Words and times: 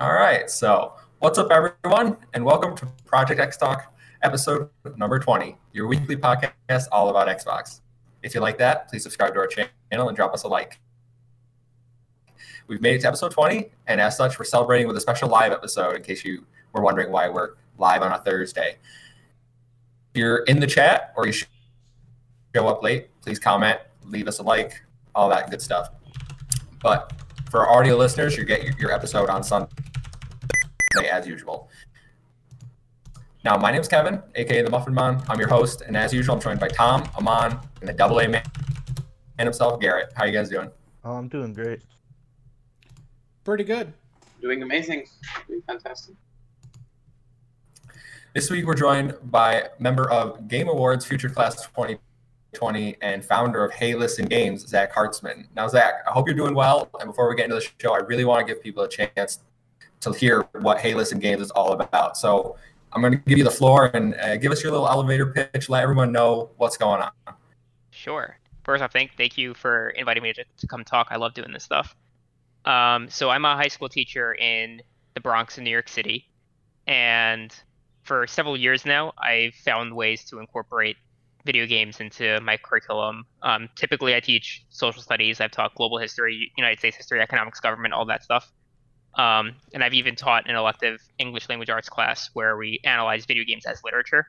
All 0.00 0.12
right. 0.12 0.48
So, 0.48 0.92
what's 1.18 1.38
up, 1.38 1.50
everyone, 1.50 2.18
and 2.32 2.44
welcome 2.44 2.76
to 2.76 2.86
Project 3.04 3.40
X 3.40 3.56
Talk, 3.56 3.92
episode 4.22 4.70
number 4.96 5.18
20, 5.18 5.56
your 5.72 5.88
weekly 5.88 6.14
podcast 6.14 6.86
all 6.92 7.08
about 7.08 7.26
Xbox. 7.26 7.80
If 8.22 8.32
you 8.32 8.40
like 8.40 8.58
that, 8.58 8.88
please 8.88 9.02
subscribe 9.02 9.34
to 9.34 9.40
our 9.40 9.48
channel 9.48 10.06
and 10.06 10.16
drop 10.16 10.32
us 10.32 10.44
a 10.44 10.48
like. 10.48 10.78
We've 12.68 12.80
made 12.80 12.94
it 12.94 13.00
to 13.00 13.08
episode 13.08 13.32
20, 13.32 13.70
and 13.88 14.00
as 14.00 14.16
such, 14.16 14.38
we're 14.38 14.44
celebrating 14.44 14.86
with 14.86 14.96
a 14.96 15.00
special 15.00 15.28
live 15.28 15.50
episode 15.50 15.96
in 15.96 16.02
case 16.04 16.24
you 16.24 16.46
were 16.72 16.80
wondering 16.80 17.10
why 17.10 17.28
we're 17.28 17.54
live 17.76 18.02
on 18.02 18.12
a 18.12 18.18
Thursday. 18.18 18.76
If 20.14 20.20
you're 20.20 20.44
in 20.44 20.60
the 20.60 20.68
chat 20.68 21.12
or 21.16 21.26
you 21.26 21.32
show 21.32 22.68
up 22.68 22.84
late, 22.84 23.08
please 23.20 23.40
comment, 23.40 23.80
leave 24.04 24.28
us 24.28 24.38
a 24.38 24.44
like, 24.44 24.80
all 25.16 25.28
that 25.30 25.50
good 25.50 25.60
stuff. 25.60 25.88
But 26.80 27.12
for 27.50 27.66
our 27.66 27.78
audio 27.78 27.96
listeners, 27.96 28.36
you 28.36 28.44
get 28.44 28.62
your, 28.62 28.74
your 28.78 28.92
episode 28.92 29.30
on 29.30 29.42
Sunday 29.42 29.70
as 31.10 31.26
usual. 31.26 31.70
Now, 33.44 33.56
my 33.56 33.70
name 33.70 33.80
is 33.80 33.88
Kevin, 33.88 34.22
aka 34.34 34.62
the 34.62 34.70
Muffin 34.70 34.92
Man. 34.92 35.22
I'm 35.28 35.38
your 35.38 35.48
host, 35.48 35.82
and 35.82 35.96
as 35.96 36.12
usual, 36.12 36.34
I'm 36.34 36.40
joined 36.40 36.60
by 36.60 36.68
Tom, 36.68 37.08
Amon, 37.16 37.58
and 37.80 37.88
the 37.88 37.92
double 37.92 38.20
A 38.20 38.28
man 38.28 38.42
and 39.38 39.46
himself, 39.46 39.80
Garrett. 39.80 40.12
How 40.14 40.24
you 40.24 40.32
guys 40.32 40.50
doing? 40.50 40.70
Oh, 41.04 41.12
I'm 41.12 41.28
doing 41.28 41.54
great. 41.54 41.80
Pretty 43.44 43.64
good. 43.64 43.92
Doing 44.42 44.62
amazing. 44.62 45.06
Doing 45.46 45.62
fantastic. 45.66 46.14
This 48.34 48.50
week, 48.50 48.66
we're 48.66 48.74
joined 48.74 49.14
by 49.22 49.68
member 49.78 50.10
of 50.10 50.48
Game 50.48 50.68
Awards 50.68 51.06
Future 51.06 51.30
Class 51.30 51.66
2020 52.52 52.96
and 53.02 53.24
founder 53.24 53.64
of 53.64 53.72
Hey 53.72 53.94
Listen 53.94 54.26
Games, 54.26 54.66
Zach 54.66 54.92
Hartzman. 54.92 55.46
Now, 55.54 55.68
Zach, 55.68 56.02
I 56.06 56.12
hope 56.12 56.26
you're 56.26 56.36
doing 56.36 56.54
well. 56.54 56.88
And 57.00 57.08
before 57.08 57.28
we 57.28 57.36
get 57.36 57.44
into 57.44 57.56
the 57.56 57.66
show, 57.78 57.94
I 57.94 57.98
really 57.98 58.24
want 58.24 58.46
to 58.46 58.52
give 58.52 58.62
people 58.62 58.82
a 58.82 58.88
chance 58.88 59.40
to 60.00 60.12
hear 60.12 60.42
what 60.60 60.80
Hey 60.80 60.94
Listen 60.94 61.18
Games 61.18 61.42
is 61.42 61.50
all 61.50 61.72
about. 61.72 62.16
So 62.16 62.56
I'm 62.92 63.02
going 63.02 63.12
to 63.12 63.18
give 63.18 63.38
you 63.38 63.44
the 63.44 63.50
floor 63.50 63.90
and 63.94 64.14
uh, 64.14 64.36
give 64.36 64.52
us 64.52 64.62
your 64.62 64.72
little 64.72 64.88
elevator 64.88 65.26
pitch. 65.26 65.68
Let 65.68 65.82
everyone 65.82 66.12
know 66.12 66.50
what's 66.56 66.76
going 66.76 67.02
on. 67.02 67.10
Sure. 67.90 68.38
First 68.64 68.82
off, 68.82 68.92
thank 68.92 69.16
thank 69.16 69.38
you 69.38 69.54
for 69.54 69.90
inviting 69.90 70.22
me 70.22 70.32
to, 70.32 70.44
to 70.58 70.66
come 70.66 70.84
talk. 70.84 71.08
I 71.10 71.16
love 71.16 71.34
doing 71.34 71.52
this 71.52 71.64
stuff. 71.64 71.96
Um, 72.64 73.08
so 73.08 73.30
I'm 73.30 73.44
a 73.44 73.56
high 73.56 73.68
school 73.68 73.88
teacher 73.88 74.34
in 74.34 74.82
the 75.14 75.20
Bronx 75.20 75.58
in 75.58 75.64
New 75.64 75.70
York 75.70 75.88
City, 75.88 76.28
and 76.86 77.54
for 78.02 78.26
several 78.26 78.56
years 78.56 78.84
now, 78.84 79.12
I've 79.18 79.54
found 79.54 79.94
ways 79.94 80.24
to 80.26 80.38
incorporate 80.38 80.96
video 81.48 81.64
games 81.64 81.98
into 81.98 82.38
my 82.42 82.58
curriculum. 82.58 83.24
Um, 83.42 83.70
typically, 83.74 84.14
I 84.14 84.20
teach 84.20 84.66
social 84.68 85.00
studies. 85.00 85.40
I've 85.40 85.50
taught 85.50 85.74
global 85.74 85.96
history, 85.96 86.52
United 86.58 86.78
States 86.78 86.94
history, 86.94 87.22
economics, 87.22 87.58
government, 87.58 87.94
all 87.94 88.04
that 88.04 88.22
stuff. 88.22 88.52
Um, 89.14 89.54
and 89.72 89.82
I've 89.82 89.94
even 89.94 90.14
taught 90.14 90.46
an 90.46 90.56
elective 90.56 91.00
English 91.18 91.48
language 91.48 91.70
arts 91.70 91.88
class 91.88 92.28
where 92.34 92.58
we 92.58 92.80
analyze 92.84 93.24
video 93.24 93.44
games 93.44 93.64
as 93.64 93.82
literature. 93.82 94.26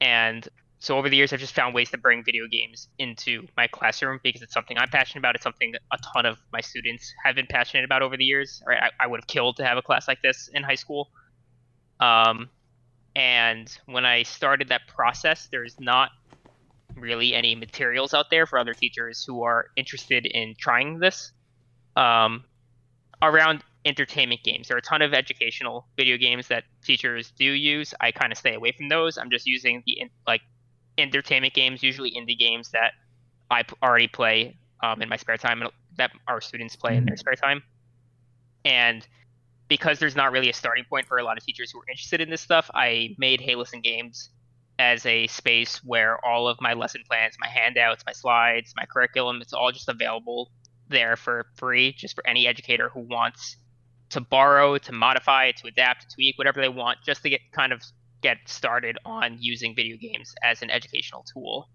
And 0.00 0.48
so 0.78 0.96
over 0.96 1.08
the 1.10 1.16
years, 1.16 1.32
I've 1.32 1.40
just 1.40 1.54
found 1.54 1.74
ways 1.74 1.90
to 1.90 1.98
bring 1.98 2.22
video 2.24 2.46
games 2.46 2.86
into 3.00 3.48
my 3.56 3.66
classroom 3.66 4.20
because 4.22 4.40
it's 4.40 4.54
something 4.54 4.78
I'm 4.78 4.88
passionate 4.88 5.22
about. 5.22 5.34
It's 5.34 5.42
something 5.42 5.74
a 5.92 5.98
ton 6.14 6.26
of 6.26 6.38
my 6.52 6.60
students 6.60 7.12
have 7.24 7.34
been 7.34 7.48
passionate 7.50 7.84
about 7.84 8.02
over 8.02 8.16
the 8.16 8.24
years. 8.24 8.62
Right? 8.64 8.80
I, 8.84 9.04
I 9.04 9.06
would 9.08 9.18
have 9.20 9.26
killed 9.26 9.56
to 9.56 9.64
have 9.64 9.76
a 9.76 9.82
class 9.82 10.06
like 10.06 10.22
this 10.22 10.48
in 10.54 10.62
high 10.62 10.76
school. 10.76 11.10
Um, 11.98 12.50
and 13.16 13.76
when 13.86 14.06
I 14.06 14.22
started 14.22 14.68
that 14.68 14.82
process, 14.86 15.48
there's 15.50 15.78
not 15.80 16.10
really 17.00 17.34
any 17.34 17.54
materials 17.54 18.14
out 18.14 18.30
there 18.30 18.46
for 18.46 18.58
other 18.58 18.74
teachers 18.74 19.24
who 19.24 19.42
are 19.42 19.66
interested 19.76 20.26
in 20.26 20.54
trying 20.58 20.98
this. 20.98 21.32
Um, 21.96 22.44
around 23.22 23.62
entertainment 23.84 24.42
games. 24.42 24.68
There 24.68 24.76
are 24.76 24.78
a 24.78 24.82
ton 24.82 25.02
of 25.02 25.14
educational 25.14 25.86
video 25.96 26.16
games 26.16 26.48
that 26.48 26.64
teachers 26.84 27.32
do 27.38 27.44
use. 27.44 27.94
I 28.00 28.12
kind 28.12 28.32
of 28.32 28.38
stay 28.38 28.54
away 28.54 28.72
from 28.72 28.88
those. 28.88 29.18
I'm 29.18 29.30
just 29.30 29.46
using 29.46 29.82
the 29.86 30.10
like 30.26 30.42
entertainment 30.98 31.54
games, 31.54 31.82
usually 31.82 32.12
indie 32.12 32.38
games 32.38 32.70
that 32.70 32.92
I 33.50 33.64
already 33.82 34.08
play 34.08 34.56
um, 34.82 35.02
in 35.02 35.08
my 35.08 35.16
spare 35.16 35.36
time, 35.36 35.62
and 35.62 35.70
that 35.96 36.10
our 36.28 36.40
students 36.40 36.76
play 36.76 36.96
in 36.96 37.04
their 37.04 37.16
spare 37.16 37.34
time. 37.34 37.62
And 38.64 39.06
because 39.68 39.98
there's 39.98 40.16
not 40.16 40.32
really 40.32 40.50
a 40.50 40.54
starting 40.54 40.84
point 40.84 41.06
for 41.06 41.18
a 41.18 41.24
lot 41.24 41.38
of 41.38 41.44
teachers 41.44 41.70
who 41.70 41.78
are 41.80 41.88
interested 41.88 42.20
in 42.20 42.28
this 42.28 42.40
stuff, 42.40 42.70
I 42.74 43.14
made 43.18 43.40
Hey 43.40 43.54
Listen 43.54 43.80
Games 43.80 44.30
as 44.80 45.04
a 45.04 45.26
space 45.26 45.84
where 45.84 46.24
all 46.24 46.48
of 46.48 46.58
my 46.58 46.72
lesson 46.72 47.02
plans, 47.06 47.36
my 47.38 47.46
handouts, 47.46 48.02
my 48.06 48.12
slides, 48.12 48.72
my 48.74 48.86
curriculum, 48.86 49.42
it's 49.42 49.52
all 49.52 49.70
just 49.70 49.90
available 49.90 50.50
there 50.88 51.16
for 51.16 51.44
free, 51.56 51.92
just 51.92 52.14
for 52.14 52.26
any 52.26 52.46
educator 52.46 52.88
who 52.88 53.00
wants 53.00 53.56
to 54.08 54.22
borrow, 54.22 54.78
to 54.78 54.92
modify, 54.92 55.52
to 55.52 55.66
adapt, 55.66 56.08
to 56.08 56.14
tweak, 56.14 56.38
whatever 56.38 56.62
they 56.62 56.68
want, 56.70 56.98
just 57.04 57.22
to 57.22 57.28
get 57.28 57.42
kind 57.52 57.74
of 57.74 57.82
get 58.22 58.38
started 58.46 58.96
on 59.04 59.36
using 59.38 59.74
video 59.76 59.98
games 59.98 60.34
as 60.42 60.62
an 60.62 60.70
educational 60.70 61.26
tool. 61.30 61.68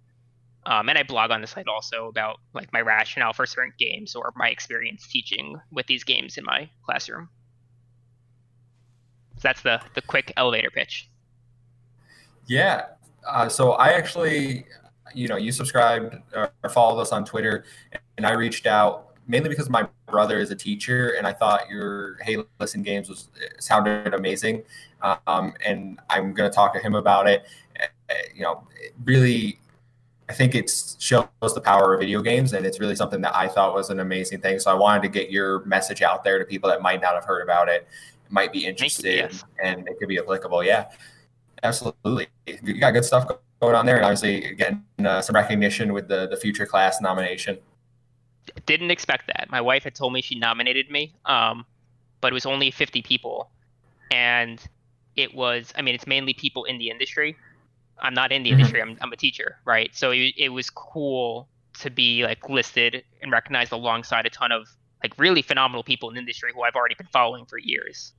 Um, 0.65 0.89
and 0.89 0.97
I 0.97 1.03
blog 1.03 1.29
on 1.29 1.41
the 1.41 1.47
site 1.47 1.67
also 1.67 2.07
about 2.07 2.39
like 2.55 2.73
my 2.73 2.81
rationale 2.81 3.33
for 3.33 3.45
certain 3.45 3.73
games 3.77 4.15
or 4.15 4.33
my 4.35 4.49
experience 4.49 5.07
teaching 5.07 5.57
with 5.71 5.85
these 5.85 6.03
games 6.03 6.39
in 6.39 6.43
my 6.43 6.71
classroom. 6.83 7.29
So 9.35 9.41
that's 9.43 9.61
the 9.61 9.79
the 9.93 10.01
quick 10.01 10.33
elevator 10.35 10.71
pitch. 10.71 11.07
Yeah. 12.47 12.85
Uh, 13.27 13.49
so 13.49 13.73
I 13.73 13.89
actually, 13.89 14.65
you 15.13 15.27
know, 15.27 15.37
you 15.37 15.51
subscribed 15.51 16.15
or 16.33 16.69
followed 16.69 17.01
us 17.01 17.11
on 17.11 17.25
Twitter, 17.25 17.65
and 18.17 18.25
I 18.25 18.31
reached 18.31 18.67
out 18.67 19.15
mainly 19.27 19.49
because 19.49 19.69
my 19.69 19.87
brother 20.07 20.39
is 20.39 20.51
a 20.51 20.55
teacher, 20.55 21.15
and 21.17 21.25
I 21.25 21.33
thought 21.33 21.69
your 21.69 22.17
Hey 22.21 22.37
Listen 22.59 22.83
Games 22.83 23.09
was 23.09 23.29
sounded 23.59 24.13
amazing, 24.13 24.63
um, 25.01 25.53
and 25.65 25.99
I'm 26.09 26.33
going 26.33 26.49
to 26.49 26.55
talk 26.55 26.73
to 26.73 26.79
him 26.79 26.95
about 26.95 27.27
it. 27.27 27.45
You 28.35 28.43
know, 28.43 28.67
really, 29.03 29.59
I 30.29 30.33
think 30.33 30.53
it 30.53 30.71
shows 30.99 31.27
the 31.41 31.61
power 31.61 31.93
of 31.95 32.01
video 32.01 32.21
games, 32.21 32.53
and 32.53 32.65
it's 32.65 32.79
really 32.79 32.95
something 32.95 33.21
that 33.21 33.35
I 33.35 33.47
thought 33.47 33.73
was 33.73 33.89
an 33.89 33.99
amazing 33.99 34.41
thing. 34.41 34.59
So 34.59 34.71
I 34.71 34.75
wanted 34.75 35.01
to 35.03 35.09
get 35.09 35.31
your 35.31 35.65
message 35.65 36.01
out 36.01 36.23
there 36.23 36.37
to 36.37 36.45
people 36.45 36.69
that 36.69 36.81
might 36.81 37.01
not 37.01 37.15
have 37.15 37.25
heard 37.25 37.41
about 37.41 37.67
it, 37.67 37.87
might 38.29 38.53
be 38.53 38.65
interested, 38.65 39.15
yes. 39.31 39.43
and 39.63 39.87
it 39.87 39.97
could 39.97 40.07
be 40.07 40.19
applicable. 40.19 40.63
Yeah, 40.63 40.85
absolutely. 41.65 42.27
You 42.45 42.79
got 42.79 42.91
good 42.91 43.05
stuff 43.05 43.27
going 43.61 43.75
on 43.75 43.85
there, 43.85 43.97
and 43.97 44.05
obviously 44.05 44.55
getting 44.55 44.83
uh, 45.03 45.21
some 45.21 45.35
recognition 45.35 45.93
with 45.93 46.07
the 46.07 46.27
the 46.27 46.37
future 46.37 46.65
class 46.65 47.01
nomination 47.01 47.57
didn't 48.65 48.91
expect 48.91 49.27
that. 49.27 49.47
My 49.49 49.61
wife 49.61 49.83
had 49.83 49.95
told 49.95 50.13
me 50.13 50.21
she 50.21 50.35
nominated 50.35 50.89
me, 50.89 51.13
um, 51.25 51.65
but 52.21 52.31
it 52.31 52.33
was 52.33 52.45
only 52.45 52.71
50 52.71 53.01
people, 53.01 53.49
and 54.11 54.61
it 55.15 55.33
was. 55.33 55.73
I 55.77 55.81
mean, 55.81 55.95
it's 55.95 56.07
mainly 56.07 56.33
people 56.33 56.63
in 56.65 56.77
the 56.77 56.89
industry. 56.89 57.35
I'm 57.99 58.13
not 58.13 58.31
in 58.31 58.43
the 58.43 58.49
mm-hmm. 58.49 58.59
industry. 58.59 58.81
I'm, 58.81 58.97
I'm 59.01 59.11
a 59.13 59.15
teacher, 59.15 59.57
right? 59.65 59.95
So 59.95 60.11
it, 60.11 60.33
it 60.37 60.49
was 60.49 60.69
cool 60.69 61.47
to 61.79 61.89
be 61.89 62.23
like 62.23 62.49
listed 62.49 63.03
and 63.21 63.31
recognized 63.31 63.71
alongside 63.71 64.25
a 64.25 64.29
ton 64.29 64.51
of 64.51 64.67
like 65.03 65.17
really 65.17 65.41
phenomenal 65.41 65.83
people 65.83 66.09
in 66.09 66.15
the 66.15 66.19
industry 66.19 66.51
who 66.53 66.63
I've 66.63 66.75
already 66.75 66.95
been 66.95 67.07
following 67.11 67.45
for 67.45 67.57
years. 67.57 68.13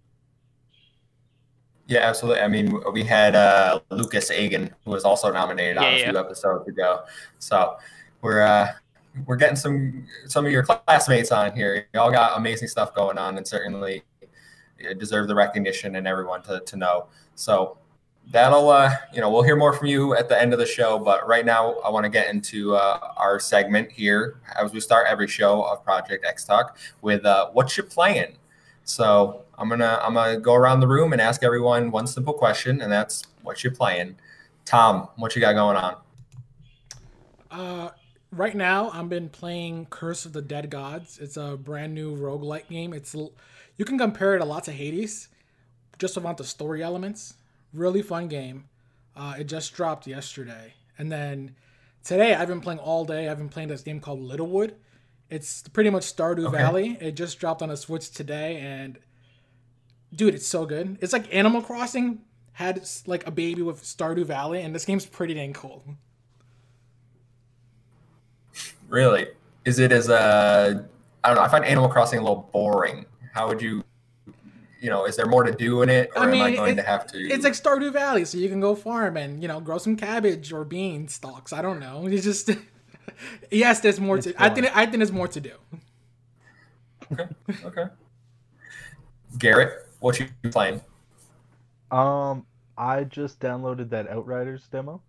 Yeah, 1.88 2.00
absolutely. 2.00 2.42
I 2.42 2.48
mean, 2.48 2.80
we 2.92 3.04
had 3.04 3.36
uh, 3.36 3.80
Lucas 3.90 4.30
Agan, 4.30 4.74
who 4.84 4.90
was 4.90 5.04
also 5.04 5.32
nominated 5.32 5.76
yeah, 5.76 5.82
on 5.82 5.94
a 5.94 6.04
few 6.04 6.18
episodes 6.18 6.68
ago. 6.68 7.04
So 7.38 7.76
we're 8.22 8.42
uh, 8.42 8.72
we're 9.24 9.36
getting 9.36 9.56
some 9.56 10.06
some 10.26 10.44
of 10.44 10.52
your 10.52 10.64
classmates 10.64 11.30
on 11.30 11.54
here. 11.54 11.86
Y'all 11.94 12.10
got 12.10 12.36
amazing 12.36 12.68
stuff 12.68 12.94
going 12.94 13.18
on, 13.18 13.36
and 13.36 13.46
certainly 13.46 14.02
deserve 14.98 15.28
the 15.28 15.34
recognition 15.34 15.96
and 15.96 16.06
everyone 16.06 16.42
to, 16.42 16.60
to 16.60 16.76
know. 16.76 17.06
So 17.34 17.78
that'll 18.32 18.68
uh, 18.68 18.90
you 19.14 19.20
know 19.20 19.30
we'll 19.30 19.44
hear 19.44 19.56
more 19.56 19.72
from 19.72 19.86
you 19.86 20.16
at 20.16 20.28
the 20.28 20.40
end 20.40 20.52
of 20.52 20.58
the 20.58 20.66
show. 20.66 20.98
But 20.98 21.26
right 21.26 21.46
now, 21.46 21.74
I 21.84 21.90
want 21.90 22.04
to 22.04 22.10
get 22.10 22.28
into 22.28 22.74
uh, 22.74 23.12
our 23.16 23.38
segment 23.38 23.92
here 23.92 24.40
as 24.60 24.72
we 24.72 24.80
start 24.80 25.06
every 25.08 25.28
show 25.28 25.62
of 25.62 25.84
Project 25.84 26.24
X 26.26 26.44
Talk 26.44 26.78
with 27.00 27.24
uh, 27.24 27.50
what 27.50 27.76
you 27.76 27.84
playing. 27.84 28.36
So 28.82 29.45
I'm 29.58 29.68
gonna 29.68 29.98
I'm 30.02 30.14
gonna 30.14 30.38
go 30.38 30.54
around 30.54 30.80
the 30.80 30.88
room 30.88 31.12
and 31.12 31.20
ask 31.20 31.42
everyone 31.42 31.90
one 31.90 32.06
simple 32.06 32.34
question, 32.34 32.80
and 32.80 32.92
that's 32.92 33.24
what 33.42 33.64
you're 33.64 33.72
playing. 33.72 34.16
Tom, 34.64 35.08
what 35.16 35.34
you 35.34 35.40
got 35.40 35.54
going 35.54 35.76
on? 35.76 35.96
Uh, 37.50 37.90
right 38.32 38.54
now 38.54 38.90
I've 38.90 39.08
been 39.08 39.28
playing 39.28 39.86
Curse 39.86 40.26
of 40.26 40.32
the 40.32 40.42
Dead 40.42 40.70
Gods. 40.70 41.18
It's 41.18 41.36
a 41.36 41.56
brand 41.56 41.94
new 41.94 42.16
roguelike 42.16 42.68
game. 42.68 42.92
It's 42.92 43.14
you 43.14 43.84
can 43.84 43.98
compare 43.98 44.34
it 44.34 44.42
a 44.42 44.44
lot 44.44 44.64
to 44.64 44.72
Hades, 44.72 45.28
just 45.98 46.16
about 46.16 46.36
the 46.36 46.44
story 46.44 46.82
elements. 46.82 47.34
Really 47.72 48.02
fun 48.02 48.28
game. 48.28 48.68
Uh, 49.14 49.36
it 49.38 49.44
just 49.44 49.74
dropped 49.74 50.06
yesterday, 50.06 50.74
and 50.98 51.10
then 51.10 51.54
today 52.04 52.34
I've 52.34 52.48
been 52.48 52.60
playing 52.60 52.80
all 52.80 53.04
day. 53.04 53.28
I've 53.28 53.38
been 53.38 53.48
playing 53.48 53.68
this 53.68 53.82
game 53.82 54.00
called 54.00 54.20
Littlewood. 54.20 54.76
It's 55.30 55.62
pretty 55.68 55.90
much 55.90 56.02
Stardew 56.02 56.46
okay. 56.48 56.56
Valley. 56.56 56.98
It 57.00 57.12
just 57.12 57.38
dropped 57.40 57.62
on 57.62 57.70
a 57.70 57.76
Switch 57.76 58.10
today, 58.10 58.58
and 58.58 58.98
dude, 60.14 60.34
it's 60.34 60.46
so 60.46 60.66
good. 60.66 60.98
It's 61.00 61.12
like 61.12 61.32
Animal 61.34 61.62
Crossing 61.62 62.20
had 62.52 62.82
like 63.06 63.26
a 63.26 63.30
baby 63.30 63.62
with 63.62 63.82
Stardew 63.82 64.24
Valley, 64.24 64.62
and 64.62 64.74
this 64.74 64.84
game's 64.84 65.06
pretty 65.06 65.34
dang 65.34 65.52
cool. 65.52 65.82
Really? 68.88 69.26
Is 69.64 69.78
it 69.78 69.92
as 69.92 70.08
a 70.08 70.86
I 71.24 71.28
don't 71.28 71.36
know. 71.36 71.42
I 71.42 71.48
find 71.48 71.64
Animal 71.64 71.88
Crossing 71.88 72.18
a 72.20 72.22
little 72.22 72.48
boring. 72.52 73.04
How 73.34 73.48
would 73.48 73.60
you? 73.60 73.82
you 74.80 74.90
know, 74.90 75.06
is 75.06 75.16
there 75.16 75.26
more 75.26 75.42
to 75.42 75.50
do 75.52 75.82
in 75.82 75.88
it, 75.88 76.10
or 76.14 76.22
I 76.22 76.26
mean, 76.26 76.40
am 76.42 76.46
I 76.46 76.54
going 76.54 76.72
it- 76.74 76.76
to 76.76 76.82
have 76.82 77.06
to? 77.08 77.18
It's 77.18 77.42
like 77.44 77.54
Stardew 77.54 77.92
Valley, 77.92 78.24
so 78.24 78.38
you 78.38 78.48
can 78.48 78.60
go 78.60 78.74
farm 78.74 79.16
and 79.16 79.42
you 79.42 79.48
know 79.48 79.58
grow 79.58 79.78
some 79.78 79.96
cabbage 79.96 80.52
or 80.52 80.64
bean 80.64 81.08
stalks. 81.08 81.52
I 81.52 81.62
don't 81.62 81.80
know. 81.80 82.06
It's 82.06 82.22
just 82.24 82.50
yes, 83.50 83.80
there's 83.80 83.98
more 83.98 84.18
It's 84.18 84.26
to. 84.28 84.34
I 84.42 84.50
think 84.50 84.68
I 84.76 84.84
think 84.84 84.98
there's 84.98 85.10
more 85.12 85.28
to 85.28 85.40
do. 85.40 85.52
okay, 87.12 87.26
okay. 87.64 87.84
Garrett, 89.38 89.85
what 90.00 90.18
you 90.18 90.28
playing? 90.50 90.80
Um, 91.90 92.46
I 92.76 93.04
just 93.04 93.40
downloaded 93.40 93.90
that 93.90 94.08
Outriders 94.08 94.68
demo. 94.70 95.02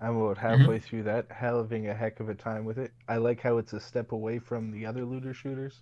I'm 0.00 0.16
about 0.16 0.38
halfway 0.38 0.78
through 0.80 1.04
that, 1.04 1.30
having 1.30 1.88
a 1.88 1.94
heck 1.94 2.20
of 2.20 2.28
a 2.28 2.34
time 2.34 2.64
with 2.64 2.78
it. 2.78 2.92
I 3.08 3.16
like 3.16 3.40
how 3.40 3.58
it's 3.58 3.72
a 3.72 3.80
step 3.80 4.12
away 4.12 4.38
from 4.38 4.70
the 4.70 4.86
other 4.86 5.04
looter 5.04 5.32
shooters, 5.32 5.80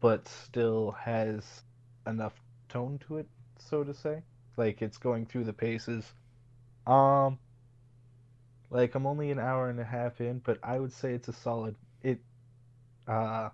but 0.00 0.28
still 0.28 0.92
has 0.92 1.62
enough 2.06 2.34
tone 2.68 3.00
to 3.06 3.18
it, 3.18 3.26
so 3.58 3.82
to 3.84 3.92
say. 3.92 4.22
Like 4.56 4.82
it's 4.82 4.98
going 4.98 5.26
through 5.26 5.44
the 5.44 5.52
paces. 5.52 6.04
Um, 6.86 7.38
like 8.70 8.94
I'm 8.94 9.06
only 9.06 9.30
an 9.30 9.38
hour 9.38 9.68
and 9.70 9.80
a 9.80 9.84
half 9.84 10.20
in, 10.20 10.38
but 10.38 10.58
I 10.62 10.78
would 10.78 10.92
say 10.92 11.12
it's 11.12 11.28
a 11.28 11.32
solid. 11.32 11.74
It 12.02 12.20
uh 13.08 13.50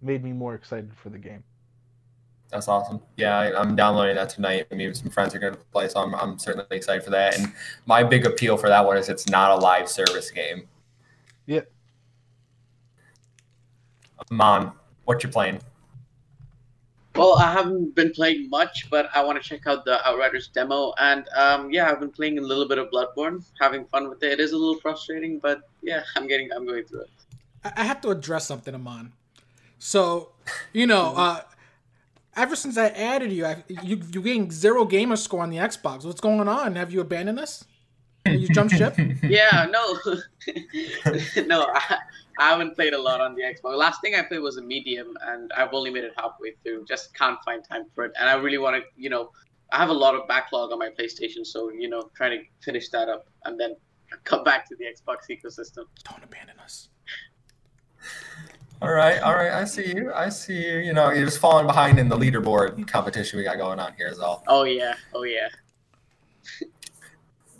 made 0.00 0.24
me 0.24 0.32
more 0.32 0.54
excited 0.54 0.92
for 0.96 1.10
the 1.10 1.18
game. 1.18 1.44
That's 2.50 2.68
awesome. 2.68 3.00
Yeah, 3.16 3.38
I, 3.38 3.60
I'm 3.60 3.74
downloading 3.74 4.14
that 4.16 4.28
tonight. 4.28 4.70
Me 4.72 4.86
and 4.86 4.96
some 4.96 5.10
friends 5.10 5.34
are 5.34 5.38
going 5.38 5.54
to 5.54 5.58
play, 5.72 5.88
so 5.88 6.00
I'm, 6.00 6.14
I'm 6.14 6.38
certainly 6.38 6.66
excited 6.70 7.02
for 7.02 7.10
that. 7.10 7.38
And 7.38 7.52
my 7.86 8.04
big 8.04 8.24
appeal 8.24 8.56
for 8.56 8.68
that 8.68 8.84
one 8.84 8.96
is 8.96 9.08
it's 9.08 9.28
not 9.28 9.50
a 9.50 9.56
live 9.56 9.88
service 9.88 10.30
game. 10.30 10.68
Yeah. 11.46 11.62
Mon, 14.30 14.72
what 15.04 15.22
you 15.22 15.28
playing? 15.28 15.60
Well, 17.16 17.36
I 17.38 17.50
haven't 17.50 17.94
been 17.94 18.12
playing 18.12 18.50
much, 18.50 18.90
but 18.90 19.08
I 19.14 19.24
want 19.24 19.42
to 19.42 19.48
check 19.48 19.66
out 19.66 19.86
the 19.86 20.06
Outriders 20.06 20.48
demo. 20.48 20.92
And 20.98 21.26
um, 21.34 21.70
yeah, 21.70 21.90
I've 21.90 21.98
been 21.98 22.10
playing 22.10 22.38
a 22.38 22.42
little 22.42 22.68
bit 22.68 22.76
of 22.78 22.90
Bloodborne, 22.90 23.42
having 23.58 23.86
fun 23.86 24.10
with 24.10 24.22
it. 24.22 24.32
It 24.32 24.40
is 24.40 24.52
a 24.52 24.56
little 24.56 24.78
frustrating, 24.80 25.38
but 25.38 25.62
yeah, 25.82 26.02
I'm 26.16 26.28
getting, 26.28 26.52
I'm 26.52 26.66
going 26.66 26.84
through 26.84 27.02
it. 27.02 27.10
I 27.64 27.72
I 27.78 27.84
have 27.84 28.00
to 28.02 28.10
address 28.10 28.46
something, 28.46 28.74
Amon. 28.74 29.12
So, 29.78 30.32
you 30.72 30.86
know, 30.86 31.14
uh, 31.16 31.40
ever 32.36 32.54
since 32.54 32.76
I 32.76 32.88
added 32.88 33.32
you, 33.32 33.46
I, 33.46 33.64
you 33.82 34.00
you 34.12 34.22
getting 34.22 34.50
zero 34.50 34.84
gamer 34.84 35.16
score 35.16 35.42
on 35.42 35.50
the 35.50 35.56
Xbox. 35.56 36.04
What's 36.04 36.20
going 36.20 36.48
on? 36.48 36.76
Have 36.76 36.92
you 36.92 37.00
abandoned 37.00 37.40
us? 37.40 37.64
You 38.26 38.48
jumped 38.48 38.74
ship? 38.74 38.96
Yeah, 39.22 39.66
no, 39.70 39.98
no, 41.46 41.66
I, 41.72 41.98
I 42.38 42.50
haven't 42.50 42.74
played 42.74 42.92
a 42.92 43.00
lot 43.00 43.20
on 43.20 43.34
the 43.34 43.42
Xbox. 43.42 43.76
Last 43.76 44.00
thing 44.00 44.14
I 44.14 44.22
played 44.22 44.40
was 44.40 44.56
a 44.56 44.62
medium, 44.62 45.16
and 45.22 45.52
I've 45.56 45.72
only 45.72 45.90
made 45.90 46.04
it 46.04 46.12
halfway 46.16 46.52
through. 46.62 46.84
Just 46.86 47.14
can't 47.14 47.38
find 47.44 47.62
time 47.64 47.84
for 47.94 48.04
it, 48.04 48.12
and 48.18 48.28
I 48.28 48.34
really 48.34 48.58
want 48.58 48.76
to, 48.76 48.82
you 48.96 49.10
know, 49.10 49.30
I 49.72 49.78
have 49.78 49.90
a 49.90 49.98
lot 50.04 50.14
of 50.14 50.26
backlog 50.28 50.72
on 50.72 50.78
my 50.78 50.90
PlayStation, 50.90 51.44
so 51.44 51.70
you 51.70 51.88
know, 51.88 52.10
trying 52.16 52.38
to 52.38 52.44
finish 52.64 52.88
that 52.90 53.08
up 53.08 53.26
and 53.44 53.58
then 53.58 53.76
come 54.24 54.44
back 54.44 54.68
to 54.68 54.76
the 54.76 54.84
Xbox 54.84 55.28
ecosystem. 55.30 55.84
Don't 56.04 56.22
abandon 56.22 56.58
us. 56.58 56.88
All 58.82 58.92
right, 58.92 59.20
all 59.22 59.34
right. 59.34 59.52
I 59.52 59.64
see 59.64 59.86
you. 59.86 60.12
I 60.12 60.28
see 60.28 60.66
you. 60.66 60.78
You 60.78 60.92
know, 60.92 61.10
you're 61.10 61.24
just 61.24 61.38
falling 61.38 61.66
behind 61.66 61.98
in 61.98 62.08
the 62.08 62.16
leaderboard 62.16 62.86
competition 62.86 63.38
we 63.38 63.44
got 63.44 63.56
going 63.56 63.80
on 63.80 63.94
here, 63.94 64.08
is 64.08 64.18
all. 64.18 64.44
Oh 64.48 64.64
yeah, 64.64 64.94
oh 65.14 65.22
yeah. 65.22 65.48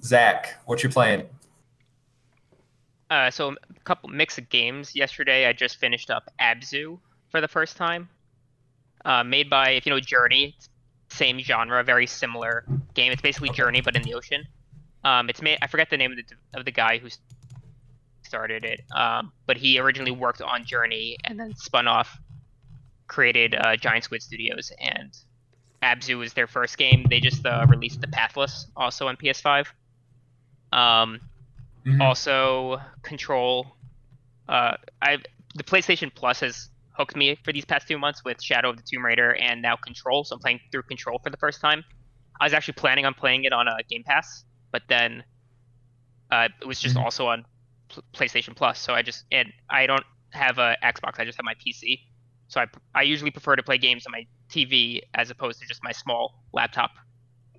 Zach, 0.03 0.55
what 0.67 0.83
you 0.83 0.91
playing? 0.91 1.27
Uh, 3.09 3.31
so 3.31 3.53
a 3.53 3.81
couple 3.85 4.11
mix 4.11 4.37
of 4.37 4.49
games. 4.51 4.95
Yesterday, 4.95 5.47
I 5.47 5.53
just 5.53 5.77
finished 5.77 6.11
up 6.11 6.31
Abzu 6.41 6.99
for 7.31 7.41
the 7.41 7.49
first 7.49 7.77
time. 7.77 8.09
Uh, 9.05 9.25
made 9.25 9.49
by, 9.49 9.71
if 9.71 9.87
you 9.87 9.91
know 9.91 10.01
Journey, 10.01 10.57
same 11.09 11.39
genre, 11.39 11.83
very 11.83 12.07
similar 12.07 12.65
game. 12.95 13.11
It's 13.11 13.23
basically 13.23 13.51
Journey 13.51 13.81
but 13.81 13.97
in 13.97 14.03
the 14.03 14.15
ocean. 14.15 14.45
Um, 15.05 15.31
it's 15.31 15.41
made. 15.41 15.59
I 15.62 15.67
forget 15.67 15.89
the 15.89 15.97
name 15.97 16.11
of 16.12 16.19
the 16.19 16.59
of 16.59 16.65
the 16.65 16.73
guy 16.73 16.99
who 16.99 17.09
started 18.26 18.64
it, 18.64 18.81
um, 18.94 19.32
but 19.46 19.56
he 19.56 19.78
originally 19.78 20.12
worked 20.12 20.43
on 20.43 20.64
Journey 20.67 21.17
and 21.25 21.38
then 21.40 21.55
spun 21.56 21.87
off, 21.88 22.11
created 23.08 23.55
uh, 23.55 23.76
Giant 23.76 24.05
Squid 24.05 24.23
Studios, 24.23 24.73
and 24.81 25.12
Abzu 25.82 26.19
was 26.19 26.32
their 26.34 26.46
first 26.49 26.76
game. 26.78 27.06
They 27.08 27.20
just 27.20 27.46
uh, 27.46 27.67
released 27.69 28.00
the 28.00 28.08
Pathless 28.08 28.67
also 28.76 29.08
on 29.08 29.17
PS5. 29.17 29.73
Um, 30.73 31.20
Mhm. 31.87 32.00
also 32.00 32.78
control 33.02 33.76
uh 34.49 34.75
i 35.02 35.17
the 35.55 35.62
playstation 35.64 36.12
plus 36.14 36.40
has 36.40 36.69
hooked 36.96 37.14
me 37.17 37.37
for 37.44 37.52
these 37.52 37.64
past 37.64 37.87
two 37.87 37.99
months 37.99 38.23
with 38.25 38.43
shadow 38.43 38.70
of 38.70 38.76
the 38.76 38.82
tomb 38.90 39.05
raider 39.05 39.34
and 39.37 39.62
now 39.62 39.76
control 39.76 40.25
so 40.25 40.34
i'm 40.34 40.40
playing 40.40 40.58
through 40.73 40.82
control 40.88 41.20
for 41.23 41.31
the 41.31 41.37
first 41.37 41.61
time 41.61 41.84
i 42.40 42.44
was 42.44 42.52
actually 42.52 42.75
planning 42.75 43.05
on 43.05 43.14
playing 43.14 43.44
it 43.44 43.52
on 43.52 43.69
a 43.69 43.76
game 43.88 44.02
pass 44.05 44.44
but 44.73 44.82
then 44.88 45.23
uh 46.32 46.49
it 46.61 46.67
was 46.67 46.81
just 46.81 46.96
Mhm. 46.96 47.05
also 47.05 47.26
on 47.28 47.44
playstation 48.15 48.55
plus 48.55 48.79
so 48.79 48.95
i 48.95 49.03
just 49.03 49.25
and 49.33 49.53
i 49.71 49.87
don't 49.87 50.05
have 50.31 50.59
a 50.59 50.77
xbox 50.85 51.19
i 51.19 51.25
just 51.25 51.37
have 51.37 51.45
my 51.45 51.55
pc 51.55 52.01
so 52.49 52.61
i 52.61 52.67
i 52.95 53.03
usually 53.03 53.31
prefer 53.31 53.57
to 53.57 53.63
play 53.63 53.79
games 53.79 54.07
on 54.07 54.13
my 54.13 54.27
tv 54.51 55.01
as 55.15 55.31
opposed 55.31 55.61
to 55.61 55.67
just 55.67 55.83
my 55.83 55.93
small 55.93 56.43
laptop 56.53 56.91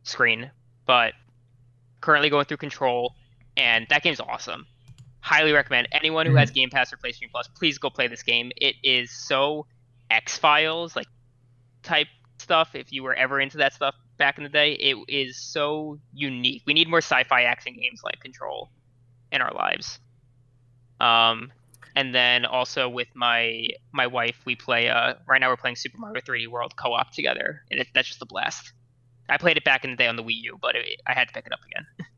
screen 0.04 0.50
but 0.86 1.14
currently 2.02 2.30
going 2.30 2.46
through 2.46 2.58
control 2.58 3.16
and 3.58 3.88
that 3.90 4.04
game's 4.04 4.20
awesome. 4.20 4.66
Highly 5.20 5.52
recommend 5.52 5.90
anyone 5.92 6.26
who 6.26 6.32
mm-hmm. 6.32 6.40
has 6.40 6.52
Game 6.52 6.70
Pass 6.70 6.94
or 6.94 6.98
PlayStation 6.98 7.30
Plus, 7.32 7.48
please 7.48 7.78
go 7.78 7.90
play 7.90 8.08
this 8.08 8.24
game. 8.24 8.52
It 8.56 8.76
is 8.84 9.12
so 9.12 9.66
X 10.10 10.38
Files 10.38 10.96
like 10.96 11.08
type 11.84 12.08
stuff. 12.38 12.76
If 12.76 12.94
you 12.94 13.04
were 13.04 13.16
ever 13.16 13.42
into 13.42 13.58
that 13.58 13.74
stuff 13.74 13.96
back 14.18 14.38
in 14.38 14.44
the 14.44 14.50
day, 14.50 14.74
it 14.74 14.96
is 15.08 15.38
so 15.38 16.00
unique. 16.14 16.64
We 16.66 16.74
need 16.74 16.88
more 16.88 17.00
sci-fi 17.00 17.44
action 17.44 17.74
games 17.74 18.02
like 18.04 18.20
Control 18.20 18.70
in 19.32 19.42
our 19.42 19.54
lives. 19.54 20.00
Um, 21.00 21.52
and 21.96 22.14
then 22.14 22.46
also 22.46 22.88
with 22.88 23.08
my 23.16 23.68
my 23.92 24.08
wife, 24.08 24.38
we 24.46 24.56
play. 24.56 24.90
Uh, 24.90 25.16
right 25.28 25.40
now 25.40 25.50
we're 25.50 25.58
playing 25.58 25.76
Super 25.76 25.98
Mario 25.98 26.22
3D 26.22 26.48
World 26.48 26.76
co-op 26.76 27.12
together, 27.12 27.64
and 27.72 27.80
it, 27.80 27.88
that's 27.94 28.08
just 28.08 28.22
a 28.22 28.26
blast. 28.26 28.74
I 29.30 29.38
played 29.38 29.58
it 29.58 29.64
back 29.64 29.84
in 29.84 29.92
the 29.92 29.98
day 29.98 30.08
on 30.08 30.16
the 30.16 30.24
Wii 30.24 30.42
U, 30.44 30.58
but 30.62 30.76
it, 30.76 31.02
I 31.06 31.14
had 31.14 31.28
to 31.28 31.34
pick 31.34 31.46
it 31.46 31.52
up 31.52 31.60
again. 31.66 31.86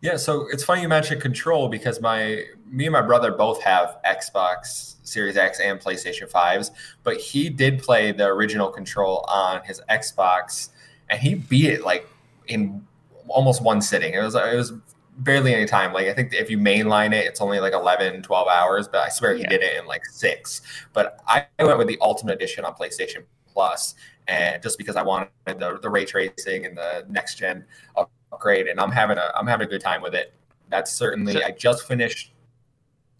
Yeah, 0.00 0.16
so 0.16 0.46
it's 0.48 0.62
funny 0.62 0.82
you 0.82 0.88
mentioned 0.88 1.20
Control 1.20 1.68
because 1.68 2.00
my 2.00 2.44
me 2.70 2.86
and 2.86 2.92
my 2.92 3.02
brother 3.02 3.32
both 3.32 3.60
have 3.62 3.96
Xbox 4.06 4.94
Series 5.02 5.36
X 5.36 5.58
and 5.58 5.80
PlayStation 5.80 6.30
5s, 6.30 6.70
but 7.02 7.16
he 7.16 7.50
did 7.50 7.82
play 7.82 8.12
the 8.12 8.26
original 8.26 8.68
Control 8.68 9.24
on 9.28 9.60
his 9.64 9.80
Xbox 9.90 10.68
and 11.10 11.20
he 11.20 11.34
beat 11.34 11.70
it 11.70 11.82
like 11.82 12.08
in 12.46 12.86
almost 13.26 13.60
one 13.60 13.80
sitting. 13.80 14.14
It 14.14 14.20
was 14.20 14.36
it 14.36 14.54
was 14.54 14.72
barely 15.18 15.54
any 15.54 15.66
time. 15.66 15.92
Like 15.92 16.06
I 16.06 16.14
think 16.14 16.32
if 16.32 16.50
you 16.50 16.58
mainline 16.58 17.12
it, 17.12 17.26
it's 17.26 17.40
only 17.40 17.60
like 17.60 17.72
11, 17.72 18.22
12 18.22 18.48
hours, 18.48 18.88
but 18.88 19.00
I 19.00 19.08
swear 19.08 19.34
he 19.34 19.42
did 19.44 19.62
it 19.62 19.76
in 19.76 19.86
like 19.86 20.04
6. 20.06 20.60
But 20.92 21.20
I 21.26 21.46
went 21.60 21.78
with 21.78 21.88
the 21.88 21.98
Ultimate 22.00 22.32
Edition 22.34 22.64
on 22.64 22.74
PlayStation 22.74 23.24
Plus 23.52 23.94
and 24.28 24.62
just 24.62 24.78
because 24.78 24.96
I 24.96 25.02
wanted 25.02 25.30
the, 25.46 25.78
the 25.82 25.88
ray 25.90 26.04
tracing 26.04 26.66
and 26.66 26.76
the 26.76 27.04
next 27.08 27.36
gen 27.36 27.64
upgrade 27.96 28.66
and 28.68 28.78
I'm 28.78 28.90
having 28.92 29.18
a 29.18 29.32
I'm 29.34 29.46
having 29.46 29.66
a 29.66 29.70
good 29.70 29.80
time 29.80 30.02
with 30.02 30.14
it. 30.14 30.32
That's 30.68 30.92
certainly 30.92 31.32
So- 31.34 31.42
I 31.44 31.50
just 31.50 31.86
finished 31.86 32.32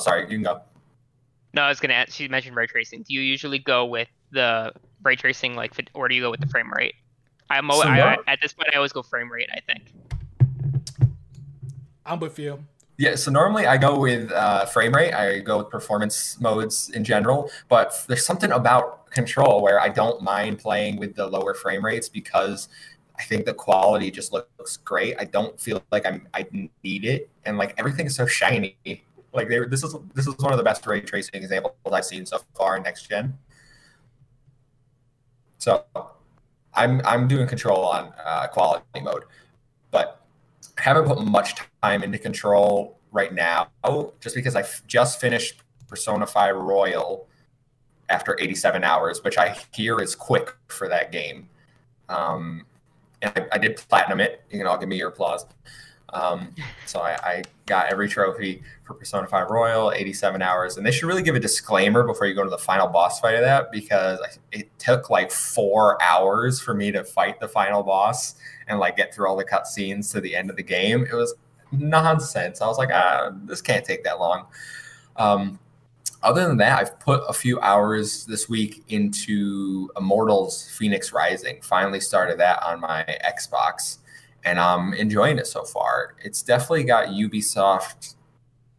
sorry, 0.00 0.22
you 0.22 0.28
can 0.28 0.42
go. 0.42 0.62
No, 1.54 1.62
I 1.62 1.68
was 1.68 1.80
gonna 1.80 1.94
ask. 1.94 2.12
She 2.12 2.28
mentioned 2.28 2.54
ray 2.56 2.66
tracing. 2.66 3.02
Do 3.02 3.14
you 3.14 3.20
usually 3.20 3.58
go 3.58 3.86
with 3.86 4.08
the 4.30 4.70
ray 5.02 5.16
tracing, 5.16 5.56
like, 5.56 5.74
fit- 5.74 5.90
or 5.94 6.06
do 6.06 6.14
you 6.14 6.20
go 6.20 6.30
with 6.30 6.40
the 6.40 6.46
frame 6.46 6.70
rate? 6.70 6.94
I'm 7.50 7.70
al- 7.70 7.80
So 7.80 7.88
I, 7.88 8.18
at 8.26 8.40
this 8.42 8.52
point, 8.52 8.68
I 8.72 8.76
always 8.76 8.92
go 8.92 9.02
frame 9.02 9.32
rate. 9.32 9.48
I 9.52 9.60
think. 9.60 9.90
I'm 12.08 12.20
with 12.20 12.38
you. 12.38 12.64
Yeah, 12.96 13.14
so 13.14 13.30
normally 13.30 13.66
I 13.66 13.76
go 13.76 14.00
with 14.00 14.32
uh, 14.32 14.64
frame 14.64 14.92
rate. 14.92 15.12
I 15.12 15.38
go 15.38 15.58
with 15.58 15.70
performance 15.70 16.40
modes 16.40 16.90
in 16.90 17.04
general, 17.04 17.48
but 17.68 17.94
there's 18.08 18.26
something 18.26 18.50
about 18.50 19.08
control 19.10 19.62
where 19.62 19.80
I 19.80 19.88
don't 19.88 20.20
mind 20.20 20.58
playing 20.58 20.96
with 20.96 21.14
the 21.14 21.26
lower 21.26 21.54
frame 21.54 21.84
rates 21.84 22.08
because 22.08 22.68
I 23.16 23.22
think 23.22 23.44
the 23.44 23.54
quality 23.54 24.10
just 24.10 24.32
looks 24.32 24.78
great. 24.78 25.14
I 25.20 25.24
don't 25.24 25.60
feel 25.60 25.82
like 25.92 26.06
I'm 26.06 26.26
I 26.34 26.46
need 26.82 27.04
it, 27.04 27.30
and 27.44 27.56
like 27.56 27.74
everything 27.78 28.06
is 28.06 28.16
so 28.16 28.26
shiny. 28.26 28.76
Like 29.32 29.48
they, 29.48 29.60
this 29.66 29.84
is 29.84 29.94
this 30.14 30.26
is 30.26 30.36
one 30.38 30.52
of 30.52 30.58
the 30.58 30.64
best 30.64 30.84
ray 30.86 31.00
tracing 31.00 31.34
examples 31.34 31.74
I've 31.92 32.04
seen 32.04 32.26
so 32.26 32.40
far 32.56 32.76
in 32.76 32.82
next 32.82 33.08
gen. 33.08 33.38
So 35.58 35.84
I'm 36.74 37.00
I'm 37.04 37.28
doing 37.28 37.46
control 37.46 37.84
on 37.84 38.12
uh, 38.24 38.48
quality 38.48 39.00
mode, 39.02 39.24
but 39.92 40.24
I 40.78 40.82
haven't 40.82 41.06
put 41.06 41.24
much 41.24 41.54
time 41.82 42.02
into 42.02 42.18
control 42.18 42.98
right 43.12 43.32
now, 43.32 43.68
just 44.20 44.34
because 44.34 44.56
I 44.56 44.64
just 44.86 45.20
finished 45.20 45.62
Persona 45.86 46.26
5 46.26 46.56
Royal 46.56 47.26
after 48.08 48.36
87 48.40 48.84
hours, 48.84 49.22
which 49.22 49.38
I 49.38 49.56
hear 49.74 50.00
is 50.00 50.14
quick 50.14 50.54
for 50.68 50.88
that 50.88 51.12
game. 51.12 51.48
Um, 52.08 52.64
and 53.20 53.32
I, 53.36 53.46
I 53.52 53.58
did 53.58 53.76
platinum 53.76 54.20
it. 54.20 54.42
You 54.50 54.58
can 54.58 54.66
all 54.66 54.78
give 54.78 54.88
me 54.88 54.96
your 54.96 55.08
applause. 55.08 55.44
Um, 56.10 56.54
so 56.86 57.00
I, 57.00 57.18
I 57.22 57.42
got 57.66 57.92
every 57.92 58.08
trophy 58.08 58.62
for 58.84 58.94
Persona 58.94 59.26
5 59.26 59.50
Royal, 59.50 59.92
87 59.92 60.40
hours. 60.40 60.78
And 60.78 60.86
they 60.86 60.90
should 60.90 61.06
really 61.06 61.22
give 61.22 61.34
a 61.34 61.40
disclaimer 61.40 62.02
before 62.02 62.26
you 62.26 62.34
go 62.34 62.44
to 62.44 62.50
the 62.50 62.58
final 62.58 62.88
boss 62.88 63.20
fight 63.20 63.34
of 63.34 63.42
that 63.42 63.70
because 63.70 64.18
it 64.52 64.70
took 64.78 65.10
like 65.10 65.30
four 65.30 66.02
hours 66.02 66.60
for 66.60 66.72
me 66.72 66.90
to 66.92 67.04
fight 67.04 67.40
the 67.40 67.48
final 67.48 67.82
boss 67.82 68.36
and 68.68 68.78
like 68.78 68.96
get 68.96 69.14
through 69.14 69.28
all 69.28 69.36
the 69.36 69.44
cutscenes 69.44 70.10
to 70.12 70.20
the 70.20 70.34
end 70.34 70.48
of 70.48 70.56
the 70.56 70.62
game. 70.62 71.06
It 71.10 71.14
was 71.14 71.34
nonsense. 71.72 72.60
I 72.60 72.66
was 72.66 72.78
like, 72.78 72.90
ah, 72.92 73.30
this 73.44 73.60
can't 73.60 73.84
take 73.84 74.04
that 74.04 74.18
long. 74.18 74.46
Um, 75.16 75.58
other 76.22 76.46
than 76.46 76.56
that, 76.58 76.80
I've 76.80 76.98
put 76.98 77.22
a 77.28 77.32
few 77.32 77.60
hours 77.60 78.24
this 78.26 78.48
week 78.48 78.82
into 78.88 79.90
Immortals 79.96 80.68
Phoenix 80.76 81.12
Rising. 81.12 81.60
Finally 81.62 82.00
started 82.00 82.38
that 82.38 82.62
on 82.62 82.80
my 82.80 83.04
Xbox 83.24 83.98
and 84.44 84.58
I'm 84.58 84.94
enjoying 84.94 85.38
it 85.38 85.46
so 85.46 85.64
far. 85.64 86.14
It's 86.22 86.42
definitely 86.42 86.84
got 86.84 87.08
Ubisoft 87.08 88.14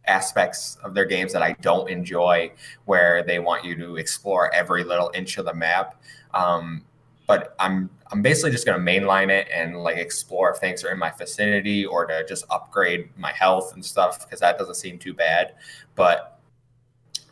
aspects 0.06 0.76
of 0.82 0.94
their 0.94 1.04
games 1.04 1.32
that 1.32 1.42
I 1.42 1.52
don't 1.60 1.88
enjoy, 1.88 2.52
where 2.86 3.22
they 3.22 3.38
want 3.38 3.64
you 3.64 3.76
to 3.76 3.96
explore 3.96 4.52
every 4.54 4.84
little 4.84 5.10
inch 5.14 5.38
of 5.38 5.44
the 5.44 5.54
map. 5.54 6.02
Um, 6.34 6.84
but 7.30 7.54
I'm 7.60 7.88
I'm 8.10 8.22
basically 8.22 8.50
just 8.50 8.66
going 8.66 8.84
to 8.84 8.84
mainline 8.84 9.30
it 9.30 9.46
and 9.54 9.84
like 9.84 9.98
explore 9.98 10.50
if 10.50 10.56
things 10.56 10.82
are 10.82 10.90
in 10.90 10.98
my 10.98 11.12
vicinity 11.12 11.86
or 11.86 12.04
to 12.06 12.26
just 12.26 12.44
upgrade 12.50 13.08
my 13.16 13.30
health 13.30 13.72
and 13.72 13.84
stuff 13.84 14.24
because 14.24 14.40
that 14.40 14.58
doesn't 14.58 14.74
seem 14.74 14.98
too 14.98 15.14
bad. 15.14 15.54
But 15.94 16.40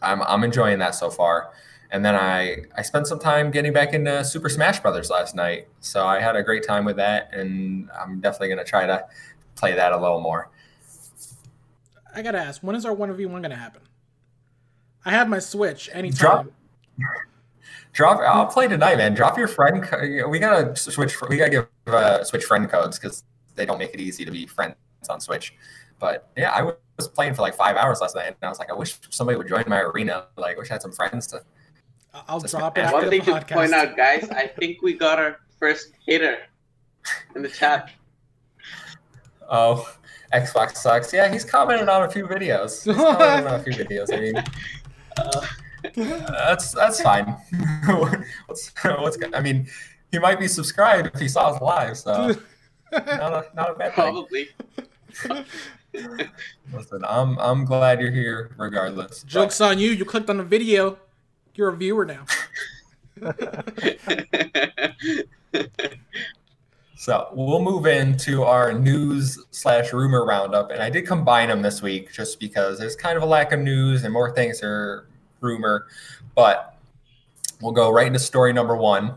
I'm 0.00 0.22
I'm 0.22 0.44
enjoying 0.44 0.78
that 0.78 0.94
so 0.94 1.10
far. 1.10 1.50
And 1.90 2.04
then 2.04 2.14
I 2.14 2.58
I 2.76 2.82
spent 2.82 3.08
some 3.08 3.18
time 3.18 3.50
getting 3.50 3.72
back 3.72 3.92
into 3.92 4.24
Super 4.24 4.48
Smash 4.48 4.78
Brothers 4.78 5.10
last 5.10 5.34
night. 5.34 5.66
So 5.80 6.06
I 6.06 6.20
had 6.20 6.36
a 6.36 6.44
great 6.44 6.64
time 6.64 6.84
with 6.84 6.94
that, 6.94 7.34
and 7.34 7.90
I'm 8.00 8.20
definitely 8.20 8.50
going 8.50 8.64
to 8.64 8.70
try 8.70 8.86
to 8.86 9.04
play 9.56 9.74
that 9.74 9.90
a 9.90 9.96
little 9.96 10.20
more. 10.20 10.48
I 12.14 12.22
gotta 12.22 12.38
ask, 12.38 12.62
when 12.62 12.76
is 12.76 12.86
our 12.86 12.94
one 12.94 13.12
v 13.14 13.26
one 13.26 13.42
gonna 13.42 13.56
happen? 13.56 13.82
I 15.04 15.10
have 15.10 15.28
my 15.28 15.40
Switch 15.40 15.90
anytime. 15.92 16.18
Drop, 16.20 16.46
drop. 17.92 18.20
I'll 18.20 18.46
play 18.46 18.68
tonight, 18.68 18.96
man. 18.96 19.14
Drop 19.14 19.38
your 19.38 19.48
friend. 19.48 19.86
We 20.28 20.38
gotta 20.38 20.74
switch. 20.76 21.20
We 21.28 21.36
gotta 21.36 21.50
give 21.50 21.66
uh, 21.86 22.24
Switch 22.24 22.44
friend 22.44 22.68
codes 22.68 22.98
because 22.98 23.24
they 23.54 23.66
don't 23.66 23.78
make 23.78 23.94
it 23.94 24.00
easy 24.00 24.24
to 24.24 24.30
be 24.30 24.46
friends 24.46 24.76
on 25.10 25.20
Switch. 25.20 25.54
But 25.98 26.28
yeah, 26.36 26.52
I 26.52 26.62
was 26.96 27.08
playing 27.08 27.34
for 27.34 27.42
like 27.42 27.54
five 27.54 27.76
hours 27.76 28.00
last 28.00 28.14
night, 28.14 28.26
and 28.26 28.36
I 28.42 28.48
was 28.48 28.58
like, 28.58 28.70
I 28.70 28.74
wish 28.74 28.98
somebody 29.10 29.36
would 29.36 29.48
join 29.48 29.64
my 29.66 29.80
arena. 29.80 30.26
Like, 30.36 30.56
I 30.56 30.58
wish 30.60 30.70
I 30.70 30.74
had 30.74 30.82
some 30.82 30.92
friends 30.92 31.26
to 31.28 31.42
I'll 32.26 32.40
drop 32.40 32.78
it. 32.78 32.92
One 32.92 33.08
thing 33.08 33.22
to 33.22 33.40
point 33.44 33.72
out, 33.72 33.96
guys, 33.96 34.28
I 34.30 34.46
think 34.46 34.82
we 34.82 34.94
got 34.94 35.18
our 35.18 35.40
first 35.58 35.92
hitter 36.06 36.38
in 37.34 37.42
the 37.42 37.48
chat. 37.48 37.90
Oh, 39.50 39.88
Xbox 40.32 40.76
sucks. 40.76 41.12
Yeah, 41.12 41.30
he's 41.30 41.44
commented 41.44 41.88
on 41.88 42.02
a 42.02 42.10
few 42.10 42.26
videos. 42.26 42.84
He's 42.84 42.96
commented 42.96 43.46
on 43.46 43.60
a 43.60 43.62
few 43.62 43.72
videos. 43.84 44.12
I 44.12 44.20
mean, 44.20 44.36
uh, 45.16 45.46
that's 45.94 46.72
that's 46.72 47.00
fine. 47.00 47.24
what's, 48.46 48.72
what's 48.82 49.18
I 49.32 49.40
mean, 49.40 49.68
he 50.10 50.18
might 50.18 50.40
be 50.40 50.48
subscribed 50.48 51.10
if 51.14 51.20
he 51.20 51.28
saw 51.28 51.50
us 51.50 51.60
live. 51.60 51.96
So 51.98 52.36
not 52.92 53.32
a, 53.32 53.46
not 53.54 53.70
a 53.70 53.74
bad 53.74 53.94
thing. 53.94 54.04
Probably. 54.04 54.48
Listen, 56.72 57.04
I'm 57.06 57.38
I'm 57.38 57.64
glad 57.64 58.00
you're 58.00 58.10
here 58.10 58.54
regardless. 58.56 59.22
Jokes 59.22 59.58
but... 59.58 59.70
on 59.70 59.78
you. 59.78 59.90
You 59.90 60.04
clicked 60.04 60.28
on 60.30 60.38
the 60.38 60.44
video. 60.44 60.98
You're 61.54 61.68
a 61.70 61.76
viewer 61.76 62.04
now. 62.04 62.24
so 66.96 67.28
we'll 67.32 67.60
move 67.60 67.86
into 67.86 68.44
our 68.44 68.72
news 68.72 69.44
slash 69.50 69.92
rumor 69.92 70.24
roundup, 70.24 70.70
and 70.70 70.80
I 70.80 70.88
did 70.90 71.04
combine 71.06 71.48
them 71.48 71.62
this 71.62 71.82
week 71.82 72.12
just 72.12 72.38
because 72.38 72.78
there's 72.78 72.94
kind 72.94 73.16
of 73.16 73.24
a 73.24 73.26
lack 73.26 73.50
of 73.52 73.58
news 73.60 74.04
and 74.04 74.12
more 74.12 74.32
things 74.32 74.62
are 74.62 75.08
rumor. 75.40 75.86
But 76.34 76.76
we'll 77.60 77.72
go 77.72 77.90
right 77.90 78.06
into 78.06 78.18
story 78.18 78.52
number 78.52 78.76
one, 78.76 79.14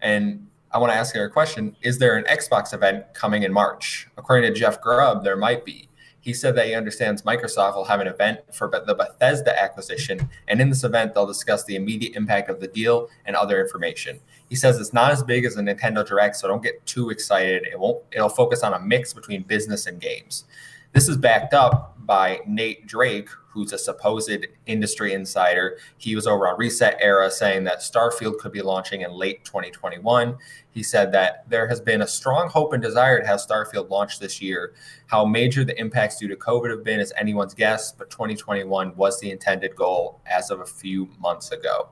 and 0.00 0.46
I 0.70 0.78
want 0.78 0.92
to 0.92 0.96
ask 0.96 1.14
you 1.14 1.22
a 1.22 1.28
question: 1.28 1.76
Is 1.82 1.98
there 1.98 2.16
an 2.16 2.24
Xbox 2.24 2.74
event 2.74 3.06
coming 3.14 3.42
in 3.42 3.52
March? 3.52 4.08
According 4.16 4.52
to 4.52 4.58
Jeff 4.58 4.80
Grubb, 4.80 5.24
there 5.24 5.36
might 5.36 5.64
be. 5.64 5.88
He 6.20 6.34
said 6.34 6.54
that 6.56 6.66
he 6.66 6.74
understands 6.74 7.22
Microsoft 7.22 7.76
will 7.76 7.84
have 7.84 8.00
an 8.00 8.06
event 8.06 8.40
for 8.52 8.68
the 8.68 8.94
Bethesda 8.94 9.58
acquisition, 9.58 10.28
and 10.48 10.60
in 10.60 10.68
this 10.68 10.84
event, 10.84 11.14
they'll 11.14 11.26
discuss 11.26 11.64
the 11.64 11.76
immediate 11.76 12.14
impact 12.14 12.50
of 12.50 12.60
the 12.60 12.68
deal 12.68 13.08
and 13.24 13.34
other 13.34 13.60
information. 13.60 14.20
He 14.50 14.56
says 14.56 14.78
it's 14.78 14.92
not 14.92 15.12
as 15.12 15.22
big 15.22 15.44
as 15.44 15.56
a 15.56 15.60
Nintendo 15.60 16.06
Direct, 16.06 16.36
so 16.36 16.46
don't 16.46 16.62
get 16.62 16.84
too 16.84 17.08
excited. 17.10 17.66
It 17.66 17.78
won't. 17.78 18.02
It'll 18.12 18.28
focus 18.28 18.62
on 18.62 18.74
a 18.74 18.80
mix 18.80 19.14
between 19.14 19.42
business 19.42 19.86
and 19.86 19.98
games. 20.00 20.44
This 20.92 21.08
is 21.08 21.16
backed 21.16 21.54
up 21.54 21.96
by 22.04 22.40
Nate 22.46 22.88
Drake, 22.88 23.28
who's 23.48 23.72
a 23.72 23.78
supposed 23.78 24.46
industry 24.66 25.12
insider. 25.12 25.78
He 25.98 26.16
was 26.16 26.26
over 26.26 26.48
on 26.48 26.58
Reset 26.58 26.96
Era 27.00 27.30
saying 27.30 27.62
that 27.64 27.78
Starfield 27.78 28.38
could 28.38 28.50
be 28.50 28.62
launching 28.62 29.02
in 29.02 29.12
late 29.12 29.44
2021. 29.44 30.36
He 30.72 30.82
said 30.82 31.12
that 31.12 31.48
there 31.48 31.68
has 31.68 31.80
been 31.80 32.02
a 32.02 32.08
strong 32.08 32.48
hope 32.48 32.72
and 32.72 32.82
desire 32.82 33.20
to 33.20 33.26
have 33.26 33.38
Starfield 33.38 33.90
launch 33.90 34.18
this 34.18 34.42
year. 34.42 34.74
How 35.06 35.24
major 35.24 35.64
the 35.64 35.78
impacts 35.78 36.18
due 36.18 36.26
to 36.26 36.34
COVID 36.34 36.70
have 36.70 36.82
been 36.82 36.98
is 36.98 37.12
anyone's 37.16 37.54
guess, 37.54 37.92
but 37.92 38.10
2021 38.10 38.96
was 38.96 39.20
the 39.20 39.30
intended 39.30 39.76
goal 39.76 40.20
as 40.26 40.50
of 40.50 40.60
a 40.60 40.66
few 40.66 41.08
months 41.20 41.52
ago. 41.52 41.90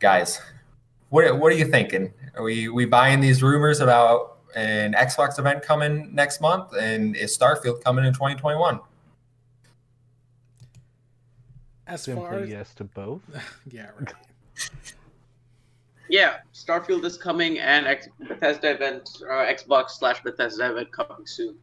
Guys, 0.00 0.40
what, 1.10 1.38
what 1.38 1.52
are 1.52 1.56
you 1.56 1.66
thinking? 1.66 2.12
Are 2.34 2.42
we, 2.42 2.68
we 2.68 2.86
buying 2.86 3.20
these 3.20 3.42
rumors 3.42 3.78
about 3.78 4.31
an 4.54 4.94
Xbox 4.94 5.38
event 5.38 5.62
coming 5.62 6.14
next 6.14 6.40
month? 6.40 6.74
And 6.78 7.16
is 7.16 7.36
Starfield 7.36 7.82
coming 7.82 8.04
in 8.04 8.12
2021? 8.12 8.80
As 11.86 12.02
Simply 12.02 12.24
far 12.24 12.34
as... 12.34 12.48
yes 12.48 12.74
to 12.74 12.84
both. 12.84 13.20
yeah, 13.70 13.90
right. 13.98 14.14
yeah, 16.08 16.36
Starfield 16.54 17.04
is 17.04 17.18
coming, 17.18 17.58
and 17.58 17.86
X- 17.86 18.08
Bethesda 18.28 18.70
event, 18.70 19.10
uh, 19.28 19.44
Xbox 19.44 19.90
slash 19.90 20.22
Bethesda 20.22 20.70
event 20.70 20.92
coming 20.92 21.26
soon. 21.26 21.56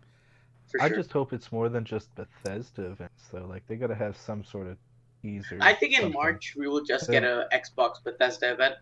I 0.80 0.88
sure. 0.88 0.98
just 0.98 1.12
hope 1.12 1.34
it's 1.34 1.52
more 1.52 1.70
than 1.70 1.84
just 1.84 2.14
Bethesda 2.16 2.92
events, 2.92 3.30
though. 3.32 3.46
Like 3.46 3.66
they 3.68 3.76
gotta 3.76 3.96
have 3.96 4.16
some 4.16 4.44
sort 4.44 4.68
of 4.68 4.78
teaser. 5.22 5.58
I 5.62 5.74
think 5.74 6.00
in 6.00 6.12
March 6.12 6.56
we 6.56 6.68
will 6.68 6.84
just 6.84 7.10
get 7.10 7.24
a 7.24 7.48
Xbox 7.54 8.04
Bethesda 8.04 8.52
event. 8.52 8.76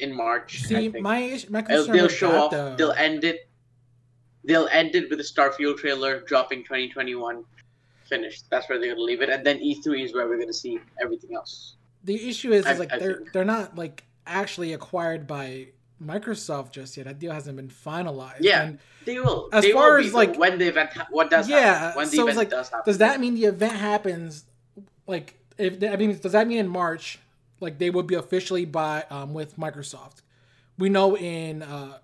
In 0.00 0.14
March, 0.14 0.62
see 0.62 0.88
my 0.88 1.40
my 1.48 1.62
concern 1.62 1.96
they'll 1.96 2.08
show 2.08 2.30
that, 2.30 2.38
off. 2.38 2.50
Though. 2.52 2.76
They'll 2.76 2.92
end 2.92 3.24
it. 3.24 3.48
They'll 4.44 4.68
end 4.68 4.94
it 4.94 5.10
with 5.10 5.18
a 5.18 5.24
Starfield 5.24 5.78
trailer 5.78 6.20
dropping 6.20 6.62
2021 6.62 7.44
finished. 8.08 8.44
That's 8.50 8.68
where 8.68 8.78
they're 8.78 8.90
gonna 8.94 9.02
leave 9.02 9.22
it, 9.22 9.28
and 9.28 9.44
then 9.44 9.58
E3 9.58 10.04
is 10.04 10.14
where 10.14 10.28
we're 10.28 10.38
gonna 10.38 10.52
see 10.52 10.78
everything 11.02 11.34
else. 11.34 11.76
The 12.04 12.28
issue 12.28 12.52
is, 12.52 12.60
is 12.60 12.66
I, 12.66 12.74
like 12.74 12.92
I 12.92 12.98
they're 12.98 13.16
think. 13.16 13.32
they're 13.32 13.44
not 13.44 13.76
like 13.76 14.04
actually 14.26 14.72
acquired 14.72 15.26
by 15.26 15.68
Microsoft 16.02 16.72
just 16.72 16.96
yet. 16.96 17.06
That 17.06 17.18
deal 17.18 17.32
hasn't 17.32 17.56
been 17.56 17.68
finalized. 17.68 18.40
Yeah, 18.40 18.62
and 18.62 18.78
they 19.04 19.18
will. 19.18 19.48
As 19.52 19.64
they 19.64 19.72
far 19.72 19.96
will 19.96 20.04
as 20.04 20.14
like 20.14 20.36
when 20.36 20.58
the 20.58 20.68
event, 20.68 20.90
what 21.10 21.30
does 21.30 21.48
yeah, 21.48 21.78
happen, 21.78 21.96
when 21.96 22.10
the 22.10 22.16
so 22.16 22.22
event 22.22 22.38
like, 22.38 22.50
does 22.50 22.68
happen. 22.68 22.82
Does 22.86 22.98
that 22.98 23.20
mean 23.20 23.34
the 23.34 23.46
event 23.46 23.74
happens? 23.74 24.44
Like, 25.06 25.34
if 25.56 25.82
I 25.82 25.96
mean, 25.96 26.16
does 26.18 26.32
that 26.32 26.46
mean 26.46 26.58
in 26.58 26.68
March? 26.68 27.18
Like 27.60 27.78
they 27.78 27.90
would 27.90 28.06
be 28.06 28.14
officially 28.14 28.64
by 28.64 29.04
um, 29.10 29.34
with 29.34 29.56
Microsoft. 29.56 30.22
We 30.78 30.88
know 30.88 31.16
in 31.16 31.62
uh, 31.62 31.98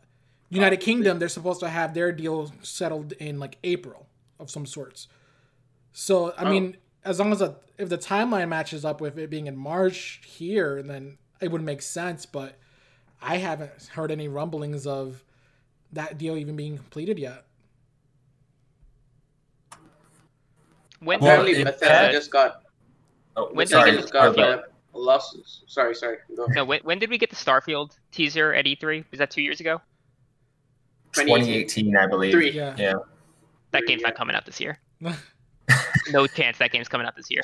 United 0.51 0.79
Kingdom 0.79 1.19
they're 1.19 1.29
supposed 1.29 1.61
to 1.61 1.69
have 1.69 1.95
their 1.95 2.13
deal 2.13 2.53
settled 2.63 3.13
in 3.13 3.39
like 3.39 3.59
April 3.65 4.07
of 4.39 4.51
some 4.51 4.67
sorts. 4.67 5.09
So 5.93 6.33
I 6.37 6.45
oh. 6.45 6.51
mean, 6.51 6.77
as 7.05 7.19
long 7.19 7.33
as 7.33 7.41
a, 7.41 7.57
if 7.79 7.89
the 7.89 7.99
timeline 7.99 8.49
matches 8.49 8.85
up 8.85 9.01
with 9.01 9.19
it 9.19 9.31
being 9.31 9.47
in 9.47 9.57
March 9.57 10.21
here, 10.25 10.83
then 10.83 11.19
it 11.41 11.51
would 11.51 11.63
make 11.63 11.83
sense. 11.83 12.27
But 12.27 12.59
I 13.23 13.37
haven't 13.37 13.71
heard 13.93 14.11
any 14.11 14.29
rumblings 14.29 14.87
of 14.87 15.25
that 15.93 16.19
deal 16.19 16.37
even 16.37 16.57
being 16.57 16.77
completed 16.77 17.19
yet. 17.19 17.45
When 21.01 21.21
well, 21.21 21.31
apparently 21.31 21.63
Bethesda 21.63 22.13
just 22.13 22.31
got. 22.31 22.63
Oh, 23.37 23.51
when 23.53 23.67
sorry, 23.67 23.91
did 23.91 24.05
we 24.05 24.11
get 24.11 24.35
the 24.35 24.65
losses? 24.95 25.63
Sorry, 25.67 25.95
sorry. 25.95 26.19
No, 26.49 26.65
when, 26.65 26.81
when 26.81 26.99
did 26.99 27.11
we 27.11 27.19
get 27.19 27.31
the 27.31 27.37
Starfield 27.37 27.97
teaser 28.13 28.55
at 28.55 28.65
E3? 28.65 29.05
Was 29.11 29.19
that 29.19 29.31
two 29.31 29.43
years 29.43 29.61
ago? 29.61 29.81
2018, 31.13 31.97
I 31.97 32.07
believe. 32.07 32.33
Three. 32.33 32.51
Yeah. 32.51 32.75
yeah. 32.79 32.95
That 33.71 33.85
game's 33.87 34.03
not 34.03 34.15
coming 34.15 34.35
out 34.37 34.47
this 34.47 34.61
year. 34.61 34.79
no 36.11 36.27
chance 36.27 36.59
that 36.59 36.73
game's 36.73 36.89
coming 36.89 37.07
out 37.07 37.17
this 37.17 37.31
year. 37.31 37.43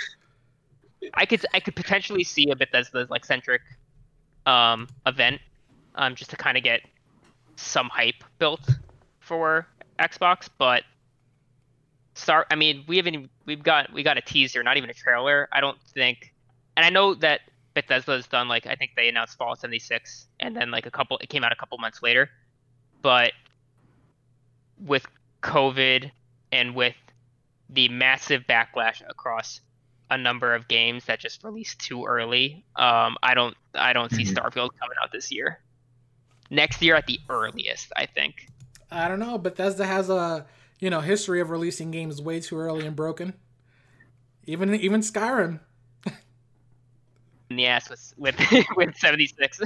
I 1.15 1.27
could 1.27 1.45
I 1.55 1.61
could 1.61 1.77
potentially 1.77 2.25
see 2.25 2.51
a 2.51 2.57
Bethesda 2.57 3.07
like 3.11 3.25
centric 3.25 3.63
um, 4.47 4.89
event, 5.07 5.41
um, 5.95 6.15
just 6.15 6.31
to 6.31 6.37
kind 6.37 6.57
of 6.57 6.63
get 6.63 6.83
some 7.57 7.89
hype 7.89 8.23
built 8.39 8.69
for 9.21 9.67
Xbox, 9.99 10.49
but 10.59 10.83
start. 12.15 12.47
I 12.51 12.55
mean, 12.55 12.85
we 12.87 12.97
haven't 12.97 13.31
we've 13.47 13.63
got 13.63 13.93
we 13.93 14.03
got 14.03 14.19
a 14.19 14.23
teaser, 14.23 14.63
not 14.63 14.77
even 14.77 14.91
a 14.91 14.95
trailer. 14.95 15.49
I 15.53 15.61
don't 15.61 15.81
think, 15.95 16.30
and 16.81 16.87
I 16.87 16.89
know 16.89 17.13
that 17.17 17.43
Bethesda 17.75 18.13
has 18.13 18.27
done 18.27 18.49
like 18.49 18.67
I 18.67 18.75
think 18.75 18.93
they 18.97 19.09
announced 19.11 19.37
Fallout 19.37 19.61
76, 19.61 20.29
and 20.41 20.57
then 20.57 20.71
like 20.71 20.87
a 20.87 20.91
couple 20.91 21.19
it 21.19 21.29
came 21.29 21.45
out 21.45 21.53
a 21.53 21.57
couple 21.57 21.77
months 21.77 22.03
later, 22.03 22.31
but 23.03 23.33
with 24.79 25.07
COVID 25.43 26.11
and 26.53 26.75
with 26.75 26.95
the 27.69 27.89
massive 27.91 28.45
backlash 28.49 29.03
across 29.07 29.61
a 30.11 30.17
number 30.17 30.55
of 30.55 30.67
games 30.69 31.05
that 31.05 31.21
just 31.21 31.45
released 31.45 31.79
too 31.81 32.07
early, 32.07 32.65
um, 32.77 33.17
I 33.23 33.35
don't 33.35 33.55
I 33.75 33.93
don't 33.93 34.11
see 34.11 34.25
Mhm. 34.25 34.35
Starfield 34.35 34.71
coming 34.81 34.97
out 35.03 35.13
this 35.13 35.31
year. 35.31 35.61
Next 36.49 36.81
year 36.81 36.97
at 36.97 37.07
the 37.07 37.21
earliest, 37.29 37.93
I 37.95 38.07
think. 38.07 38.47
I 38.91 39.07
don't 39.07 39.21
know. 39.21 39.37
Bethesda 39.37 39.85
has 39.87 40.09
a 40.09 40.47
you 40.81 40.89
know 40.89 41.01
history 41.01 41.43
of 41.43 41.51
releasing 41.51 41.91
games 41.91 42.23
way 42.23 42.41
too 42.41 42.59
early 42.59 42.87
and 42.87 42.97
broken. 42.97 43.35
Even 44.47 44.75
even 44.75 45.03
Skyrim. 45.03 45.61
In 47.51 47.57
the 47.57 47.67
ass 47.67 47.91
with 47.91 48.15
with 48.17 48.67
with 48.77 48.97
76. 48.97 49.61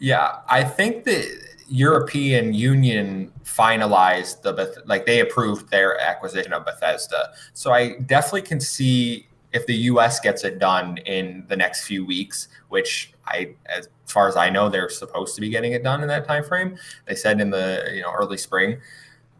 Yeah, 0.00 0.38
I 0.48 0.62
think 0.62 1.04
the 1.04 1.26
European 1.68 2.54
Union 2.54 3.32
finalized 3.44 4.42
the 4.42 4.82
like 4.86 5.06
they 5.06 5.20
approved 5.20 5.70
their 5.70 6.00
acquisition 6.00 6.52
of 6.52 6.64
Bethesda. 6.64 7.32
So 7.52 7.72
I 7.72 7.98
definitely 8.00 8.42
can 8.42 8.60
see 8.60 9.26
if 9.52 9.66
the 9.66 9.74
US 9.74 10.20
gets 10.20 10.44
it 10.44 10.58
done 10.58 10.98
in 10.98 11.44
the 11.48 11.56
next 11.56 11.84
few 11.84 12.04
weeks, 12.04 12.48
which 12.68 13.12
I 13.26 13.54
as 13.66 13.88
far 14.06 14.28
as 14.28 14.36
I 14.36 14.50
know 14.50 14.68
they're 14.68 14.88
supposed 14.88 15.34
to 15.34 15.40
be 15.40 15.48
getting 15.48 15.72
it 15.72 15.82
done 15.82 16.02
in 16.02 16.08
that 16.08 16.26
time 16.26 16.44
frame. 16.44 16.76
They 17.06 17.14
said 17.14 17.40
in 17.40 17.50
the, 17.50 17.90
you 17.92 18.02
know, 18.02 18.12
early 18.12 18.36
spring. 18.36 18.78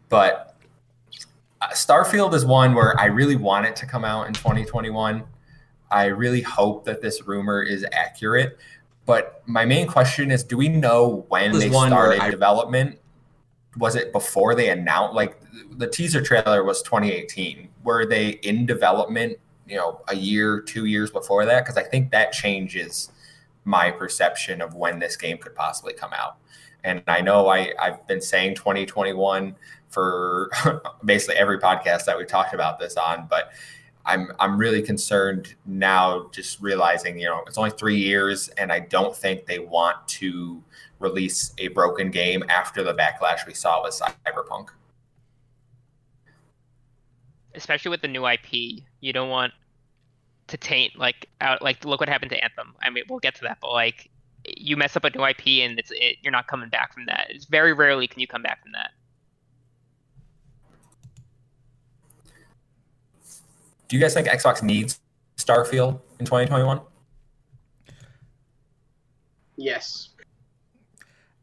But 0.09 0.55
uh, 1.61 1.69
Starfield 1.69 2.33
is 2.33 2.45
one 2.45 2.73
where 2.73 2.99
I 2.99 3.05
really 3.05 3.35
want 3.35 3.65
it 3.65 3.75
to 3.77 3.85
come 3.85 4.03
out 4.03 4.27
in 4.27 4.33
2021. 4.33 5.23
I 5.91 6.05
really 6.05 6.41
hope 6.41 6.85
that 6.85 7.01
this 7.01 7.27
rumor 7.27 7.61
is 7.61 7.85
accurate. 7.91 8.57
But 9.05 9.41
my 9.45 9.65
main 9.65 9.87
question 9.87 10.31
is, 10.31 10.43
do 10.43 10.57
we 10.57 10.67
know 10.67 11.25
when 11.29 11.57
they 11.57 11.69
started 11.69 12.21
I- 12.21 12.29
development? 12.29 12.99
Was 13.77 13.95
it 13.95 14.11
before 14.11 14.55
they 14.55 14.69
announced? 14.69 15.15
Like 15.15 15.39
the 15.77 15.87
teaser 15.87 16.21
trailer 16.21 16.63
was 16.63 16.81
2018. 16.81 17.69
Were 17.83 18.05
they 18.05 18.29
in 18.29 18.65
development? 18.65 19.37
You 19.67 19.77
know, 19.77 20.01
a 20.07 20.15
year, 20.15 20.61
two 20.61 20.85
years 20.85 21.11
before 21.11 21.45
that? 21.45 21.63
Because 21.63 21.77
I 21.77 21.83
think 21.83 22.11
that 22.11 22.31
changes 22.31 23.11
my 23.65 23.91
perception 23.91 24.61
of 24.61 24.75
when 24.75 24.97
this 24.99 25.15
game 25.15 25.37
could 25.37 25.53
possibly 25.53 25.93
come 25.93 26.11
out. 26.13 26.37
And 26.83 27.03
I 27.07 27.21
know 27.21 27.49
I, 27.49 27.73
I've 27.79 28.07
been 28.07 28.21
saying 28.21 28.55
2021 28.55 29.55
for 29.89 30.49
basically 31.05 31.35
every 31.35 31.59
podcast 31.59 32.05
that 32.05 32.17
we've 32.17 32.27
talked 32.27 32.53
about 32.53 32.79
this 32.79 32.95
on, 32.95 33.27
but 33.29 33.51
I'm 34.07 34.31
I'm 34.39 34.57
really 34.57 34.81
concerned 34.81 35.55
now 35.65 36.29
just 36.33 36.61
realizing, 36.61 37.19
you 37.19 37.25
know, 37.25 37.43
it's 37.47 37.57
only 37.57 37.71
3 37.71 37.97
years 37.97 38.49
and 38.57 38.71
I 38.71 38.79
don't 38.79 39.15
think 39.15 39.45
they 39.45 39.59
want 39.59 40.07
to 40.19 40.63
release 40.99 41.53
a 41.59 41.67
broken 41.69 42.09
game 42.09 42.43
after 42.49 42.83
the 42.83 42.93
backlash 42.93 43.45
we 43.45 43.53
saw 43.53 43.83
with 43.83 43.93
Cyberpunk. 43.93 44.69
especially 47.57 47.89
with 47.89 48.01
the 48.01 48.07
new 48.07 48.25
IP, 48.25 48.83
you 49.01 49.11
don't 49.11 49.29
want 49.29 49.51
to 50.47 50.55
taint 50.55 50.97
like 50.97 51.27
out 51.41 51.61
like 51.61 51.83
look 51.83 51.99
what 51.99 52.07
happened 52.07 52.31
to 52.31 52.41
Anthem. 52.41 52.73
I 52.81 52.89
mean, 52.89 53.03
we'll 53.09 53.19
get 53.19 53.35
to 53.35 53.41
that, 53.41 53.57
but 53.59 53.73
like 53.73 54.09
you 54.45 54.77
mess 54.77 54.95
up 54.95 55.03
a 55.03 55.09
new 55.09 55.25
IP 55.25 55.47
and 55.61 55.77
it's 55.77 55.91
it, 55.91 56.17
you're 56.21 56.31
not 56.31 56.47
coming 56.47 56.69
back 56.69 56.93
from 56.93 57.05
that. 57.07 57.25
It's 57.29 57.45
very 57.45 57.73
rarely 57.73 58.07
can 58.07 58.21
you 58.21 58.27
come 58.27 58.43
back 58.43 58.61
from 58.61 58.71
that. 58.71 58.91
Do 63.87 63.95
you 63.95 64.01
guys 64.01 64.13
think 64.13 64.27
Xbox 64.27 64.61
needs 64.63 64.99
Starfield 65.37 65.99
in 66.19 66.25
2021? 66.25 66.81
Yes. 69.55 70.09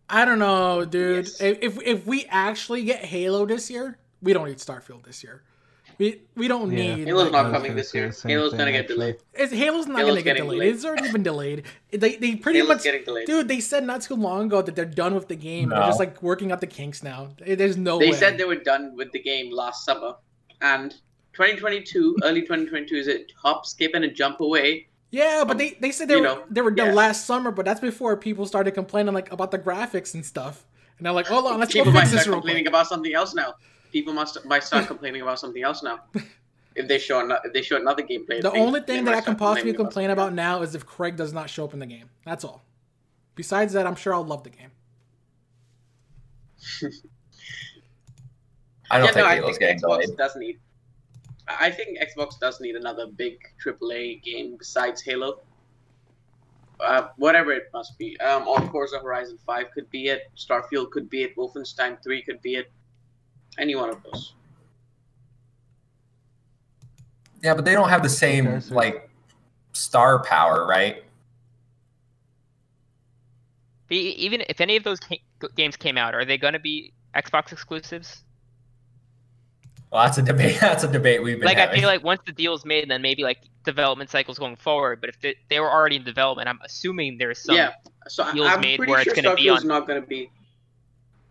I 0.09 0.25
don't 0.25 0.39
know, 0.39 0.85
dude. 0.85 1.27
Yes. 1.27 1.41
If 1.41 1.81
if 1.83 2.07
we 2.07 2.27
actually 2.29 2.85
get 2.85 3.05
Halo 3.05 3.47
this 3.47 3.71
year, 3.71 3.99
we 4.23 4.33
don't 4.33 4.47
need 4.47 4.59
Starfield 4.59 5.05
this 5.05 5.25
year. 5.25 5.43
We 5.99 6.23
we 6.37 6.47
don't 6.49 6.71
Yeah. 6.71 6.97
need. 6.97 7.09
Halo's 7.09 7.25
like, 7.25 7.33
not 7.33 7.43
coming 7.53 7.71
gonna 7.71 7.75
this 7.75 7.95
year. 7.95 8.13
Halo's 8.25 8.51
thing, 8.51 8.59
gonna 8.59 8.73
get 8.73 8.87
delayed. 8.89 9.17
It's, 9.33 9.53
Halo's 9.53 9.87
not 9.87 9.99
Halo's 9.99 10.11
gonna 10.11 10.23
get 10.23 10.37
delayed. 10.37 10.59
delayed. 10.61 10.75
It's 10.75 10.85
already 10.85 11.11
been 11.11 11.23
delayed. 11.23 11.63
They 11.91 12.17
they 12.17 12.37
pretty 12.37 12.59
Halo's 12.59 12.69
much, 12.77 12.85
getting 12.85 13.05
delayed. 13.05 13.27
dude. 13.27 13.49
They 13.49 13.61
said 13.61 13.85
not 13.85 14.03
too 14.03 14.15
long 14.17 14.47
ago 14.47 14.61
that 14.63 14.77
they're 14.77 14.85
done 14.85 15.15
with 15.15 15.29
the 15.29 15.37
game. 15.37 15.71
They're 15.71 15.81
just 15.87 15.99
like 15.99 16.23
working 16.23 16.53
out 16.53 16.61
the 16.61 16.67
kinks 16.67 17.03
now. 17.03 17.31
There's 17.45 17.77
no 17.77 17.99
They 17.99 18.11
way. 18.11 18.17
said 18.17 18.37
they 18.39 18.45
were 18.45 18.57
done 18.57 18.95
with 18.97 19.11
the 19.13 19.21
game 19.23 19.51
last 19.53 19.85
summer, 19.85 20.15
and 20.61 20.95
2022, 21.35 22.17
early 22.23 22.41
2022 22.43 22.95
is 22.97 23.09
a 23.09 23.25
hop, 23.37 23.67
skip, 23.67 23.93
and 23.95 24.05
a 24.05 24.09
jump 24.11 24.41
away. 24.41 24.89
Yeah, 25.11 25.45
but 25.47 25.59
they, 25.59 25.77
they 25.81 25.93
said 25.93 26.09
they 26.09 26.15
You 26.15 26.21
were 26.23 26.27
know, 26.27 26.43
they 26.51 26.61
were 26.61 26.71
done 26.73 26.89
yeah. 26.89 26.95
last 26.95 27.25
summer, 27.27 27.51
but 27.51 27.65
that's 27.65 27.81
before 27.81 28.17
people 28.17 28.47
started 28.47 28.73
complaining 28.73 29.15
like 29.15 29.31
about 29.33 29.51
the 29.51 29.59
graphics 29.59 30.15
and 30.15 30.25
stuff. 30.27 30.67
And 30.99 31.07
they're 31.07 31.13
like, 31.13 31.27
hold 31.27 31.47
on, 31.47 31.59
let's 31.61 31.73
People 31.73 31.87
go 31.93 31.99
might 31.99 32.01
fix 32.03 32.13
this 32.13 32.21
start 32.23 32.33
real 32.35 32.41
complaining 32.41 32.65
quick. 32.65 32.71
about 32.73 32.87
something 32.89 33.15
else 33.15 33.35
now. 33.35 33.55
People 33.93 34.13
must 34.13 34.45
might 34.45 34.65
start 34.65 34.87
complaining 34.87 35.23
about 35.23 35.39
something 35.39 35.63
else 35.63 35.83
now. 35.83 36.01
If 36.77 36.89
they 36.89 36.99
show 36.99 37.21
ano- 37.21 37.39
if 37.45 37.53
they 37.53 37.63
show 37.63 37.77
another 37.77 38.03
gameplay, 38.03 38.43
The 38.43 38.51
they- 38.51 38.59
only 38.61 38.81
thing 38.81 39.05
that 39.05 39.15
I 39.15 39.21
can 39.21 39.37
possibly 39.37 39.73
complain 39.73 40.07
something 40.09 40.11
about 40.11 40.35
now 40.35 40.61
is 40.63 40.75
if 40.75 40.85
Craig 40.85 41.15
does 41.15 41.33
not 41.33 41.49
show 41.49 41.65
up 41.65 41.73
in 41.73 41.79
the 41.79 41.87
game. 41.87 42.11
That's 42.27 42.43
all. 42.43 42.65
Besides 43.37 43.75
that, 43.75 43.87
I'm 43.87 43.95
sure 43.95 44.13
I'll 44.13 44.25
love 44.25 44.43
the 44.43 44.51
game. 44.51 44.73
I 48.91 48.99
don't 48.99 49.07
yeah, 49.07 49.13
think 49.13 49.25
no, 49.25 49.31
I 49.31 49.35
Halo's 49.37 49.59
getting 49.59 49.79
Xbox 49.79 50.01
delayed. 50.03 50.17
does 50.19 50.35
need. 50.37 50.59
I 51.47 51.71
think 51.71 51.99
Xbox 51.99 52.39
does 52.41 52.61
need 52.61 52.75
another 52.75 53.07
big 53.07 53.39
AAA 53.65 54.23
game 54.23 54.57
besides 54.59 55.03
Halo. 55.03 55.41
Uh, 56.81 57.09
whatever 57.19 57.53
it 57.53 57.65
must 57.73 57.97
be. 57.99 58.19
Um, 58.21 58.49
or 58.49 58.61
Forza 58.71 58.99
Horizon 58.99 59.39
Five 59.47 59.67
could 59.73 59.89
be 59.91 60.07
it. 60.09 60.23
Starfield 60.37 60.91
could 60.91 61.09
be 61.09 61.23
it. 61.23 61.37
Wolfenstein 61.37 62.03
Three 62.03 62.23
could 62.23 62.41
be 62.43 62.57
it. 62.57 62.71
Any 63.59 63.75
one 63.77 63.91
of 63.91 64.03
those. 64.03 64.35
Yeah, 67.43 67.55
but 67.55 67.65
they 67.65 67.73
don't 67.75 67.91
have 67.91 68.03
the 68.03 68.09
same 68.09 68.47
Okay, 68.49 68.61
so- 68.61 68.75
like 68.75 69.09
star 69.73 70.23
power, 70.25 70.67
right? 70.67 71.05
Be- 73.87 74.13
Even 74.15 74.43
if 74.49 74.61
any 74.61 74.77
of 74.77 74.83
those 74.83 74.99
ca- 74.99 75.21
games 75.57 75.77
came 75.77 75.99
out, 75.99 76.15
are 76.15 76.25
they 76.25 76.39
going 76.39 76.55
to 76.55 76.59
be 76.59 76.93
Xbox 77.15 77.53
exclusives? 77.53 78.24
Well, 79.95 80.03
that's 80.03 80.19
a 80.19 80.23
debate. 80.23 80.59
That's 80.61 80.83
a 80.83 80.91
debate 80.91 81.23
we've 81.23 81.39
been 81.39 81.47
Like 81.47 81.59
I 81.59 81.73
feel 81.73 81.87
like 81.87 82.03
once 82.03 82.21
the 82.27 82.33
deal's 82.33 82.65
made, 82.65 82.91
then 82.91 83.01
maybe 83.01 83.23
like 83.23 83.39
development 83.65 84.11
cycles 84.11 84.41
going 84.41 84.57
forward. 84.57 85.01
But 85.01 85.11
if 85.11 85.21
they, 85.21 85.37
they 85.49 85.61
were 85.61 85.71
already 85.71 85.95
in 85.95 86.03
development, 86.03 86.49
I'm 86.49 86.59
assuming 86.65 87.17
there's 87.17 87.39
some. 87.39 87.55
yeah. 87.55 87.75
So 88.09 88.25
I- 88.25 88.33
deals 88.33 88.49
I'm 88.49 88.61
made 88.61 88.79
pretty 88.79 88.91
where 88.91 89.03
it's 89.03 89.15
sure 89.15 89.23
gonna 89.23 89.37
be 89.37 89.49
on- 89.49 89.65
not 89.69 89.87
going 89.87 90.03
to 90.03 90.07
be. 90.09 90.33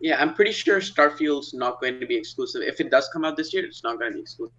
Yeah, 0.00 0.18
I'm 0.18 0.32
pretty 0.32 0.52
sure 0.52 0.80
Starfield's 0.80 1.52
not 1.52 1.78
going 1.78 2.00
to 2.00 2.06
be 2.06 2.16
exclusive. 2.16 2.62
If 2.62 2.80
it 2.80 2.90
does 2.90 3.06
come 3.12 3.22
out 3.22 3.36
this 3.36 3.52
year, 3.52 3.66
it's 3.66 3.82
not 3.84 3.98
going 3.98 4.12
to 4.12 4.16
be 4.16 4.22
exclusive. 4.22 4.54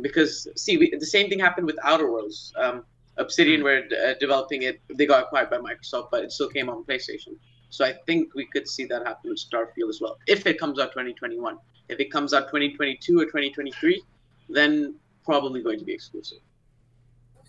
Because 0.00 0.48
see, 0.56 0.78
we, 0.78 0.90
the 0.98 1.04
same 1.04 1.28
thing 1.28 1.38
happened 1.38 1.66
with 1.66 1.76
Outer 1.84 2.10
Worlds. 2.10 2.54
Um, 2.56 2.84
Obsidian 3.18 3.62
were 3.62 3.82
uh, 4.06 4.14
developing 4.18 4.62
it; 4.62 4.80
they 4.88 5.04
got 5.04 5.24
acquired 5.24 5.50
by 5.50 5.58
Microsoft, 5.58 6.08
but 6.10 6.24
it 6.24 6.32
still 6.32 6.48
came 6.48 6.70
on 6.70 6.82
PlayStation. 6.84 7.36
So 7.72 7.86
I 7.86 7.94
think 8.06 8.34
we 8.34 8.44
could 8.44 8.68
see 8.68 8.84
that 8.84 9.06
happen 9.06 9.30
with 9.30 9.38
Starfield 9.38 9.88
as 9.88 9.98
well, 9.98 10.18
if 10.26 10.46
it 10.46 10.60
comes 10.60 10.78
out 10.78 10.90
2021. 10.90 11.56
If 11.88 12.00
it 12.00 12.12
comes 12.12 12.34
out 12.34 12.48
2022 12.48 13.18
or 13.18 13.24
2023, 13.24 14.02
then 14.50 14.94
probably 15.24 15.62
going 15.62 15.78
to 15.78 15.84
be 15.84 15.94
exclusive. 15.94 16.38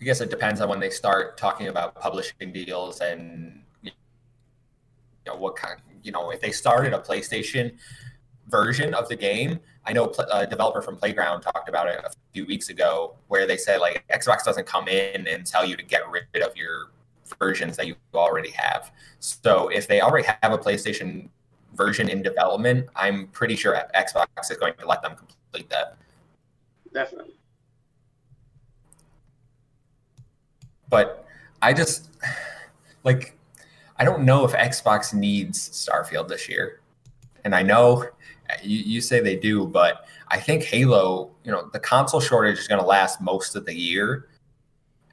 I 0.00 0.04
guess 0.04 0.22
it 0.22 0.30
depends 0.30 0.62
on 0.62 0.70
when 0.70 0.80
they 0.80 0.88
start 0.88 1.36
talking 1.36 1.68
about 1.68 1.94
publishing 2.00 2.54
deals 2.54 3.00
and 3.00 3.60
you 3.82 3.90
know 5.26 5.36
what 5.36 5.56
kind. 5.56 5.78
You 6.02 6.12
know, 6.12 6.30
if 6.30 6.40
they 6.40 6.52
started 6.52 6.94
a 6.94 6.98
PlayStation 7.00 7.76
version 8.48 8.94
of 8.94 9.10
the 9.10 9.16
game, 9.16 9.60
I 9.84 9.92
know 9.92 10.06
a 10.06 10.22
uh, 10.34 10.46
developer 10.46 10.80
from 10.80 10.96
Playground 10.96 11.42
talked 11.42 11.68
about 11.68 11.88
it 11.88 12.00
a 12.02 12.10
few 12.32 12.46
weeks 12.46 12.70
ago, 12.70 13.14
where 13.28 13.46
they 13.46 13.58
said 13.58 13.78
like 13.78 14.02
Xbox 14.08 14.42
doesn't 14.42 14.66
come 14.66 14.88
in 14.88 15.26
and 15.26 15.44
tell 15.44 15.66
you 15.66 15.76
to 15.76 15.82
get 15.82 16.02
rid 16.10 16.42
of 16.42 16.56
your 16.56 16.88
versions 17.38 17.76
that 17.76 17.86
you 17.86 17.96
already 18.14 18.50
have. 18.50 18.92
So 19.20 19.68
if 19.68 19.88
they 19.88 20.00
already 20.00 20.26
have 20.26 20.52
a 20.52 20.58
PlayStation 20.58 21.28
version 21.74 22.08
in 22.08 22.22
development, 22.22 22.88
I'm 22.94 23.28
pretty 23.28 23.56
sure 23.56 23.76
Xbox 23.94 24.50
is 24.50 24.56
going 24.56 24.74
to 24.78 24.86
let 24.86 25.02
them 25.02 25.16
complete 25.16 25.70
that. 25.70 25.96
Definitely. 26.92 27.34
but 30.94 31.26
I 31.60 31.72
just 31.72 32.10
like 33.02 33.36
I 33.98 34.04
don't 34.04 34.24
know 34.24 34.44
if 34.44 34.52
Xbox 34.52 35.12
needs 35.12 35.68
Starfield 35.70 36.28
this 36.28 36.48
year. 36.48 36.80
And 37.44 37.52
I 37.52 37.62
know 37.62 38.06
you, 38.62 38.78
you 38.78 39.00
say 39.00 39.18
they 39.18 39.36
do, 39.36 39.66
but 39.66 40.06
I 40.28 40.38
think 40.38 40.62
Halo, 40.62 41.32
you 41.44 41.50
know, 41.50 41.68
the 41.72 41.80
console 41.80 42.20
shortage 42.20 42.58
is 42.58 42.68
going 42.68 42.80
to 42.80 42.86
last 42.86 43.20
most 43.20 43.56
of 43.56 43.66
the 43.66 43.74
year. 43.74 44.28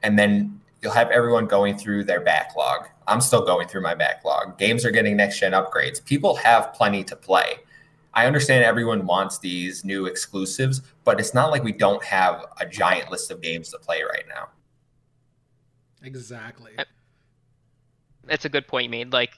And 0.04 0.16
then 0.16 0.60
you'll 0.82 0.92
have 0.92 1.10
everyone 1.10 1.46
going 1.46 1.78
through 1.78 2.04
their 2.04 2.20
backlog. 2.20 2.88
I'm 3.06 3.20
still 3.20 3.44
going 3.44 3.68
through 3.68 3.82
my 3.82 3.94
backlog. 3.94 4.58
Games 4.58 4.84
are 4.84 4.90
getting 4.90 5.16
next 5.16 5.38
gen 5.38 5.52
upgrades. 5.52 6.04
People 6.04 6.34
have 6.36 6.72
plenty 6.74 7.04
to 7.04 7.16
play. 7.16 7.60
I 8.14 8.26
understand 8.26 8.64
everyone 8.64 9.06
wants 9.06 9.38
these 9.38 9.84
new 9.84 10.06
exclusives, 10.06 10.82
but 11.04 11.18
it's 11.18 11.32
not 11.32 11.50
like 11.50 11.64
we 11.64 11.72
don't 11.72 12.04
have 12.04 12.44
a 12.60 12.66
giant 12.66 13.10
list 13.10 13.30
of 13.30 13.40
games 13.40 13.70
to 13.70 13.78
play 13.78 14.02
right 14.02 14.24
now. 14.28 14.48
Exactly. 16.02 16.72
That's 18.24 18.44
a 18.44 18.48
good 18.48 18.66
point 18.66 18.84
you 18.84 18.90
made. 18.90 19.12
Like, 19.12 19.30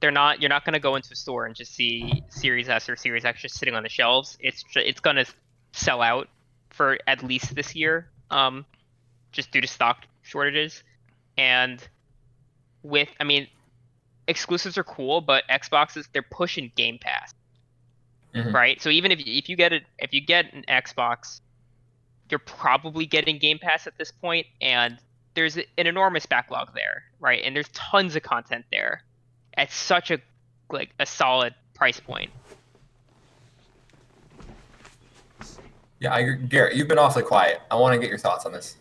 they're 0.00 0.10
not. 0.10 0.40
You're 0.40 0.50
not 0.50 0.64
gonna 0.64 0.78
go 0.78 0.96
into 0.96 1.10
a 1.12 1.16
store 1.16 1.46
and 1.46 1.56
just 1.56 1.74
see 1.74 2.22
Series 2.28 2.68
S 2.68 2.88
or 2.88 2.96
Series 2.96 3.24
X 3.24 3.40
just 3.40 3.58
sitting 3.58 3.74
on 3.74 3.82
the 3.82 3.88
shelves. 3.88 4.36
It's 4.38 4.62
ju- 4.62 4.80
it's 4.84 5.00
gonna 5.00 5.24
sell 5.72 6.02
out 6.02 6.28
for 6.70 6.98
at 7.06 7.22
least 7.22 7.54
this 7.54 7.74
year, 7.74 8.10
um, 8.30 8.66
just 9.32 9.50
due 9.50 9.62
to 9.62 9.66
stock 9.66 10.06
shortages. 10.24 10.82
And 11.38 11.86
with, 12.82 13.08
I 13.20 13.24
mean, 13.24 13.46
exclusives 14.26 14.76
are 14.76 14.84
cool, 14.84 15.20
but 15.20 15.44
Xboxes 15.48 16.08
they're 16.12 16.22
pushing 16.22 16.72
Game 16.74 16.98
Pass, 16.98 17.32
Mhm. 18.34 18.52
right? 18.52 18.80
So 18.82 18.88
even 18.90 19.12
if 19.12 19.20
if 19.20 19.48
you 19.48 19.56
get 19.56 19.72
it, 19.72 19.84
if 19.98 20.12
you 20.12 20.20
get 20.20 20.52
an 20.52 20.64
Xbox, 20.68 21.40
you're 22.30 22.38
probably 22.40 23.06
getting 23.06 23.38
Game 23.38 23.58
Pass 23.58 23.86
at 23.86 23.96
this 23.98 24.10
point, 24.10 24.46
and 24.60 24.98
there's 25.34 25.56
an 25.56 25.64
enormous 25.76 26.26
backlog 26.26 26.74
there, 26.74 27.04
right? 27.20 27.42
And 27.44 27.54
there's 27.54 27.68
tons 27.68 28.16
of 28.16 28.22
content 28.22 28.64
there 28.72 29.02
at 29.56 29.70
such 29.70 30.10
a 30.10 30.18
like 30.70 30.90
a 30.98 31.06
solid 31.06 31.54
price 31.74 32.00
point. 32.00 32.30
Yeah, 36.00 36.12
I, 36.12 36.32
Garrett, 36.32 36.76
you've 36.76 36.88
been 36.88 36.98
awfully 36.98 37.22
quiet. 37.24 37.60
I 37.70 37.76
want 37.76 37.94
to 37.94 38.00
get 38.00 38.08
your 38.08 38.18
thoughts 38.18 38.44
on 38.46 38.52
this. 38.52 38.76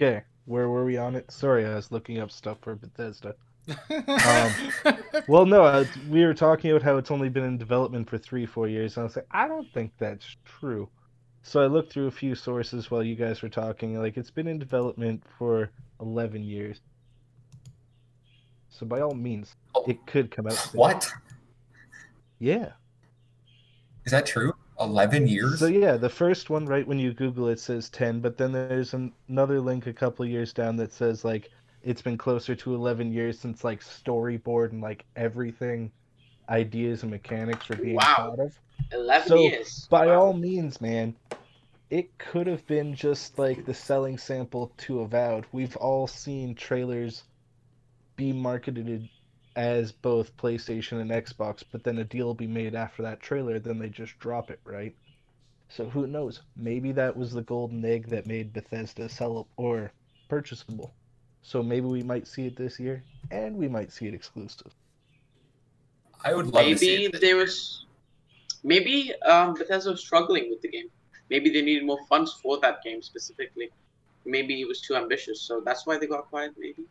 Okay, 0.00 0.22
where 0.46 0.70
were 0.70 0.86
we 0.86 0.96
on 0.96 1.14
it? 1.14 1.30
Sorry, 1.30 1.66
I 1.66 1.74
was 1.74 1.92
looking 1.92 2.20
up 2.20 2.30
stuff 2.30 2.56
for 2.62 2.74
Bethesda. 2.74 3.34
Um, 3.90 4.52
Well, 5.28 5.44
no, 5.44 5.62
uh, 5.64 5.84
we 6.08 6.24
were 6.24 6.32
talking 6.32 6.70
about 6.70 6.82
how 6.82 6.96
it's 6.96 7.10
only 7.10 7.28
been 7.28 7.44
in 7.44 7.58
development 7.58 8.08
for 8.08 8.16
three, 8.16 8.46
four 8.46 8.66
years, 8.66 8.96
and 8.96 9.02
I 9.02 9.04
was 9.04 9.16
like, 9.16 9.26
I 9.30 9.46
don't 9.46 9.70
think 9.74 9.92
that's 9.98 10.36
true. 10.46 10.88
So 11.42 11.60
I 11.60 11.66
looked 11.66 11.92
through 11.92 12.06
a 12.06 12.10
few 12.10 12.34
sources 12.34 12.90
while 12.90 13.02
you 13.02 13.14
guys 13.14 13.42
were 13.42 13.50
talking. 13.50 13.98
Like, 14.00 14.16
it's 14.16 14.30
been 14.30 14.46
in 14.46 14.58
development 14.58 15.22
for 15.38 15.70
11 16.00 16.42
years. 16.44 16.80
So 18.70 18.86
by 18.86 19.00
all 19.00 19.14
means, 19.14 19.54
Oh. 19.74 19.84
it 19.86 19.98
could 20.06 20.30
come 20.30 20.46
out. 20.46 20.54
soon. 20.54 20.78
What 20.78 21.12
Yeah. 22.38 22.72
is 24.06 24.12
that 24.12 24.24
true? 24.26 24.54
Eleven 24.80 25.26
years? 25.28 25.58
So 25.58 25.66
yeah, 25.66 25.96
the 25.96 26.08
first 26.08 26.48
one, 26.50 26.66
right 26.66 26.86
when 26.86 26.98
you 26.98 27.12
Google 27.12 27.48
it, 27.48 27.60
says 27.60 27.90
10, 27.90 28.20
but 28.20 28.36
then 28.38 28.52
there's 28.52 28.94
an- 28.94 29.12
another 29.28 29.60
link 29.60 29.86
a 29.86 29.92
couple 29.92 30.24
years 30.24 30.52
down 30.52 30.76
that 30.76 30.92
says 30.92 31.24
like 31.24 31.50
it's 31.82 32.02
been 32.02 32.18
closer 32.18 32.54
to 32.54 32.74
11 32.74 33.12
years 33.12 33.38
since 33.38 33.64
like 33.64 33.80
storyboard 33.80 34.72
and 34.72 34.80
like 34.80 35.04
everything, 35.16 35.90
ideas 36.48 37.02
and 37.02 37.10
mechanics 37.10 37.68
were 37.68 37.76
being 37.76 37.96
Wow. 37.96 38.14
thought 38.16 38.38
of. 38.40 38.58
Eleven 38.92 39.28
So, 39.28 39.36
years. 39.36 39.86
By 39.90 40.06
Wow. 40.06 40.20
all 40.22 40.32
means, 40.32 40.80
man, 40.80 41.14
it 41.90 42.16
could 42.18 42.46
have 42.46 42.66
been 42.66 42.94
just 42.94 43.38
like 43.38 43.64
the 43.66 43.74
selling 43.74 44.16
sample 44.18 44.72
to 44.78 45.00
Avowed. 45.00 45.44
We've 45.52 45.76
all 45.76 46.06
seen 46.06 46.54
trailers 46.54 47.24
be 48.16 48.32
marketed 48.32 49.08
as 49.60 49.92
both 49.92 50.34
PlayStation 50.38 51.02
and 51.02 51.10
Xbox, 51.10 51.62
but 51.70 51.84
then 51.84 51.98
a 51.98 52.04
deal 52.04 52.24
will 52.24 52.34
be 52.34 52.46
made 52.46 52.74
after 52.74 53.02
that 53.02 53.20
trailer, 53.20 53.58
then 53.58 53.78
they 53.78 53.90
just 53.90 54.18
drop 54.18 54.50
it, 54.50 54.58
right? 54.64 54.94
So 55.68 55.84
who 55.84 56.06
knows? 56.06 56.40
Maybe 56.56 56.92
that 56.92 57.14
was 57.14 57.34
the 57.34 57.42
golden 57.42 57.84
egg 57.84 58.08
that 58.08 58.26
made 58.26 58.54
Bethesda 58.54 59.06
sell 59.10 59.46
or 59.58 59.92
purchasable. 60.30 60.94
So 61.42 61.62
maybe 61.62 61.86
we 61.86 62.02
might 62.02 62.26
see 62.26 62.46
it 62.46 62.56
this 62.56 62.80
year, 62.80 63.04
and 63.30 63.54
we 63.54 63.68
might 63.68 63.92
see 63.92 64.06
it 64.06 64.14
exclusive. 64.14 64.72
I 66.24 66.32
would 66.32 66.46
love 66.46 66.64
to 66.64 66.78
see 66.78 66.96
maybe 66.96 67.16
it. 67.16 67.20
there 67.20 67.36
was 67.36 67.84
maybe 68.64 69.12
um, 69.26 69.52
Bethesda 69.52 69.90
was 69.90 70.00
struggling 70.00 70.48
with 70.48 70.62
the 70.62 70.68
game. 70.68 70.88
Maybe 71.28 71.50
they 71.50 71.60
needed 71.60 71.84
more 71.84 72.00
funds 72.08 72.32
for 72.42 72.58
that 72.60 72.82
game 72.82 73.02
specifically. 73.02 73.70
Maybe 74.24 74.62
it 74.62 74.68
was 74.68 74.80
too 74.80 74.96
ambitious, 74.96 75.42
so 75.42 75.60
that's 75.60 75.86
why 75.86 75.98
they 75.98 76.06
got 76.06 76.30
quiet. 76.30 76.54
Maybe 76.58 76.86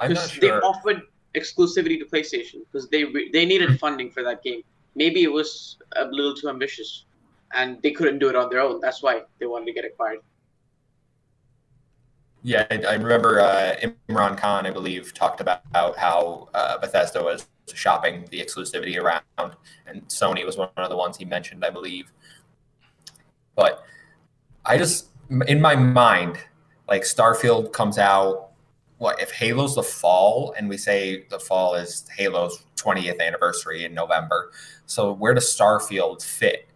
Because 0.00 0.38
they 0.38 0.50
offered 0.50 1.02
exclusivity 1.34 1.98
to 1.98 2.04
PlayStation 2.04 2.60
because 2.70 2.88
they 2.88 3.04
they 3.32 3.44
needed 3.46 3.78
funding 3.78 4.10
for 4.10 4.22
that 4.22 4.42
game. 4.42 4.62
Maybe 4.94 5.22
it 5.22 5.32
was 5.32 5.78
a 5.96 6.04
little 6.06 6.34
too 6.34 6.48
ambitious, 6.48 7.04
and 7.54 7.80
they 7.82 7.92
couldn't 7.92 8.18
do 8.18 8.28
it 8.28 8.36
on 8.36 8.50
their 8.50 8.60
own. 8.60 8.80
That's 8.80 9.02
why 9.02 9.22
they 9.38 9.46
wanted 9.46 9.66
to 9.66 9.72
get 9.72 9.84
acquired. 9.84 10.18
Yeah, 12.42 12.66
I, 12.70 12.82
I 12.88 12.94
remember 12.94 13.40
uh, 13.40 13.76
Imran 14.08 14.36
Khan, 14.38 14.66
I 14.66 14.70
believe, 14.70 15.12
talked 15.12 15.40
about 15.40 15.62
how 15.74 16.48
uh, 16.54 16.78
Bethesda 16.78 17.22
was 17.22 17.46
shopping 17.74 18.24
the 18.30 18.40
exclusivity 18.40 19.00
around, 19.00 19.56
and 19.86 20.06
Sony 20.08 20.44
was 20.44 20.56
one 20.56 20.70
of 20.76 20.88
the 20.88 20.96
ones 20.96 21.18
he 21.18 21.24
mentioned, 21.24 21.64
I 21.64 21.70
believe. 21.70 22.12
But 23.54 23.84
I 24.64 24.78
just, 24.78 25.08
in 25.46 25.60
my 25.60 25.76
mind, 25.76 26.38
like 26.88 27.02
Starfield 27.02 27.72
comes 27.72 27.98
out. 27.98 28.49
What 29.00 29.18
if 29.18 29.30
Halo's 29.30 29.76
the 29.76 29.82
fall, 29.82 30.54
and 30.58 30.68
we 30.68 30.76
say 30.76 31.24
the 31.30 31.40
fall 31.40 31.74
is 31.74 32.06
Halo's 32.18 32.62
20th 32.76 33.18
anniversary 33.18 33.86
in 33.86 33.94
November? 33.94 34.52
So 34.84 35.10
where 35.10 35.32
does 35.32 35.46
Starfield 35.46 36.22
fit? 36.22 36.68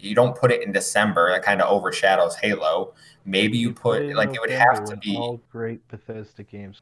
You 0.00 0.14
don't 0.14 0.34
put 0.34 0.50
it 0.50 0.62
in 0.62 0.72
December; 0.72 1.30
that 1.30 1.42
kind 1.42 1.60
of 1.60 1.70
overshadows 1.70 2.34
Halo. 2.36 2.94
Maybe 3.26 3.58
you 3.58 3.74
put 3.74 4.00
in 4.00 4.16
like 4.16 4.32
it 4.34 4.40
would 4.40 4.48
have 4.48 4.86
to 4.86 4.96
be, 4.96 5.16
all 5.18 5.38
great 5.52 5.86
Bethesda 5.88 6.44
games. 6.44 6.80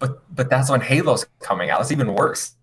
but 0.00 0.20
but 0.34 0.50
that's 0.50 0.70
when 0.70 0.80
Halo's 0.80 1.24
coming 1.38 1.70
out. 1.70 1.80
It's 1.80 1.92
even 1.92 2.12
worse. 2.12 2.56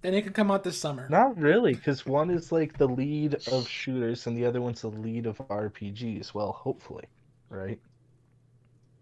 then 0.00 0.14
it 0.14 0.22
could 0.22 0.34
come 0.34 0.50
out 0.50 0.64
this 0.64 0.78
summer. 0.78 1.06
Not 1.08 1.38
really, 1.38 1.74
because 1.74 2.04
one 2.04 2.28
is 2.28 2.50
like 2.50 2.76
the 2.76 2.88
lead 2.88 3.36
of 3.52 3.68
shooters 3.68 4.26
and 4.26 4.36
the 4.36 4.44
other 4.44 4.60
one's 4.60 4.80
the 4.80 4.88
lead 4.88 5.26
of 5.26 5.38
RPGs. 5.46 6.34
Well, 6.34 6.50
hopefully, 6.50 7.04
right? 7.50 7.78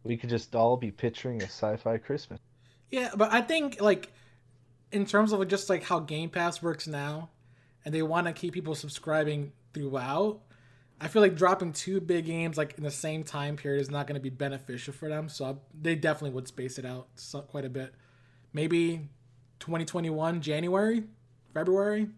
We 0.05 0.17
could 0.17 0.31
just 0.31 0.55
all 0.55 0.77
be 0.77 0.91
picturing 0.91 1.43
a 1.43 1.47
sci-fi 1.47 1.99
Christmas. 1.99 2.41
Yeah, 2.91 3.11
but 3.17 3.33
I 3.33 3.43
think 3.43 3.81
like 3.81 4.13
in 4.93 5.07
terms 5.07 5.33
of 5.33 5.47
just 5.49 5.69
like 5.69 5.85
how 5.85 6.01
Game 6.01 6.31
Pass 6.31 6.63
works 6.63 6.87
now, 6.87 7.31
and 7.85 7.95
they 7.95 8.03
want 8.03 8.27
to 8.27 8.33
keep 8.33 8.53
people 8.53 8.75
subscribing 8.75 9.53
throughout. 9.73 10.41
I 11.01 11.09
feel 11.09 11.23
like 11.23 11.35
dropping 11.35 11.73
two 11.73 12.01
big 12.01 12.27
games 12.27 12.59
like 12.59 12.77
in 12.77 12.85
the 12.85 12.91
same 12.91 13.25
time 13.25 13.57
period 13.57 13.81
is 13.81 13.91
not 13.91 14.07
going 14.07 14.17
to 14.17 14.21
be 14.21 14.29
beneficial 14.29 14.93
for 14.93 15.09
them. 15.09 15.31
So 15.31 15.45
I, 15.47 15.55
they 15.81 15.95
definitely 15.95 16.35
would 16.35 16.47
space 16.47 16.79
it 16.79 16.85
out 16.85 17.09
quite 17.49 17.65
a 17.65 17.71
bit. 17.71 17.95
Maybe 18.53 19.09
2021 19.61 20.43
January, 20.43 21.05
February, 21.55 22.09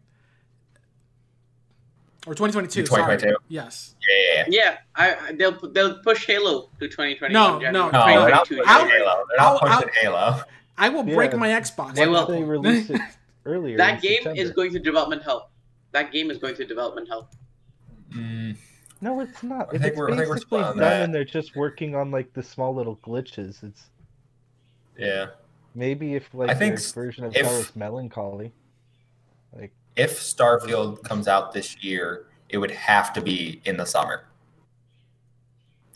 or 2.27 2.35
2022. 2.35 2.87
sorry. 2.87 3.03
2022. 3.17 3.37
Yes. 3.49 3.95
Yeah. 4.09 4.45
Yeah, 4.49 4.77
I, 4.95 5.15
I 5.29 5.33
they'll 5.33 5.59
they'll 5.73 5.99
push 5.99 6.27
Halo 6.27 6.69
to 6.81 6.89
2020. 6.89 7.33
No, 7.33 7.59
no, 7.59 7.71
No, 7.71 7.91
they're 7.91 8.31
not 8.31 8.47
2022. 8.47 8.55
pushing 8.57 8.65
How- 8.65 8.87
Halo. 8.89 9.25
They're 9.29 9.39
how- 9.39 9.53
not 9.55 9.69
how- 9.69 9.81
pushing 9.83 9.95
Halo. 10.03 10.41
I 10.79 10.89
will 10.89 11.07
Yeah. 11.07 11.15
break 11.15 11.37
my 11.37 11.49
Xbox. 11.49 11.95
They 11.95 12.07
will. 12.07 12.27
that 12.27 12.33
They 12.33 12.39
point. 12.39 12.49
released 12.49 12.91
it 12.91 13.01
earlier. 13.47 13.77
That 13.77 14.03
in 14.05 14.25
game 14.25 14.37
is 14.37 14.51
going 14.51 14.73
to 14.73 14.79
development 14.79 15.23
hell. 15.23 15.51
That 15.93 16.11
game 16.13 16.31
is 16.31 16.39
going 16.39 16.55
to 16.57 16.65
development 16.65 17.09
hell. 17.09 17.29
Mm, 18.15 18.57
No, 19.01 19.21
it's 19.21 19.43
not. 19.43 19.69
I 19.69 19.73
think 19.73 19.85
it's 19.85 19.97
we're- 19.97 20.13
I 20.13 20.17
think 20.17 20.29
we're 20.29 20.35
basically 20.37 20.61
done 20.61 20.79
that. 20.79 21.03
and 21.03 21.15
they're 21.15 21.25
just 21.25 21.57
working 21.57 21.95
on 21.95 22.11
like 22.11 22.33
the 22.33 22.43
small 22.43 22.75
little 22.75 22.97
glitches. 22.99 23.63
It's 23.63 23.91
yeah. 24.99 25.27
maybe 25.75 26.15
if 26.15 26.33
like 26.35 26.51
I 26.51 26.55
think 26.55 26.73
their 26.77 26.79
s- 26.85 26.93
version 26.93 27.25
of 27.25 27.37
if- 27.37 27.45
Hell 27.45 27.57
is 27.59 27.75
Melancholy. 27.77 28.53
Like 29.97 30.05
If 30.11 30.19
Starfield 30.21 31.03
comes 31.03 31.29
out 31.29 31.53
this 31.53 31.83
year, 31.83 32.27
it 32.49 32.59
would 32.59 32.71
have 32.71 33.13
to 33.15 33.21
be 33.21 33.61
in 33.65 33.77
the 33.77 33.85
summer. 33.85 34.25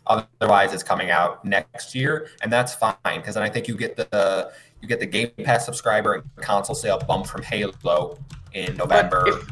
Otherwise, 0.07 0.73
it's 0.73 0.83
coming 0.85 1.11
out 1.11 1.45
next 1.45 1.95
year, 1.95 2.29
and 2.43 2.53
that's 2.53 2.75
fine 2.75 2.95
because 3.17 3.35
then 3.35 3.43
I 3.43 3.49
think 3.49 3.67
you 3.67 3.77
get 3.77 3.97
the 3.97 4.53
you 4.81 4.87
get 4.89 5.01
the 5.01 5.07
Game 5.07 5.31
Pass 5.43 5.65
subscriber 5.67 6.15
and 6.15 6.25
console 6.37 6.77
sale 6.77 6.99
bump 6.99 7.27
from 7.27 7.43
Halo 7.43 8.19
in 8.53 8.77
November, 8.77 9.25
But 9.25 9.35
if, 9.35 9.49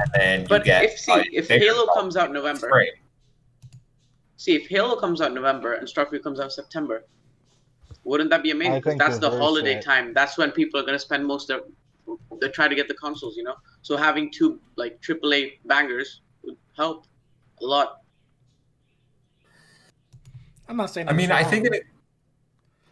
and 0.00 0.10
then 0.14 0.40
you 0.42 0.48
but 0.48 0.64
get 0.64 0.84
if 0.84 0.98
see 0.98 1.12
a 1.12 1.24
if 1.32 1.48
Halo 1.48 1.86
comes 1.94 2.16
out 2.16 2.28
in 2.28 2.32
November, 2.32 2.66
spring. 2.68 2.90
see 4.38 4.56
if 4.56 4.66
Halo 4.68 4.96
comes 4.96 5.20
out 5.20 5.32
November 5.32 5.74
and 5.74 5.86
Starfield 5.86 6.24
comes 6.24 6.40
out 6.40 6.50
September, 6.52 7.04
wouldn't 8.02 8.30
that 8.30 8.42
be 8.42 8.50
amazing? 8.50 8.72
I 8.74 8.80
'Cause 8.80 8.90
think 8.90 9.00
that's 9.00 9.18
the 9.18 9.30
holiday 9.30 9.74
that. 9.74 9.84
time. 9.84 10.12
That's 10.14 10.36
when 10.36 10.50
people 10.50 10.80
are 10.80 10.82
going 10.82 10.94
to 10.94 10.98
spend 10.98 11.24
most 11.24 11.48
of. 11.50 11.62
They 12.40 12.48
try 12.48 12.68
to 12.68 12.74
get 12.74 12.88
the 12.88 12.94
consoles, 12.94 13.36
you 13.36 13.42
know. 13.42 13.54
So 13.82 13.96
having 13.96 14.30
two 14.30 14.60
like 14.76 15.00
AAA 15.00 15.58
bangers 15.66 16.20
would 16.42 16.56
help 16.76 17.06
a 17.60 17.64
lot. 17.64 17.98
I'm 20.68 20.76
not 20.76 20.90
saying. 20.90 21.08
I 21.08 21.12
mean, 21.12 21.30
it's 21.30 21.32
I 21.32 21.44
think 21.44 21.66
it. 21.66 21.84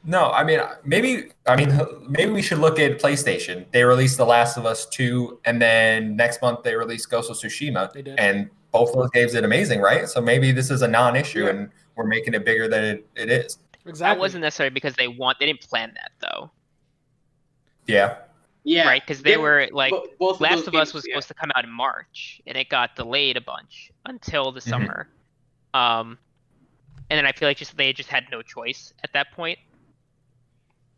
No, 0.05 0.31
I 0.31 0.45
mean, 0.45 0.61
maybe. 0.85 1.31
I 1.47 1.57
mean, 1.57 1.79
maybe 2.09 2.33
we 2.33 2.43
should 2.43 2.59
look 2.59 2.79
at 2.79 2.99
PlayStation. 2.99 3.67
They 3.71 3.85
released 3.85 4.17
The 4.17 4.25
Last 4.27 4.57
of 4.57 4.67
Us 4.67 4.87
Two, 4.87 5.41
and 5.45 5.61
then 5.61 6.17
next 6.17 6.41
month 6.43 6.63
they 6.63 6.75
released 6.75 7.11
Ghost 7.11 7.31
of 7.31 7.37
Tsushima, 7.37 7.93
They 7.93 8.03
did. 8.03 8.19
and 8.19 8.51
both 8.73 8.93
those 8.95 9.11
games 9.11 9.33
did 9.33 9.45
amazing, 9.45 9.81
right? 9.81 10.09
So 10.09 10.21
maybe 10.21 10.53
this 10.53 10.71
is 10.71 10.83
a 10.83 10.89
non-issue, 10.89 11.45
Yeah. 11.45 11.51
and 11.51 11.71
we're 11.97 12.07
making 12.07 12.35
it 12.35 12.45
bigger 12.45 12.69
than 12.69 12.85
it, 12.85 13.07
it 13.17 13.31
is. 13.31 13.59
exactly. 13.85 14.15
That 14.15 14.19
wasn't 14.21 14.43
necessarily 14.43 14.73
because 14.73 14.95
they 14.95 15.09
want. 15.09 15.39
They 15.39 15.47
didn't 15.47 15.61
plan 15.63 15.93
that 15.97 16.13
though, 16.21 16.51
Yeah, 17.87 18.17
Yeah, 18.65 18.85
right? 18.85 19.03
Because 19.07 19.23
they 19.23 19.37
were 19.37 19.69
like, 19.73 19.91
bo- 19.91 20.07
both 20.19 20.41
of 20.43 20.49
Last 20.49 20.51
those 20.51 20.69
of 20.69 20.75
Us 20.77 20.93
was 20.95 21.07
yeah. 21.07 21.15
supposed 21.15 21.29
to 21.29 21.35
come 21.35 21.51
out 21.55 21.65
in 21.65 21.71
March, 21.71 22.41
and 22.47 22.57
it 22.57 22.69
got 22.69 22.97
delayed 22.97 23.37
a 23.37 23.41
bunch 23.41 23.91
until 24.05 24.53
the 24.53 24.61
Mhm. 24.65 24.65
summer. 24.69 25.09
Um, 25.75 26.19
and 27.11 27.19
then 27.19 27.27
I 27.27 27.33
feel 27.33 27.49
like 27.49 27.57
just 27.59 27.77
they 27.77 27.93
just 27.93 28.09
had 28.11 28.25
no 28.31 28.43
choice 28.43 28.93
at 29.05 29.13
that 29.15 29.33
point. 29.33 29.59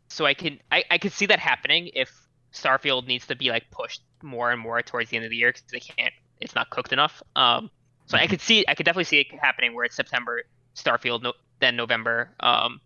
so 0.09 0.25
I 0.25 0.33
can 0.33 0.59
I, 0.71 0.83
I 0.91 0.97
could 0.97 1.13
see 1.13 1.25
that 1.27 1.39
happening 1.39 1.89
if 1.93 2.11
Starfield 2.53 3.07
needs 3.07 3.27
to 3.27 3.35
be 3.35 3.49
like 3.49 3.65
pushed 3.71 4.01
more 4.21 4.51
and 4.51 4.61
more 4.61 4.81
towards 4.81 5.09
the 5.09 5.17
end 5.17 5.25
of 5.25 5.31
the 5.31 5.37
year 5.37 5.51
because 5.51 5.63
they 5.71 5.79
can't 5.79 6.05
it's 6.31 6.47
not 6.47 6.61
cooked 6.63 6.85
enough. 6.85 7.13
Um, 7.29 7.65
so 8.05 8.11
I 8.17 8.21
could 8.27 8.41
see 8.41 8.63
I 8.67 8.75
could 8.75 8.85
definitely 8.85 9.05
see 9.05 9.19
it 9.19 9.27
happening 9.41 9.73
where 9.73 9.85
it's 9.85 9.95
September 9.95 10.43
Starfield, 10.75 11.23
no, 11.23 11.33
then 11.59 11.75
November 11.75 12.35
um, 12.41 12.79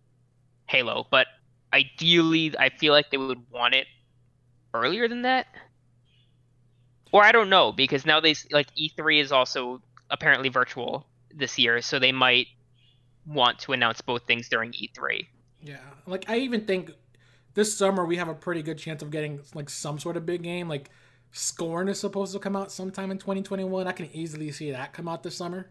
Halo. 0.68 1.08
But 1.12 1.28
ideally, 1.74 2.54
I 2.58 2.70
feel 2.70 2.94
like 2.94 3.10
they 3.12 3.18
would 3.18 3.40
want 3.52 3.74
it 3.76 3.88
earlier 4.74 5.08
than 5.08 5.24
that. 5.24 5.48
Or 7.12 7.24
I 7.24 7.32
don't 7.32 7.50
know 7.50 7.72
because 7.72 8.06
now 8.06 8.20
they 8.20 8.36
like 8.52 8.68
E3 8.76 9.22
is 9.22 9.32
also 9.32 9.82
apparently 10.10 10.50
virtual 10.50 11.06
this 11.34 11.58
year, 11.58 11.82
so 11.82 12.00
they 12.00 12.12
might 12.12 12.48
want 13.26 13.60
to 13.60 13.74
announce 13.74 14.02
both 14.02 14.24
things 14.24 14.50
during 14.50 14.72
E3. 14.74 15.28
Yeah, 15.62 15.78
like 16.06 16.30
I 16.30 16.38
even 16.40 16.66
think 16.66 16.92
this 17.54 17.78
summer 17.78 18.06
we 18.06 18.18
have 18.18 18.28
a 18.28 18.34
pretty 18.34 18.62
good 18.62 18.78
chance 18.78 19.02
of 19.02 19.10
getting 19.10 19.40
like 19.54 19.70
some 19.70 20.00
sort 20.00 20.18
of 20.18 20.26
big 20.26 20.44
game. 20.44 20.68
Like 20.68 20.90
Scorn 21.32 21.88
is 21.88 22.00
supposed 22.00 22.34
to 22.34 22.40
come 22.40 22.56
out 22.56 22.72
sometime 22.72 23.12
in 23.12 23.18
2021. 23.18 23.88
I 23.88 23.92
can 23.92 24.08
easily 24.14 24.52
see 24.52 24.72
that 24.72 24.94
come 24.94 25.08
out 25.08 25.24
this 25.24 25.36
summer. 25.36 25.70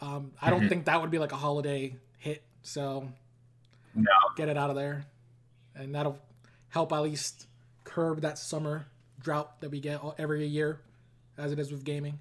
Um, 0.00 0.32
I 0.40 0.50
don't 0.50 0.64
Mhm. 0.64 0.68
think 0.68 0.84
that 0.84 1.00
would 1.00 1.10
be 1.10 1.18
like 1.18 1.32
a 1.32 1.36
holiday 1.36 1.96
hit, 2.18 2.42
so 2.62 3.08
No. 3.94 4.12
get 4.36 4.48
it 4.48 4.56
out 4.58 4.68
of 4.68 4.76
there, 4.76 5.06
and 5.74 5.94
that'll 5.94 6.18
help 6.68 6.92
at 6.92 7.00
least 7.00 7.46
curb 7.96 8.20
that 8.20 8.36
summer 8.36 8.84
drought 9.18 9.58
that 9.62 9.70
we 9.70 9.80
get 9.80 10.02
all- 10.02 10.14
every 10.18 10.46
year, 10.46 10.80
as 11.38 11.50
it 11.50 11.58
is 11.58 11.72
with 11.72 11.82
gaming. 11.82 12.18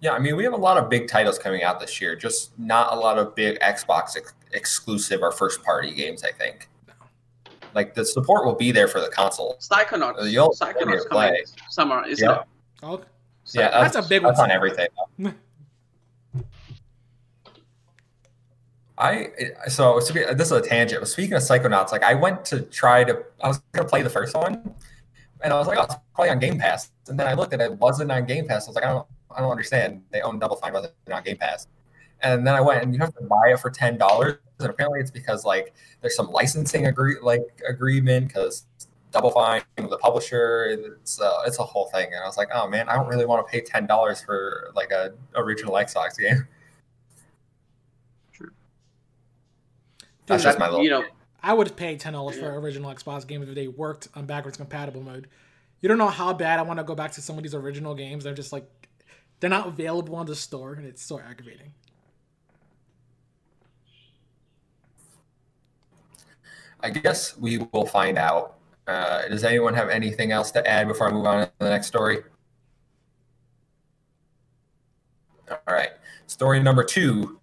Yeah, 0.00 0.12
I 0.12 0.20
mean, 0.20 0.36
we 0.36 0.44
have 0.44 0.52
a 0.52 0.56
lot 0.68 0.76
of 0.78 0.88
big 0.88 1.08
titles 1.08 1.36
coming 1.36 1.64
out 1.64 1.80
this 1.80 2.00
year, 2.00 2.14
just 2.14 2.56
not 2.58 2.92
a 2.92 2.96
lot 2.96 3.18
of 3.18 3.34
big 3.34 3.58
Xbox 3.58 4.16
ex- 4.16 4.34
exclusive 4.52 5.20
or 5.20 5.32
first 5.32 5.64
party 5.64 5.92
games, 5.92 6.22
I 6.22 6.30
think. 6.30 6.68
Like 7.74 7.94
the 7.94 8.04
support 8.04 8.46
will 8.46 8.54
be 8.54 8.70
there 8.70 8.86
for 8.86 9.00
the 9.00 9.08
console. 9.08 9.56
Psychonauts. 9.60 10.30
You'll- 10.30 10.50
Psychonauts 10.54 10.78
coming 10.78 11.00
play. 11.10 11.44
summer, 11.68 12.06
isn't 12.06 12.24
Yep. 12.28 12.40
it? 12.42 12.46
Oh, 12.84 13.00
Yeah, 13.52 13.70
that's 13.70 13.96
a 13.96 14.02
big 14.02 14.22
That's 14.22 14.38
one. 14.38 14.50
on 14.50 14.54
everything. 14.54 14.88
I 18.98 19.28
so 19.68 20.00
this 20.00 20.46
is 20.46 20.52
a 20.52 20.60
tangent. 20.62 21.00
But 21.00 21.08
speaking 21.08 21.34
of 21.34 21.42
Psychonauts, 21.42 21.92
like 21.92 22.02
I 22.02 22.14
went 22.14 22.44
to 22.46 22.62
try 22.62 23.04
to, 23.04 23.24
I 23.42 23.48
was 23.48 23.58
gonna 23.72 23.88
play 23.88 24.02
the 24.02 24.10
first 24.10 24.34
one, 24.34 24.74
and 25.42 25.52
I 25.52 25.58
was 25.58 25.66
like, 25.66 25.78
oh, 25.78 25.82
it's 25.82 25.94
probably 26.14 26.30
on 26.30 26.38
Game 26.38 26.58
Pass. 26.58 26.90
And 27.08 27.18
then 27.18 27.26
I 27.26 27.34
looked 27.34 27.52
at 27.52 27.60
it, 27.60 27.72
it 27.72 27.78
wasn't 27.78 28.10
on 28.10 28.24
Game 28.24 28.46
Pass. 28.46 28.66
I 28.66 28.70
was 28.70 28.74
like, 28.74 28.84
I 28.84 28.88
don't, 28.88 29.06
I 29.36 29.40
don't 29.40 29.50
understand. 29.50 30.02
They 30.12 30.22
own 30.22 30.38
Double 30.38 30.56
Fine, 30.56 30.72
wasn't 30.72 30.94
on 31.12 31.22
Game 31.22 31.36
Pass. 31.36 31.66
And 32.22 32.46
then 32.46 32.54
I 32.54 32.60
went, 32.62 32.82
and 32.82 32.94
you 32.94 33.00
have 33.00 33.14
to 33.16 33.24
buy 33.24 33.52
it 33.52 33.60
for 33.60 33.70
ten 33.70 33.98
dollars. 33.98 34.38
And 34.58 34.70
apparently, 34.70 35.00
it's 35.00 35.10
because 35.10 35.44
like 35.44 35.74
there's 36.00 36.16
some 36.16 36.30
licensing 36.30 36.86
agree 36.86 37.16
like 37.20 37.42
agreement 37.68 38.28
because 38.28 38.64
Double 39.12 39.30
Fine, 39.30 39.62
the 39.76 39.98
publisher, 39.98 40.90
it's 41.00 41.20
uh, 41.20 41.42
it's 41.46 41.58
a 41.58 41.62
whole 41.62 41.86
thing. 41.86 42.06
And 42.06 42.22
I 42.22 42.26
was 42.26 42.38
like, 42.38 42.48
oh 42.54 42.66
man, 42.66 42.88
I 42.88 42.94
don't 42.94 43.08
really 43.08 43.26
want 43.26 43.46
to 43.46 43.50
pay 43.50 43.60
ten 43.60 43.86
dollars 43.86 44.22
for 44.22 44.72
like 44.74 44.90
a 44.90 45.12
original 45.34 45.74
Xbox 45.74 46.16
game. 46.18 46.48
Dude, 50.26 50.40
just 50.40 50.58
my 50.58 50.66
little. 50.68 50.82
You 50.84 50.90
know, 50.90 51.04
I 51.42 51.52
would 51.54 51.76
pay 51.76 51.96
ten 51.96 52.12
dollars 52.12 52.36
for 52.36 52.46
Yeah. 52.46 52.58
original 52.58 52.92
Xbox 52.92 53.26
games 53.26 53.48
if 53.48 53.54
they 53.54 53.68
worked 53.68 54.08
on 54.14 54.26
backwards 54.26 54.56
compatible 54.56 55.02
mode. 55.02 55.28
You 55.80 55.88
don't 55.88 55.98
know 55.98 56.08
how 56.08 56.32
bad 56.32 56.58
I 56.58 56.62
want 56.62 56.78
to 56.80 56.84
go 56.84 56.94
back 56.94 57.12
to 57.12 57.22
some 57.22 57.36
of 57.36 57.42
these 57.42 57.54
original 57.54 57.94
games. 57.94 58.24
They're 58.24 58.34
just 58.34 58.52
like 58.52 58.64
they're 59.40 59.50
not 59.50 59.68
available 59.68 60.16
on 60.16 60.26
the 60.26 60.34
store, 60.34 60.72
and 60.74 60.86
it's 60.86 61.02
so 61.02 61.20
aggravating. 61.20 61.72
I 66.80 66.90
guess 66.90 67.36
we 67.38 67.58
will 67.72 67.86
find 67.86 68.18
out. 68.18 68.54
Uh, 68.86 69.26
does 69.28 69.44
anyone 69.44 69.74
have 69.74 69.88
anything 69.88 70.30
else 70.30 70.50
to 70.52 70.66
add 70.66 70.86
before 70.88 71.08
I 71.08 71.12
move 71.12 71.26
on 71.26 71.46
to 71.46 71.52
the 71.58 71.68
next 71.70 71.86
story? 71.88 72.22
All 75.50 75.58
right. 75.74 75.90
Story 76.26 76.62
number 76.62 76.84
two, 76.84 77.40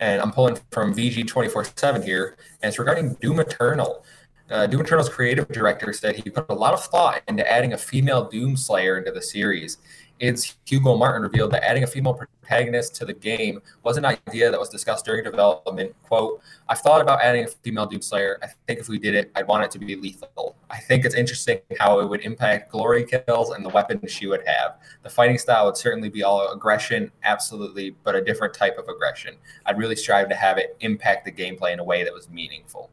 and 0.00 0.20
I'm 0.20 0.32
pulling 0.32 0.58
from 0.70 0.94
VG 0.94 1.26
24 1.26 1.64
7 1.76 2.02
here, 2.02 2.36
and 2.62 2.68
it's 2.68 2.78
regarding 2.78 3.14
Doom 3.14 3.40
Eternal. 3.40 4.04
Uh, 4.50 4.66
Doom 4.66 4.82
Eternal's 4.82 5.08
creative 5.08 5.48
director 5.48 5.92
said 5.92 6.16
he 6.16 6.30
put 6.30 6.46
a 6.48 6.54
lot 6.54 6.74
of 6.74 6.84
thought 6.84 7.22
into 7.28 7.50
adding 7.50 7.72
a 7.72 7.78
female 7.78 8.28
Doom 8.28 8.56
Slayer 8.56 8.98
into 8.98 9.10
the 9.10 9.22
series. 9.22 9.78
It's 10.20 10.56
Hugo 10.64 10.96
Martin 10.96 11.22
revealed 11.22 11.50
that 11.52 11.64
adding 11.64 11.82
a 11.82 11.86
female 11.88 12.14
protagonist 12.14 12.94
to 12.96 13.04
the 13.04 13.12
game 13.12 13.60
was 13.82 13.96
an 13.96 14.04
idea 14.04 14.50
that 14.50 14.60
was 14.60 14.68
discussed 14.68 15.04
during 15.04 15.24
development. 15.24 15.92
Quote, 16.04 16.40
I've 16.68 16.78
thought 16.78 17.00
about 17.00 17.20
adding 17.20 17.44
a 17.44 17.48
female 17.48 17.86
Doom 17.86 18.00
Slayer. 18.00 18.38
I 18.42 18.46
think 18.66 18.78
if 18.78 18.88
we 18.88 18.98
did 18.98 19.14
it, 19.16 19.32
I'd 19.34 19.48
want 19.48 19.64
it 19.64 19.72
to 19.72 19.78
be 19.78 19.96
lethal. 19.96 20.56
I 20.70 20.78
think 20.78 21.04
it's 21.04 21.16
interesting 21.16 21.58
how 21.80 21.98
it 21.98 22.08
would 22.08 22.20
impact 22.20 22.70
glory 22.70 23.04
kills 23.04 23.50
and 23.50 23.64
the 23.64 23.70
weapons 23.70 24.12
she 24.12 24.28
would 24.28 24.46
have. 24.46 24.76
The 25.02 25.10
fighting 25.10 25.36
style 25.36 25.66
would 25.66 25.76
certainly 25.76 26.10
be 26.10 26.22
all 26.22 26.52
aggression, 26.52 27.10
absolutely, 27.24 27.96
but 28.04 28.14
a 28.14 28.22
different 28.22 28.54
type 28.54 28.78
of 28.78 28.88
aggression. 28.88 29.34
I'd 29.66 29.78
really 29.78 29.96
strive 29.96 30.28
to 30.28 30.36
have 30.36 30.58
it 30.58 30.76
impact 30.80 31.24
the 31.24 31.32
gameplay 31.32 31.72
in 31.72 31.80
a 31.80 31.84
way 31.84 32.04
that 32.04 32.12
was 32.12 32.30
meaningful. 32.30 32.90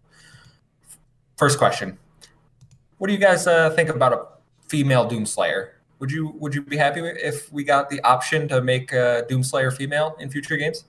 First 1.37 1.59
question: 1.59 1.99
What 2.97 3.07
do 3.07 3.13
you 3.13 3.19
guys 3.19 3.45
uh, 3.45 3.69
think 3.71 3.89
about 3.89 4.13
a 4.13 4.27
female 4.67 5.05
Doom 5.05 5.25
Slayer? 5.25 5.80
Would 6.01 6.11
you 6.11 6.29
would 6.39 6.55
you 6.55 6.63
be 6.63 6.77
happy 6.77 6.99
if 7.01 7.53
we 7.53 7.63
got 7.63 7.87
the 7.87 8.01
option 8.01 8.47
to 8.47 8.59
make 8.59 8.91
uh, 8.91 9.21
Doom 9.21 9.43
Slayer 9.43 9.69
female 9.69 10.15
in 10.19 10.31
future 10.31 10.57
games? 10.57 10.85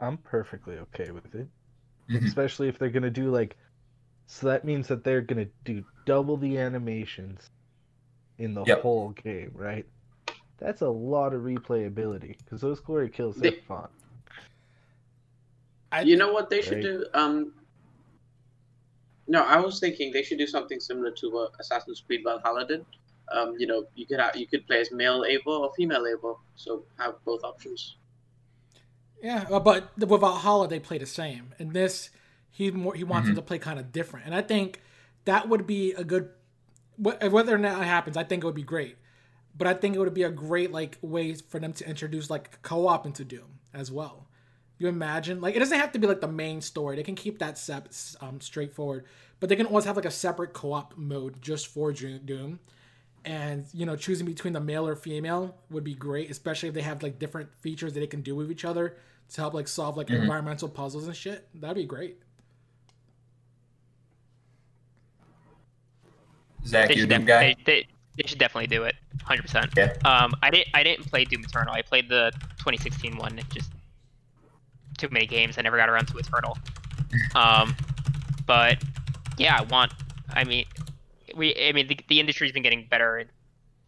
I'm 0.00 0.16
perfectly 0.18 0.76
okay 0.78 1.12
with 1.12 1.32
it. 1.36 1.46
Mhm. 2.10 2.26
Especially 2.26 2.66
if 2.68 2.76
they're 2.76 2.90
gonna 2.90 3.10
do 3.10 3.30
like 3.30 3.56
so 4.26 4.48
that 4.48 4.64
means 4.64 4.88
that 4.88 5.04
they're 5.04 5.20
gonna 5.20 5.46
do 5.64 5.84
double 6.04 6.36
the 6.36 6.58
animations 6.58 7.48
in 8.38 8.54
the 8.54 8.64
Yep. 8.64 8.82
whole 8.82 9.10
game, 9.10 9.52
right? 9.54 9.86
That's 10.58 10.82
a 10.82 10.88
lot 10.88 11.34
of 11.34 11.42
replayability 11.42 12.38
because 12.38 12.60
those 12.60 12.80
glory 12.80 13.08
kills 13.08 13.40
are 13.40 13.52
fun. 13.68 13.88
I, 15.92 16.00
you 16.02 16.16
know 16.16 16.32
what 16.32 16.50
they 16.50 16.60
should 16.60 16.74
Right. 16.74 16.82
do? 16.82 17.06
Um, 17.14 17.52
no, 19.28 19.42
I 19.44 19.60
was 19.60 19.80
thinking 19.80 20.12
they 20.12 20.22
should 20.22 20.38
do 20.38 20.46
something 20.46 20.80
similar 20.80 21.12
to 21.12 21.30
what 21.30 21.52
Assassin's 21.60 22.00
Creed 22.00 22.22
Valhalla 22.24 22.66
did. 22.66 22.84
Um, 23.32 23.54
you 23.58 23.66
know, 23.66 23.84
you 23.94 24.06
could 24.06 24.20
have, 24.20 24.36
you 24.36 24.46
could 24.48 24.66
play 24.66 24.80
as 24.80 24.90
male 24.92 25.22
Eivor 25.22 25.46
or 25.46 25.72
female 25.76 26.04
Eivor, 26.04 26.36
so 26.56 26.86
have 26.98 27.14
both 27.24 27.44
options. 27.44 27.96
Yeah, 29.22 29.46
uh, 29.50 29.60
but 29.60 29.96
with 29.98 30.20
Valhalla 30.20 30.68
they 30.68 30.80
play 30.80 30.98
the 30.98 31.06
same. 31.06 31.54
And 31.58 31.72
this, 31.72 32.10
he 32.50 32.70
more 32.70 32.94
he 32.94 33.04
wants 33.04 33.26
Mhm. 33.26 33.34
them 33.34 33.36
to 33.36 33.42
play 33.42 33.58
kind 33.58 33.78
of 33.78 33.92
different. 33.92 34.26
And 34.26 34.34
I 34.34 34.42
think 34.42 34.80
that 35.24 35.48
would 35.48 35.66
be 35.66 35.92
a 35.92 36.04
good. 36.04 36.30
wh- 36.96 37.32
Whether 37.32 37.54
or 37.54 37.58
not 37.58 37.82
it 37.82 37.86
happens, 37.86 38.16
I 38.16 38.24
think 38.24 38.44
it 38.44 38.46
would 38.46 38.54
be 38.54 38.62
great. 38.62 38.96
But 39.56 39.66
I 39.66 39.74
think 39.74 39.96
it 39.96 39.98
would 40.00 40.14
be 40.14 40.22
a 40.24 40.30
great 40.30 40.72
like 40.72 40.98
way 41.02 41.34
for 41.34 41.60
them 41.60 41.72
to 41.74 41.88
introduce 41.88 42.30
like 42.30 42.62
co-op 42.62 43.06
into 43.06 43.24
Doom 43.24 43.60
as 43.74 43.90
well. 43.92 44.27
You 44.78 44.86
imagine 44.88 45.40
like 45.40 45.56
it 45.56 45.58
doesn't 45.58 45.78
have 45.78 45.92
to 45.92 45.98
be 45.98 46.06
like 46.06 46.20
the 46.20 46.28
main 46.28 46.60
story. 46.60 46.96
They 46.96 47.02
can 47.02 47.16
keep 47.16 47.38
that 47.40 47.58
sep- 47.58 47.88
um, 48.20 48.40
straightforward, 48.40 49.04
but 49.40 49.48
they 49.48 49.56
can 49.56 49.66
always 49.66 49.84
have 49.86 49.96
like 49.96 50.04
a 50.04 50.10
separate 50.10 50.52
co-op 50.52 50.96
mode 50.96 51.42
just 51.42 51.66
for 51.66 51.92
Doom. 51.92 52.60
And 53.24 53.66
you 53.74 53.84
know, 53.84 53.96
choosing 53.96 54.24
between 54.24 54.52
the 54.52 54.60
male 54.60 54.86
or 54.86 54.94
female 54.94 55.56
would 55.70 55.82
be 55.84 55.94
great, 55.94 56.30
especially 56.30 56.68
if 56.68 56.74
they 56.76 56.82
have 56.82 57.02
like 57.02 57.18
different 57.18 57.52
features 57.60 57.92
that 57.94 58.00
they 58.00 58.06
can 58.06 58.22
do 58.22 58.36
with 58.36 58.50
each 58.52 58.64
other 58.64 58.96
to 59.30 59.40
help 59.40 59.52
like 59.52 59.66
solve 59.66 59.96
like 59.96 60.06
Mhm. 60.06 60.20
environmental 60.22 60.68
puzzles 60.68 61.06
and 61.06 61.16
shit. 61.16 61.48
That'd 61.60 61.76
be 61.76 61.84
great. 61.84 62.18
Zach, 66.66 66.88
They 66.88 66.94
you 66.94 67.00
a 67.00 67.02
should, 67.02 67.10
Doom 67.10 67.18
def- 67.20 67.26
guy? 67.28 67.40
they, 67.40 67.56
they, 67.64 67.86
they 68.16 68.26
should 68.28 68.38
definitely 68.38 68.66
do 68.68 68.84
it, 68.84 68.94
100%. 69.26 69.76
Yeah. 69.76 69.92
Um, 70.08 70.34
I 70.42 70.50
didn't 70.50 70.68
I 70.74 70.82
didn't 70.82 71.06
play 71.10 71.24
Doom 71.24 71.42
Eternal. 71.44 71.72
I 71.74 71.82
played 71.82 72.08
the 72.08 72.30
2016 72.58 73.16
one. 73.16 73.38
It 73.38 73.48
just 73.50 73.70
too 74.98 75.08
many 75.10 75.26
games. 75.26 75.58
I 75.58 75.62
never 75.62 75.76
got 75.76 75.88
around 75.88 76.06
to 76.08 76.18
Eternal. 76.18 76.58
Um, 77.34 77.74
but 78.46 78.82
yeah, 79.36 79.56
I 79.58 79.62
want. 79.62 79.92
I 80.30 80.44
mean, 80.44 80.66
we. 81.34 81.54
I 81.56 81.72
mean, 81.72 81.86
the, 81.86 81.98
the 82.08 82.20
industry's 82.20 82.52
been 82.52 82.62
getting 82.62 82.86
better 82.88 83.18
in, 83.18 83.28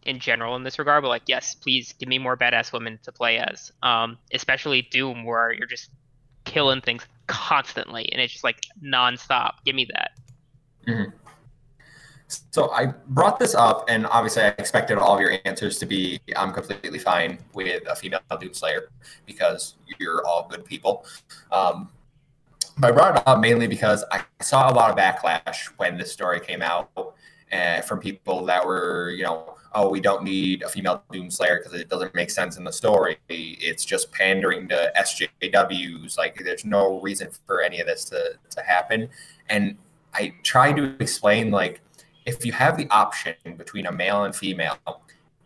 in 0.03 0.19
general 0.19 0.55
in 0.55 0.63
this 0.63 0.79
regard. 0.79 1.03
But 1.03 1.09
like, 1.09 1.23
yes, 1.27 1.55
please 1.55 1.93
give 1.99 2.09
me 2.09 2.17
more 2.17 2.35
badass 2.35 2.73
women 2.73 2.99
to 3.03 3.11
play 3.11 3.37
as. 3.37 3.71
Um, 3.83 4.17
especially 4.33 4.83
Doom, 4.83 5.25
where 5.25 5.51
you're 5.51 5.67
just 5.67 5.89
killing 6.45 6.81
things 6.81 7.05
constantly, 7.27 8.11
and 8.11 8.21
it's 8.21 8.33
just 8.33 8.43
like 8.43 8.61
nonstop. 8.83 9.53
Give 9.65 9.75
me 9.75 9.87
that. 9.93 10.11
So 12.51 12.71
I 12.71 12.87
brought 13.07 13.39
this 13.39 13.55
up, 13.55 13.85
and 13.89 14.05
obviously 14.07 14.43
I 14.43 14.49
expected 14.57 14.97
all 14.97 15.15
of 15.15 15.21
your 15.21 15.37
answers 15.45 15.77
to 15.79 15.85
be 15.85 16.19
I'm 16.35 16.53
completely 16.53 16.99
fine 16.99 17.39
with 17.53 17.83
a 17.87 17.95
female 17.95 18.21
Doom 18.39 18.53
Slayer 18.53 18.89
because 19.25 19.75
you're 19.99 20.25
all 20.25 20.47
good 20.49 20.65
people. 20.65 21.05
Um, 21.51 21.89
but 22.77 22.89
I 22.89 22.91
brought 22.93 23.17
it 23.17 23.23
up 23.25 23.39
mainly 23.39 23.67
because 23.67 24.03
I 24.11 24.23
saw 24.41 24.71
a 24.71 24.73
lot 24.73 24.89
of 24.89 24.97
backlash 24.97 25.65
when 25.77 25.97
this 25.97 26.11
story 26.11 26.39
came 26.39 26.61
out 26.61 26.89
uh, 27.51 27.81
from 27.81 27.99
people 27.99 28.45
that 28.45 28.65
were, 28.65 29.11
you 29.11 29.23
know, 29.23 29.55
oh, 29.73 29.89
we 29.89 29.99
don't 29.99 30.23
need 30.23 30.63
a 30.63 30.69
female 30.69 31.03
Doomslayer 31.13 31.59
because 31.59 31.73
it 31.73 31.89
doesn't 31.89 32.13
make 32.13 32.29
sense 32.29 32.57
in 32.57 32.63
the 32.63 32.71
story. 32.71 33.17
It's 33.29 33.85
just 33.85 34.11
pandering 34.11 34.67
to 34.69 34.91
SJWs. 34.97 36.17
Like, 36.17 36.41
there's 36.43 36.65
no 36.65 36.99
reason 37.01 37.29
for 37.45 37.61
any 37.61 37.79
of 37.79 37.87
this 37.87 38.05
to, 38.05 38.33
to 38.49 38.61
happen. 38.61 39.09
And 39.49 39.77
I 40.13 40.33
tried 40.43 40.77
to 40.77 40.95
explain, 40.99 41.51
like, 41.51 41.81
if 42.25 42.45
you 42.45 42.51
have 42.51 42.77
the 42.77 42.87
option 42.89 43.35
between 43.57 43.85
a 43.87 43.91
male 43.91 44.23
and 44.23 44.35
female, 44.35 44.77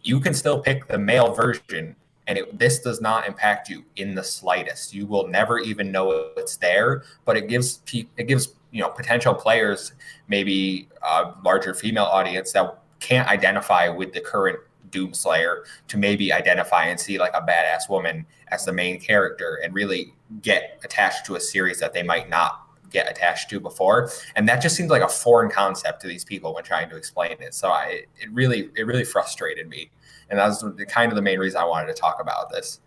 you 0.04 0.20
can 0.20 0.34
still 0.34 0.60
pick 0.60 0.88
the 0.88 0.98
male 0.98 1.34
version 1.34 1.96
and 2.28 2.38
it, 2.40 2.58
this 2.58 2.80
does 2.80 3.02
not 3.02 3.28
impact 3.28 3.70
you 3.70 3.84
in 3.98 4.16
the 4.16 4.24
slightest. 4.24 4.94
You 4.94 5.06
will 5.06 5.28
never 5.28 5.60
even 5.60 5.92
know 5.92 6.30
it's 6.38 6.58
there, 6.58 7.04
but 7.24 7.38
it 7.38 7.48
gives 7.48 7.82
it 7.94 8.28
gives 8.28 8.56
you 8.72 8.82
know 8.82 8.90
potential 8.90 9.34
players 9.34 9.94
maybe 10.28 10.90
a 11.02 11.34
larger 11.44 11.74
female 11.74 12.06
audience 12.06 12.52
that 12.54 12.80
can't 13.00 13.28
identify 13.28 13.90
with 13.90 14.14
the 14.14 14.22
current 14.22 14.60
Doomslayer 14.90 15.66
to 15.88 15.98
maybe 15.98 16.32
identify 16.32 16.86
and 16.86 17.00
see 17.00 17.20
like 17.20 17.34
a 17.34 17.42
badass 17.42 17.90
woman 17.90 18.26
as 18.48 18.66
the 18.66 18.72
main 18.72 19.00
character 19.00 19.60
and 19.64 19.74
really 19.74 20.14
get 20.42 20.80
attached 20.84 21.26
to 21.26 21.36
a 21.36 21.40
series 21.40 21.80
that 21.80 21.94
they 21.94 22.04
might 22.04 22.30
not 22.30 22.65
get 22.92 23.10
attached 23.10 23.50
to 23.50 23.60
before 23.60 24.10
and 24.36 24.48
that 24.48 24.62
just 24.62 24.76
seems 24.76 24.90
like 24.90 25.02
a 25.02 25.08
foreign 25.08 25.50
concept 25.50 26.02
to 26.02 26.08
these 26.08 26.26
people 26.26 26.54
when 26.54 26.64
trying 26.64 26.90
to 26.90 26.96
explain 26.96 27.36
it 27.40 27.54
so 27.54 27.70
i 27.70 28.02
it 28.20 28.32
really 28.32 28.70
it 28.76 28.86
really 28.86 29.06
frustrated 29.06 29.68
me 29.70 29.90
and 30.30 30.40
that's 30.40 30.64
kind 30.88 31.12
of 31.12 31.16
the 31.16 31.22
main 31.22 31.40
reason 31.40 31.60
I 31.60 31.66
wanted 31.66 31.88
to 31.88 31.94
talk 31.94 32.20
about 32.22 32.50
this. 32.50 32.80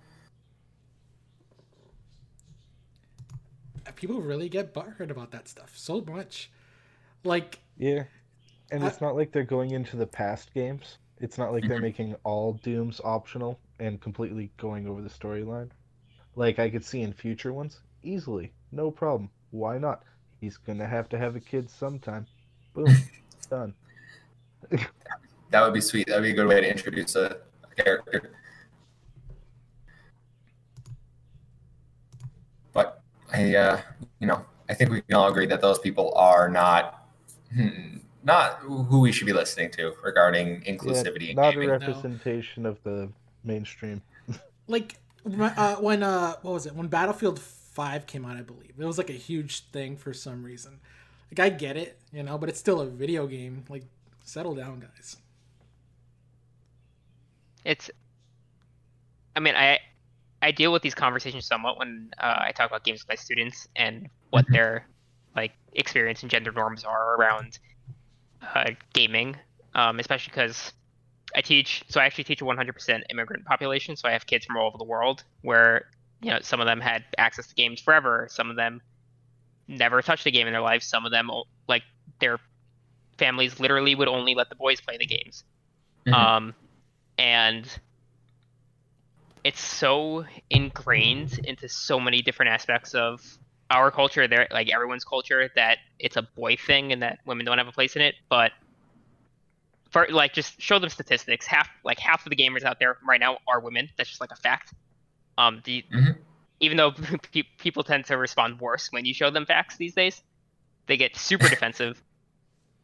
People 3.97 4.21
really 4.21 4.49
get 4.49 4.73
butthurt 4.73 5.11
about 5.11 5.33
that 5.33 5.49
stuff 5.49 5.73
so 5.75 6.01
much. 6.03 6.53
Like, 7.25 7.59
yeah, 7.77 8.05
and 8.71 8.85
I, 8.85 8.87
it's 8.87 9.01
not 9.01 9.17
like 9.17 9.33
they're 9.33 9.43
going 9.43 9.73
into 9.73 9.97
the 9.97 10.07
past 10.07 10.55
games. 10.55 10.99
It's 11.21 11.37
not 11.37 11.53
like 11.53 11.67
they're 11.67 11.79
mm-hmm. 11.79 11.83
making 11.83 12.17
all 12.23 12.53
Dooms 12.53 13.01
optional 13.03 13.59
and 13.81 14.01
completely 14.01 14.53
going 14.57 14.87
over 14.87 15.03
the 15.03 15.09
storyline. 15.09 15.71
Like 16.37 16.61
I 16.61 16.71
could 16.71 16.85
see 16.85 17.03
in 17.03 17.13
future 17.13 17.53
ones, 17.53 17.81
easily, 18.05 18.53
no 18.71 18.93
problem. 18.93 19.31
Why 19.51 19.79
not? 19.79 20.03
He's 20.41 20.57
gonna 20.57 20.87
have 20.87 21.09
to 21.11 21.19
have 21.19 21.37
a 21.37 21.41
kid 21.41 21.71
sometime. 21.71 22.27
Boom, 22.75 22.95
done. 23.51 23.75
that 25.51 25.63
would 25.63 25.75
be 25.75 25.81
sweet. 25.81 26.07
That'd 26.07 26.23
be 26.23 26.31
a 26.31 26.35
good 26.35 26.47
way 26.47 26.61
to 26.61 26.71
introduce 26.71 27.17
a, 27.17 27.39
a 27.65 27.83
character. 27.83 28.33
But 32.73 33.03
I, 33.33 33.55
uh, 33.55 33.81
you 34.21 34.27
know, 34.27 34.45
I 34.69 34.75
think 34.75 34.91
we 34.91 35.01
can 35.01 35.17
all 35.17 35.29
agree 35.29 35.47
that 35.47 35.61
those 35.61 35.79
people 35.79 36.13
are 36.15 36.49
not, 36.49 37.09
hmm, 37.55 37.97
not 38.23 38.59
who 38.61 39.01
we 39.01 39.11
should 39.11 39.27
be 39.27 39.33
listening 39.33 39.71
to 39.73 39.95
regarding 40.05 40.61
inclusivity. 40.63 41.29
Yeah, 41.29 41.35
not 41.35 41.57
a 41.57 41.67
representation 41.67 42.65
no. 42.65 42.71
of 42.71 42.83
the 42.85 43.09
mainstream. 43.45 44.03
like 44.69 44.97
uh, 45.27 45.77
when 45.77 46.03
uh, 46.03 46.35
what 46.43 46.53
was 46.53 46.67
it? 46.67 46.75
When 46.75 46.89
Battlefield 46.89 47.41
Five 47.79 48.07
came 48.07 48.25
out, 48.25 48.37
I 48.37 48.43
believe 48.43 48.75
it 48.77 48.85
was 48.85 48.99
like 48.99 49.11
a 49.11 49.13
huge 49.15 49.71
thing 49.71 49.97
for 49.97 50.13
some 50.13 50.43
reason. 50.43 50.81
Like 51.31 51.39
I 51.39 51.49
get 51.57 51.77
it, 51.77 51.97
you 52.13 52.25
know, 52.25 52.37
but 52.37 52.49
it's 52.49 52.59
still 52.59 52.81
a 52.81 52.87
video 52.87 53.29
game. 53.29 53.65
Like, 53.69 53.85
settle 54.25 54.57
down, 54.57 54.81
guys 54.81 55.17
it's 57.69 57.91
i 59.37 59.41
mean 59.41 59.55
i 59.55 59.79
i 60.43 60.51
deal 60.51 60.73
with 60.73 60.83
these 60.83 60.95
conversations 60.95 61.45
somewhat 61.45 61.79
when 61.79 62.11
uh, 62.19 62.37
i 62.39 62.53
talk 62.53 62.69
about 62.69 62.83
games 62.83 63.03
with 63.03 63.09
my 63.09 63.15
students 63.15 63.69
and 63.77 64.09
what 64.31 64.45
mm-hmm. 64.47 64.55
their 64.55 64.87
like 65.37 65.53
experience 65.75 66.23
and 66.23 66.31
gender 66.31 66.51
norms 66.51 66.83
are 66.83 67.17
around 67.17 67.59
uh, 68.55 68.71
gaming 68.95 69.37
um, 69.75 70.01
especially 70.01 70.31
because 70.31 70.73
i 71.37 71.41
teach 71.43 71.85
so 71.89 72.01
i 72.01 72.07
actually 72.07 72.25
teach 72.25 72.41
a 72.41 72.45
100% 72.45 73.03
immigrant 73.11 73.45
population 73.45 73.95
so 73.95 74.09
i 74.09 74.13
have 74.13 74.27
kids 74.27 74.47
from 74.47 74.57
all 74.57 74.67
over 74.67 74.79
the 74.79 74.85
world 74.85 75.25
where 75.43 75.91
you 76.21 76.31
know 76.31 76.39
some 76.41 76.61
of 76.61 76.67
them 76.67 76.81
had 76.81 77.05
access 77.17 77.47
to 77.49 77.55
games 77.55 77.81
forever. 77.81 78.29
Some 78.31 78.51
of 78.51 78.57
them 78.57 78.81
never 79.67 80.03
touched 80.03 80.27
a 80.27 80.31
game 80.31 80.47
in 80.47 80.53
their 80.53 80.63
life. 80.63 80.83
Some 80.83 81.05
of 81.05 81.13
them 81.13 81.31
like 81.69 81.83
their 82.21 82.39
families 83.19 83.61
literally 83.61 83.95
would 83.95 84.09
only 84.09 84.35
let 84.35 84.49
the 84.49 84.57
boys 84.57 84.81
play 84.81 84.97
the 84.97 85.07
games. 85.07 85.45
Mm-hmm. 86.07 86.15
um, 86.15 86.55
and 87.19 87.69
it's 89.45 89.61
so 89.61 90.25
ingrained 90.51 91.41
into 91.45 91.69
so 91.69 91.99
many 91.99 92.23
different 92.23 92.53
aspects 92.53 92.95
of 92.95 93.21
our 93.71 93.91
culture 93.91 94.27
there 94.27 94.47
like 94.51 94.71
everyone's 94.71 95.05
culture 95.05 95.51
that 95.57 95.79
it's 95.99 96.17
a 96.17 96.23
boy 96.23 96.57
thing 96.57 96.93
and 96.93 97.03
that 97.03 97.19
women 97.27 97.45
don't 97.45 97.59
have 97.59 97.69
a 97.69 97.73
place 97.73 97.97
in 97.97 98.03
it. 98.03 98.15
But 98.29 98.53
for 99.91 100.07
like 100.11 100.33
just 100.33 100.61
show 100.61 100.79
them 100.79 100.91
statistics. 100.91 101.47
Half 101.47 101.69
like 101.85 101.99
half 101.99 102.25
of 102.25 102.31
the 102.31 102.37
gamers 102.37 102.65
out 102.65 102.79
there 102.79 102.99
right 103.07 103.21
now 103.21 103.39
are 103.47 103.61
women. 103.61 103.89
That's 103.97 104.09
just 104.09 104.21
like 104.21 104.33
a 104.33 104.37
fact 104.37 104.73
um 105.39 105.63
the 105.65 105.83
mm-hmm. 105.95 106.13
even 106.61 106.77
though 106.77 106.93
pe- 107.33 107.43
people 107.59 107.83
tend 107.83 108.05
to 108.05 108.19
respond 108.19 108.61
worse 108.61 108.93
when 108.93 109.07
you 109.07 109.15
show 109.15 109.31
them 109.31 109.47
facts 109.47 109.79
these 109.79 109.95
days 109.95 110.23
they 110.87 110.97
get 110.99 111.17
super 111.17 111.49
defensive 111.55 112.03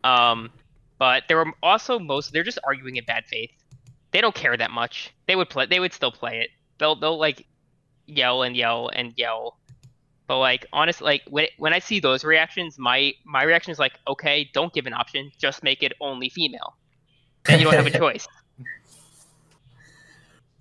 um 0.05 0.51
but 0.99 1.25
there 1.29 1.37
were 1.37 1.53
also 1.63 1.99
most 1.99 2.33
they're 2.33 2.43
just 2.43 2.59
arguing 2.65 2.97
in 2.97 3.05
bad 3.05 3.27
faith 3.27 3.51
they 4.15 4.21
don't 4.21 4.35
care 4.35 4.57
that 4.57 4.71
much. 4.71 5.13
They 5.27 5.35
would 5.35 5.51
play. 5.51 5.67
They 5.67 5.81
would 5.81 5.93
still 5.93 6.13
play 6.13 6.39
it. 6.39 6.51
They'll 6.79 6.95
they'll 6.95 7.19
like 7.19 7.45
yell 8.07 8.45
and 8.45 8.57
yell 8.57 8.89
and 8.95 9.13
yell. 9.17 9.59
But 10.29 10.39
like 10.39 10.67
honestly, 10.73 11.05
like 11.05 11.23
when 11.29 11.49
when 11.59 11.75
I 11.75 11.81
see 11.81 11.99
those 11.99 12.23
reactions, 12.23 12.79
my 12.79 13.13
my 13.25 13.43
reaction 13.43 13.73
is 13.73 13.81
like, 13.81 13.95
okay, 14.07 14.49
don't 14.55 14.73
give 14.73 14.87
an 14.87 14.95
option. 14.95 15.33
Just 15.37 15.65
make 15.65 15.83
it 15.83 15.93
only 16.01 16.29
female. 16.29 16.77
And 17.49 17.61
you 17.61 17.65
don't 17.65 17.75
have 17.75 17.93
a 17.93 17.99
choice. 17.99 18.29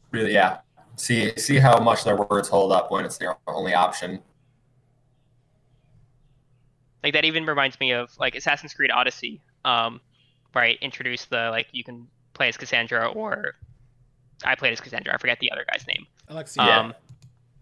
Really, 0.10 0.34
yeah. 0.34 0.58
See 0.96 1.36
see 1.38 1.58
how 1.58 1.80
much 1.80 2.04
their 2.04 2.16
words 2.16 2.48
hold 2.48 2.72
up 2.72 2.92
when 2.92 3.06
it's 3.06 3.18
their 3.18 3.36
only 3.48 3.74
option. 3.74 4.22
Like 7.04 7.14
that 7.14 7.26
even 7.26 7.46
reminds 7.46 7.80
me 7.80 7.92
of 7.92 8.18
like 8.20 8.36
Assassin's 8.36 8.74
Creed 8.74 8.92
Odyssey. 8.92 9.42
Um, 9.66 10.00
right, 10.54 10.78
introduce 10.82 11.26
the 11.26 11.50
like 11.50 11.68
you 11.72 11.84
can 11.84 12.08
play 12.34 12.48
as 12.48 12.58
Cassandra, 12.58 13.08
or 13.08 13.56
I 14.46 14.56
played 14.56 14.74
as 14.74 14.82
Cassandra. 14.82 15.14
I 15.14 15.18
forget 15.18 15.40
the 15.40 15.52
other 15.52 15.66
guy's 15.72 15.86
name. 15.88 16.06
Alexio. 16.30 16.62
Um, 16.62 16.94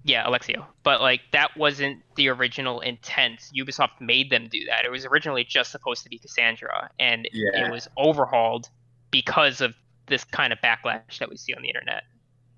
yeah, 0.03 0.25
Alexio. 0.25 0.65
But 0.83 1.01
like 1.01 1.21
that 1.31 1.55
wasn't 1.57 2.01
the 2.15 2.29
original 2.29 2.81
intent. 2.81 3.49
Ubisoft 3.55 3.99
made 3.99 4.29
them 4.29 4.47
do 4.51 4.65
that. 4.65 4.85
It 4.85 4.91
was 4.91 5.05
originally 5.05 5.43
just 5.43 5.71
supposed 5.71 6.03
to 6.03 6.09
be 6.09 6.17
Cassandra, 6.17 6.89
and 6.99 7.27
yeah. 7.33 7.65
it 7.65 7.71
was 7.71 7.87
overhauled 7.97 8.69
because 9.09 9.61
of 9.61 9.73
this 10.07 10.23
kind 10.23 10.53
of 10.53 10.59
backlash 10.59 11.19
that 11.19 11.29
we 11.29 11.37
see 11.37 11.53
on 11.53 11.61
the 11.61 11.67
internet, 11.67 12.03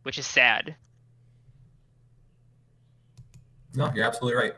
which 0.04 0.18
is 0.18 0.28
sad. 0.28 0.76
No, 3.76 3.92
you're 3.96 4.06
absolutely 4.06 4.40
right. 4.40 4.54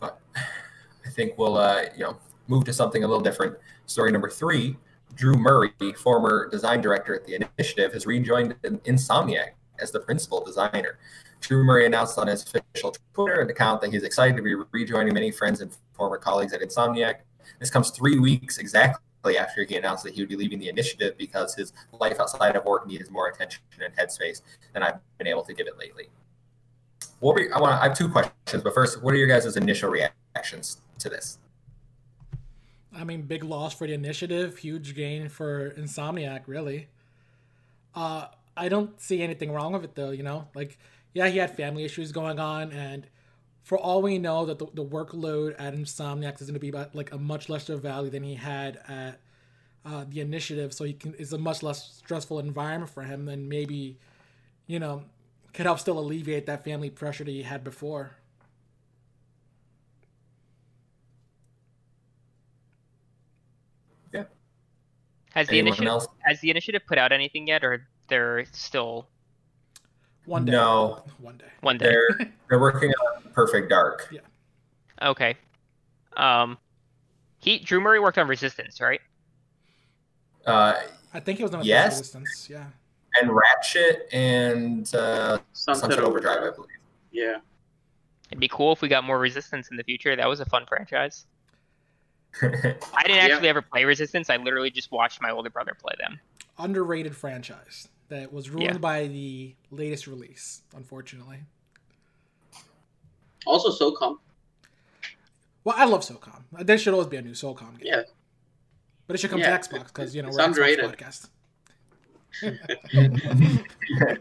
But 0.00 0.18
I 0.36 1.10
think 1.10 1.36
we'll, 1.36 1.58
uh, 1.58 1.84
you 1.96 2.04
know, 2.04 2.16
move 2.48 2.64
to 2.64 2.72
something 2.72 3.04
a 3.04 3.06
little 3.06 3.22
different. 3.22 3.56
Story 3.86 4.12
number 4.12 4.30
three 4.30 4.76
Drew 5.14 5.34
Murray, 5.34 5.72
former 5.96 6.48
design 6.50 6.80
director 6.80 7.14
at 7.14 7.24
the 7.24 7.34
initiative, 7.34 7.92
has 7.92 8.06
rejoined 8.06 8.54
Insomniac 8.62 9.50
as 9.78 9.92
the 9.92 10.00
principal 10.00 10.44
designer. 10.44 10.98
Drew 11.40 11.62
Murray 11.62 11.86
announced 11.86 12.18
on 12.18 12.26
his 12.26 12.42
official 12.42 12.96
Twitter 13.12 13.42
account 13.42 13.80
that 13.82 13.92
he's 13.92 14.02
excited 14.02 14.36
to 14.36 14.42
be 14.42 14.54
rejoining 14.72 15.14
many 15.14 15.30
friends 15.30 15.60
and 15.60 15.76
former 15.92 16.16
colleagues 16.16 16.52
at 16.52 16.62
Insomniac. 16.62 17.16
This 17.60 17.70
comes 17.70 17.90
three 17.90 18.18
weeks 18.18 18.58
exactly 18.58 19.04
after 19.32 19.64
he 19.64 19.76
announced 19.76 20.04
that 20.04 20.14
he 20.14 20.22
would 20.22 20.28
be 20.28 20.36
leaving 20.36 20.58
the 20.58 20.68
initiative 20.68 21.16
because 21.18 21.54
his 21.54 21.72
life 21.92 22.20
outside 22.20 22.56
of 22.56 22.64
work 22.64 22.86
needed 22.86 23.10
more 23.10 23.28
attention 23.28 23.62
and 23.82 23.94
headspace 23.96 24.42
than 24.72 24.82
I've 24.82 24.98
been 25.18 25.26
able 25.26 25.42
to 25.44 25.54
give 25.54 25.66
it 25.66 25.78
lately. 25.78 26.08
What 27.20 27.34
were, 27.34 27.48
I 27.54 27.60
want 27.60 27.80
I 27.80 27.88
have 27.88 27.96
two 27.96 28.08
questions, 28.08 28.62
but 28.62 28.74
first, 28.74 29.02
what 29.02 29.14
are 29.14 29.16
your 29.16 29.26
guys' 29.26 29.56
initial 29.56 29.90
reactions 29.90 30.82
to 30.98 31.08
this? 31.08 31.38
I 32.96 33.04
mean, 33.04 33.22
big 33.22 33.42
loss 33.42 33.74
for 33.74 33.86
the 33.86 33.94
initiative, 33.94 34.58
huge 34.58 34.94
gain 34.94 35.28
for 35.28 35.70
Insomniac, 35.70 36.42
really. 36.46 36.88
Uh, 37.94 38.26
I 38.56 38.68
don't 38.68 39.00
see 39.00 39.22
anything 39.22 39.52
wrong 39.52 39.72
with 39.72 39.84
it 39.84 39.94
though. 39.94 40.10
You 40.10 40.22
know, 40.22 40.48
like 40.54 40.78
yeah, 41.12 41.28
he 41.28 41.38
had 41.38 41.56
family 41.56 41.84
issues 41.84 42.12
going 42.12 42.38
on, 42.38 42.72
and 42.72 43.06
for 43.64 43.78
all 43.78 44.02
we 44.02 44.18
know, 44.18 44.44
that 44.44 44.58
the, 44.58 44.66
the 44.74 44.84
workload 44.84 45.54
at 45.58 45.74
Insomniac 45.74 46.40
is 46.40 46.46
going 46.46 46.54
to 46.54 46.60
be 46.60 46.68
about 46.68 46.94
like 46.94 47.12
a 47.12 47.18
much 47.18 47.48
lesser 47.48 47.76
value 47.78 48.10
than 48.10 48.22
he 48.22 48.34
had 48.34 48.78
at 48.86 49.20
uh, 49.86 50.04
the 50.08 50.20
initiative. 50.20 50.74
So 50.74 50.84
he 50.84 50.92
can 50.92 51.14
it's 51.18 51.32
a 51.32 51.38
much 51.38 51.62
less 51.62 51.94
stressful 51.94 52.38
environment 52.38 52.92
for 52.92 53.02
him, 53.02 53.24
than 53.24 53.48
maybe, 53.48 53.96
you 54.66 54.78
know, 54.78 55.04
could 55.54 55.64
help 55.64 55.80
still 55.80 55.98
alleviate 55.98 56.44
that 56.44 56.62
family 56.62 56.90
pressure 56.90 57.24
that 57.24 57.30
he 57.30 57.42
had 57.42 57.64
before. 57.64 58.18
Yeah. 64.12 64.24
Has 65.32 65.48
the 65.48 65.58
initiative 65.58 65.88
else? 65.88 66.06
has 66.20 66.38
the 66.42 66.50
initiative 66.50 66.82
put 66.86 66.98
out 66.98 67.12
anything 67.12 67.46
yet, 67.46 67.64
or 67.64 67.88
they're 68.08 68.44
still 68.52 69.08
one 70.26 70.44
day? 70.44 70.52
No, 70.52 71.02
one 71.18 71.38
day. 71.38 71.44
One 71.62 71.78
day. 71.78 71.86
They're 71.86 72.32
they're 72.50 72.60
working 72.60 72.90
on 72.90 73.13
Perfect 73.34 73.68
Dark. 73.68 74.08
Yeah. 74.10 74.20
Okay. 75.02 75.34
Um, 76.16 76.56
he 77.38 77.58
Drew 77.58 77.80
Murray 77.80 78.00
worked 78.00 78.16
on 78.18 78.28
Resistance, 78.28 78.80
right? 78.80 79.00
Uh, 80.46 80.74
I 81.12 81.20
think 81.20 81.38
he 81.38 81.42
was 81.44 81.52
on 81.54 81.64
Yes. 81.64 81.98
Resistance. 81.98 82.48
Yeah. 82.50 82.64
and 83.20 83.30
Ratchet 83.30 84.08
and 84.12 84.82
uh, 84.94 85.38
Sunset, 85.52 85.82
Sunset 85.92 85.98
Overdrive, 86.04 86.38
I 86.42 86.50
believe. 86.54 86.68
Yeah. 87.12 87.36
It'd 88.30 88.40
be 88.40 88.48
cool 88.48 88.72
if 88.72 88.80
we 88.82 88.88
got 88.88 89.04
more 89.04 89.18
Resistance 89.18 89.68
in 89.70 89.76
the 89.76 89.84
future. 89.84 90.16
That 90.16 90.28
was 90.28 90.40
a 90.40 90.44
fun 90.46 90.64
franchise. 90.66 91.26
I 92.42 92.46
didn't 92.48 93.16
Yeah. 93.16 93.16
actually 93.34 93.48
ever 93.48 93.62
play 93.62 93.84
Resistance. 93.84 94.30
I 94.30 94.36
literally 94.36 94.70
just 94.70 94.90
watched 94.90 95.20
my 95.20 95.30
older 95.30 95.50
brother 95.50 95.76
play 95.80 95.94
them. 95.98 96.18
Underrated 96.58 97.14
franchise 97.16 97.88
that 98.08 98.32
was 98.32 98.50
ruined 98.50 98.74
Yeah. 98.74 98.78
by 98.78 99.06
the 99.06 99.54
latest 99.70 100.06
release, 100.06 100.62
unfortunately. 100.76 101.38
Also, 103.46 103.70
SOCOM. 103.70 104.18
Well, 105.64 105.74
I 105.78 105.84
love 105.86 106.02
SOCOM. 106.02 106.42
There 106.60 106.78
should 106.78 106.92
always 106.92 107.08
be 107.08 107.16
a 107.16 107.22
new 107.22 107.32
SOCOM 107.32 107.78
game. 107.78 107.80
Yeah. 107.82 108.02
But 109.06 109.16
it 109.16 109.20
should 109.20 109.30
come 109.30 109.40
Yeah, 109.40 109.56
to 109.56 109.68
Xbox 109.68 109.86
because 109.88 110.14
you 110.14 110.22
know 110.22 110.28
it's 110.28 110.36
we're 110.36 110.44
an 110.44 110.52
Xbox 110.52 110.94
podcast. 110.94 111.28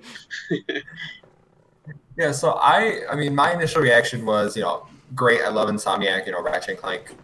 yeah, 2.18 2.32
so 2.32 2.52
I, 2.52 3.02
I 3.10 3.16
mean, 3.16 3.34
my 3.34 3.54
initial 3.54 3.82
reaction 3.82 4.26
was, 4.26 4.56
you 4.56 4.64
know, 4.64 4.88
great. 5.16 5.42
I 5.42 5.50
love 5.50 5.70
Insomniac. 5.70 6.26
You 6.26 6.34
know, 6.34 6.42
Ratchet 6.42 6.70
and 6.72 6.78
Clank. 6.80 7.16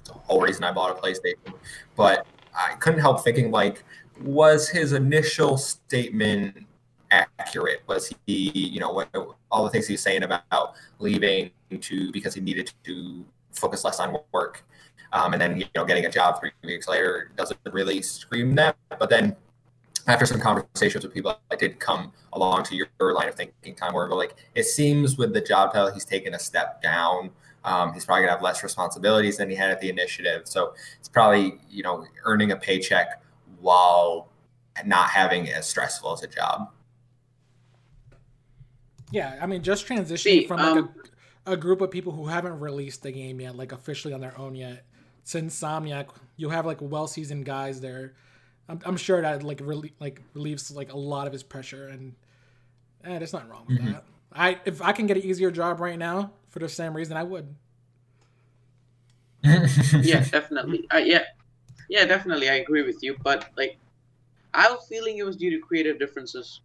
It's 0.00 0.08
the 0.08 0.14
whole 0.14 0.40
reason 0.40 0.64
I 0.64 0.72
bought 0.72 0.98
a 0.98 1.00
PlayStation. 1.00 1.54
But 1.96 2.26
I 2.54 2.74
couldn't 2.74 3.00
help 3.00 3.22
thinking, 3.22 3.50
like, 3.50 3.84
was 4.20 4.68
his 4.68 4.92
initial 4.92 5.56
statement 5.56 6.66
accurate? 7.10 7.82
Was 7.86 8.12
he, 8.26 8.50
you 8.50 8.80
know, 8.80 8.92
what, 8.92 9.08
all 9.50 9.64
the 9.64 9.70
things 9.70 9.86
he 9.86 9.94
was 9.94 10.02
saying 10.02 10.22
about 10.22 10.74
leaving 10.98 11.50
to 11.80 12.10
because 12.12 12.34
he 12.34 12.40
needed 12.40 12.72
to 12.84 13.24
focus 13.52 13.84
less 13.84 14.00
on 14.00 14.16
work, 14.32 14.64
um, 15.12 15.32
and 15.32 15.40
then 15.40 15.58
you 15.58 15.66
know, 15.74 15.84
getting 15.84 16.06
a 16.06 16.10
job 16.10 16.40
three 16.40 16.52
weeks 16.62 16.88
later 16.88 17.30
doesn't 17.36 17.58
really 17.72 18.02
scream 18.02 18.54
that. 18.56 18.76
But 18.98 19.10
then 19.10 19.36
after 20.06 20.26
some 20.26 20.40
conversations 20.40 21.04
with 21.04 21.12
people, 21.12 21.38
I 21.50 21.56
did 21.56 21.78
come 21.78 22.12
along 22.32 22.64
to 22.64 22.76
your, 22.76 22.88
line 23.00 23.28
of 23.28 23.34
thinking, 23.34 23.74
time 23.74 23.94
where 23.94 24.08
like 24.08 24.34
it 24.54 24.64
seems 24.64 25.16
with 25.16 25.32
the 25.32 25.40
job 25.40 25.72
title, 25.72 25.92
he's 25.92 26.04
taken 26.04 26.34
a 26.34 26.38
step 26.38 26.82
down. 26.82 27.30
Um, 27.64 27.92
he's 27.92 28.04
probably 28.04 28.22
gonna 28.22 28.32
have 28.32 28.42
less 28.42 28.62
responsibilities 28.62 29.36
than 29.36 29.50
he 29.50 29.56
had 29.56 29.70
at 29.70 29.80
the 29.80 29.90
initiative, 29.90 30.42
so 30.44 30.74
it's 30.98 31.08
probably 31.08 31.60
you 31.68 31.82
know 31.82 32.06
earning 32.24 32.52
a 32.52 32.56
paycheck 32.56 33.22
while 33.60 34.28
not 34.86 35.10
having 35.10 35.50
as 35.50 35.68
stressful 35.68 36.12
as 36.12 36.22
a 36.22 36.26
job. 36.26 36.70
Yeah, 39.10 39.38
I 39.40 39.46
mean, 39.46 39.62
just 39.62 39.86
transitioning 39.86 40.42
See, 40.42 40.46
from 40.46 40.62
like 40.62 40.74
um, 40.74 40.76
a, 40.76 40.88
a 41.46 41.56
group 41.56 41.80
of 41.80 41.90
people 41.90 42.12
who 42.12 42.26
haven't 42.26 42.60
released 42.60 43.02
the 43.02 43.12
game 43.12 43.40
yet, 43.40 43.56
like 43.56 43.72
officially 43.72 44.14
on 44.14 44.20
their 44.20 44.36
own 44.38 44.54
yet, 44.54 44.84
to 45.30 45.38
Insomniac, 45.42 46.08
you 46.36 46.50
have 46.50 46.66
like 46.66 46.78
well-seasoned 46.80 47.44
guys 47.44 47.80
there. 47.80 48.14
I'm, 48.68 48.80
I'm 48.84 48.96
sure 48.96 49.20
that 49.20 49.42
like 49.42 49.60
really 49.62 49.92
like 50.00 50.22
relieves 50.34 50.70
like 50.70 50.92
a 50.92 50.96
lot 50.96 51.26
of 51.26 51.32
his 51.32 51.42
pressure, 51.42 51.88
and 51.88 52.14
eh, 53.04 53.18
there's 53.18 53.32
nothing 53.32 53.48
wrong 53.50 53.66
with 53.66 53.78
Mhm. 53.78 53.92
that. 53.92 54.04
I 54.32 54.60
if 54.64 54.82
I 54.82 54.92
can 54.92 55.06
get 55.06 55.16
an 55.18 55.24
easier 55.24 55.50
job 55.50 55.80
right 55.80 55.98
now 55.98 56.32
for 56.48 56.60
the 56.60 56.68
same 56.68 56.94
reason, 56.94 57.16
I 57.16 57.24
would. 57.24 57.54
yeah, 60.00 60.24
definitely. 60.30 60.86
Uh, 60.92 60.98
yeah, 60.98 61.24
yeah, 61.88 62.04
definitely. 62.06 62.48
I 62.50 62.54
agree 62.56 62.82
with 62.82 63.02
you, 63.02 63.16
but 63.24 63.48
like, 63.56 63.78
I 64.54 64.62
have 64.62 64.72
a 64.72 64.78
feeling 64.88 65.18
it 65.18 65.24
was 65.24 65.36
due 65.36 65.50
to 65.50 65.60
creative 65.60 65.98
differences. 65.98 66.60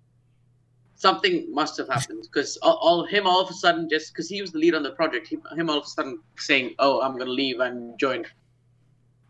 Something 0.96 1.54
must 1.54 1.76
have 1.78 1.90
happened 1.90 2.24
because 2.24 2.58
all, 2.58 2.76
all 2.76 3.06
him 3.06 3.28
all 3.28 3.42
of 3.42 3.50
a 3.50 3.54
sudden 3.54 3.90
just 3.90 4.14
because 4.14 4.30
he 4.30 4.42
was 4.42 4.52
the 4.52 4.60
lead 4.60 4.76
on 4.76 4.84
the 4.84 4.92
project, 4.92 5.28
he, 5.28 5.38
him 5.56 5.70
all 5.70 5.78
of 5.78 5.84
a 5.84 5.88
sudden 5.88 6.20
saying, 6.38 6.76
"Oh, 6.80 7.02
I'm 7.02 7.18
gonna 7.18 7.32
leave 7.32 7.60
and 7.60 8.00
join," 8.00 8.26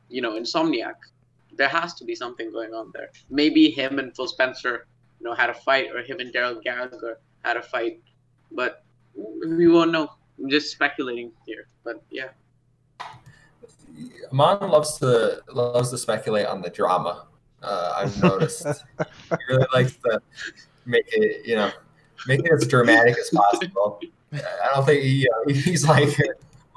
you 0.09 0.21
know, 0.21 0.33
Insomniac. 0.33 0.95
There 1.57 1.67
has 1.67 1.93
to 1.95 2.05
be 2.05 2.15
something 2.15 2.51
going 2.51 2.73
on 2.73 2.91
there. 2.93 3.09
Maybe 3.29 3.71
him 3.71 3.97
and 3.97 4.15
Phil 4.15 4.27
Spencer, 4.27 4.87
you 5.19 5.25
know, 5.25 5.33
had 5.33 5.49
a 5.49 5.53
fight, 5.53 5.87
or 5.93 6.03
him 6.03 6.19
and 6.19 6.31
Darrell 6.31 6.61
Gallagher 6.63 7.19
had 7.43 7.57
a 7.57 7.63
fight, 7.63 8.01
but 8.51 8.83
we 9.15 9.67
won't 9.67 9.91
know. 9.91 10.09
I'm 10.37 10.49
just 10.49 10.71
speculating 10.71 11.31
here, 11.47 11.67
but 11.83 12.03
yeah. 12.11 12.29
Amon 14.31 14.69
loves 14.69 14.97
to 14.99 15.41
loves 15.53 15.91
to 15.91 15.97
speculate 15.97 16.45
on 16.45 16.61
the 16.61 16.69
drama. 16.69 17.27
Uh, 17.63 17.93
I've 17.97 18.21
noticed 18.21 18.65
he 18.99 19.37
really 19.49 19.65
likes 19.73 19.95
to 20.05 20.21
make 20.85 21.05
it, 21.11 21.45
you 21.45 21.55
know, 21.55 21.71
make 22.27 22.39
it 22.41 22.51
as 22.51 22.67
dramatic 22.67 23.17
as 23.17 23.29
possible. 23.29 23.99
I 24.33 24.69
don't 24.73 24.85
think 24.85 25.03
he, 25.03 25.27
uh, 25.29 25.49
he's 25.53 25.87
like 25.87 26.09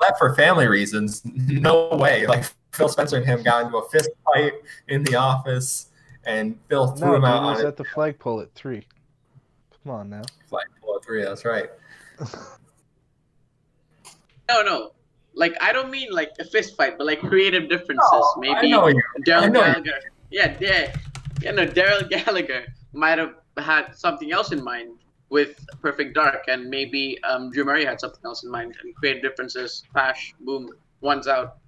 left 0.01 0.19
for 0.19 0.35
family 0.35 0.67
reasons. 0.67 1.23
No 1.25 1.97
way. 1.97 2.27
Like 2.27 2.45
Phil 2.73 2.89
Spencer 2.89 3.17
and 3.17 3.27
him 3.27 3.43
got 3.43 3.65
into 3.65 3.79
a 3.79 3.89
fist 3.89 4.11
fight 4.25 4.53
in 4.89 5.03
the 5.05 5.17
office, 5.17 5.89
and 6.25 6.59
Phil 6.69 6.89
threw 6.93 7.09
No, 7.09 7.15
him 7.17 7.21
dude, 7.23 7.31
out 7.31 7.43
it 7.43 7.51
was 7.51 7.61
on 7.61 7.67
at 7.67 7.77
the 7.77 7.85
flagpole 7.85 8.41
at 8.41 8.53
three. 8.55 8.87
Come 9.83 9.93
on 9.93 10.11
now. 10.11 10.21
a 10.23 10.49
flagpole 10.49 10.97
at 10.97 11.05
three. 11.05 11.23
That's 11.25 11.45
right. 11.45 11.69
No, 14.49 14.63
no. 14.63 14.93
Like 15.35 15.57
I 15.61 15.73
don't 15.73 15.91
mean 15.91 16.09
like 16.11 16.31
a 16.41 16.45
fist 16.45 16.77
fight, 16.77 16.97
but 16.99 17.07
like 17.07 17.21
creative 17.21 17.69
differences. 17.69 18.09
No, 18.11 18.35
Maybe 18.39 18.71
know 18.71 18.87
you. 18.89 19.03
Darrell 19.25 19.51
know 19.51 19.61
you. 19.67 19.73
Gallagher. 19.75 20.01
Yeah, 20.31 20.57
yeah. 20.59 20.97
You 21.43 21.53
know, 21.53 21.67
Darrell 21.67 22.03
Gallagher 22.09 22.65
might 22.93 23.19
have 23.19 23.35
had 23.61 23.95
something 23.95 24.33
else 24.33 24.53
in 24.53 24.63
mind 24.63 24.99
with 25.31 25.65
Perfect 25.83 26.15
Dark, 26.15 26.45
and 26.49 26.69
maybe 26.69 27.23
um, 27.23 27.51
Drew 27.51 27.65
Murray 27.65 27.85
had 27.85 28.01
something 28.01 28.21
else 28.25 28.45
in 28.45 28.51
mind. 28.51 28.77
And 28.83 28.95
creative 28.95 29.23
differences, 29.23 29.85
pash, 29.95 30.35
boom, 30.41 30.71
one's 31.01 31.29
out. 31.29 31.59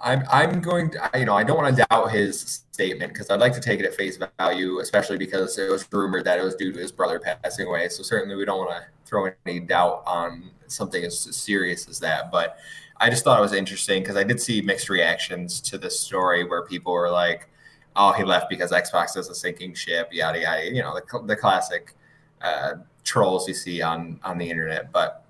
I'm 0.00 0.22
I'm 0.30 0.60
going 0.60 0.90
to 0.92 1.10
you 1.16 1.24
know 1.24 1.34
I 1.34 1.42
don't 1.42 1.56
want 1.56 1.76
to 1.76 1.84
doubt 1.90 2.12
his 2.12 2.62
statement 2.70 3.12
because 3.12 3.30
I'd 3.30 3.40
like 3.40 3.52
to 3.54 3.60
take 3.60 3.80
it 3.80 3.86
at 3.86 3.94
face 3.94 4.18
value, 4.38 4.78
especially 4.78 5.18
because 5.18 5.58
it 5.58 5.68
was 5.68 5.86
rumored 5.92 6.24
that 6.24 6.38
it 6.38 6.44
was 6.44 6.54
due 6.54 6.72
to 6.72 6.78
his 6.78 6.92
brother 6.92 7.18
passing 7.18 7.66
away. 7.66 7.88
So 7.88 8.02
certainly 8.04 8.36
we 8.36 8.44
don't 8.44 8.58
want 8.58 8.70
to 8.70 8.84
throw 9.04 9.30
any 9.44 9.60
doubt 9.60 10.04
on 10.06 10.50
something 10.68 11.02
as 11.04 11.18
serious 11.18 11.88
as 11.88 11.98
that. 12.00 12.30
But 12.30 12.58
I 13.00 13.10
just 13.10 13.24
thought 13.24 13.38
it 13.38 13.42
was 13.42 13.52
interesting 13.52 14.02
because 14.02 14.16
I 14.16 14.24
did 14.24 14.40
see 14.40 14.60
mixed 14.60 14.88
reactions 14.88 15.60
to 15.62 15.78
this 15.78 15.98
story 15.98 16.44
where 16.44 16.64
people 16.64 16.92
were 16.92 17.10
like, 17.10 17.48
"Oh, 17.96 18.12
he 18.12 18.24
left 18.24 18.48
because 18.50 18.72
Xbox 18.72 19.16
is 19.16 19.28
a 19.28 19.34
sinking 19.34 19.74
ship," 19.74 20.08
yada 20.12 20.40
yada. 20.40 20.64
You 20.64 20.82
know 20.82 20.94
the 20.94 21.22
the 21.26 21.36
classic 21.36 21.94
uh, 22.42 22.74
trolls 23.04 23.46
you 23.48 23.54
see 23.54 23.82
on 23.82 24.20
on 24.24 24.38
the 24.38 24.48
internet, 24.48 24.92
but. 24.92 25.24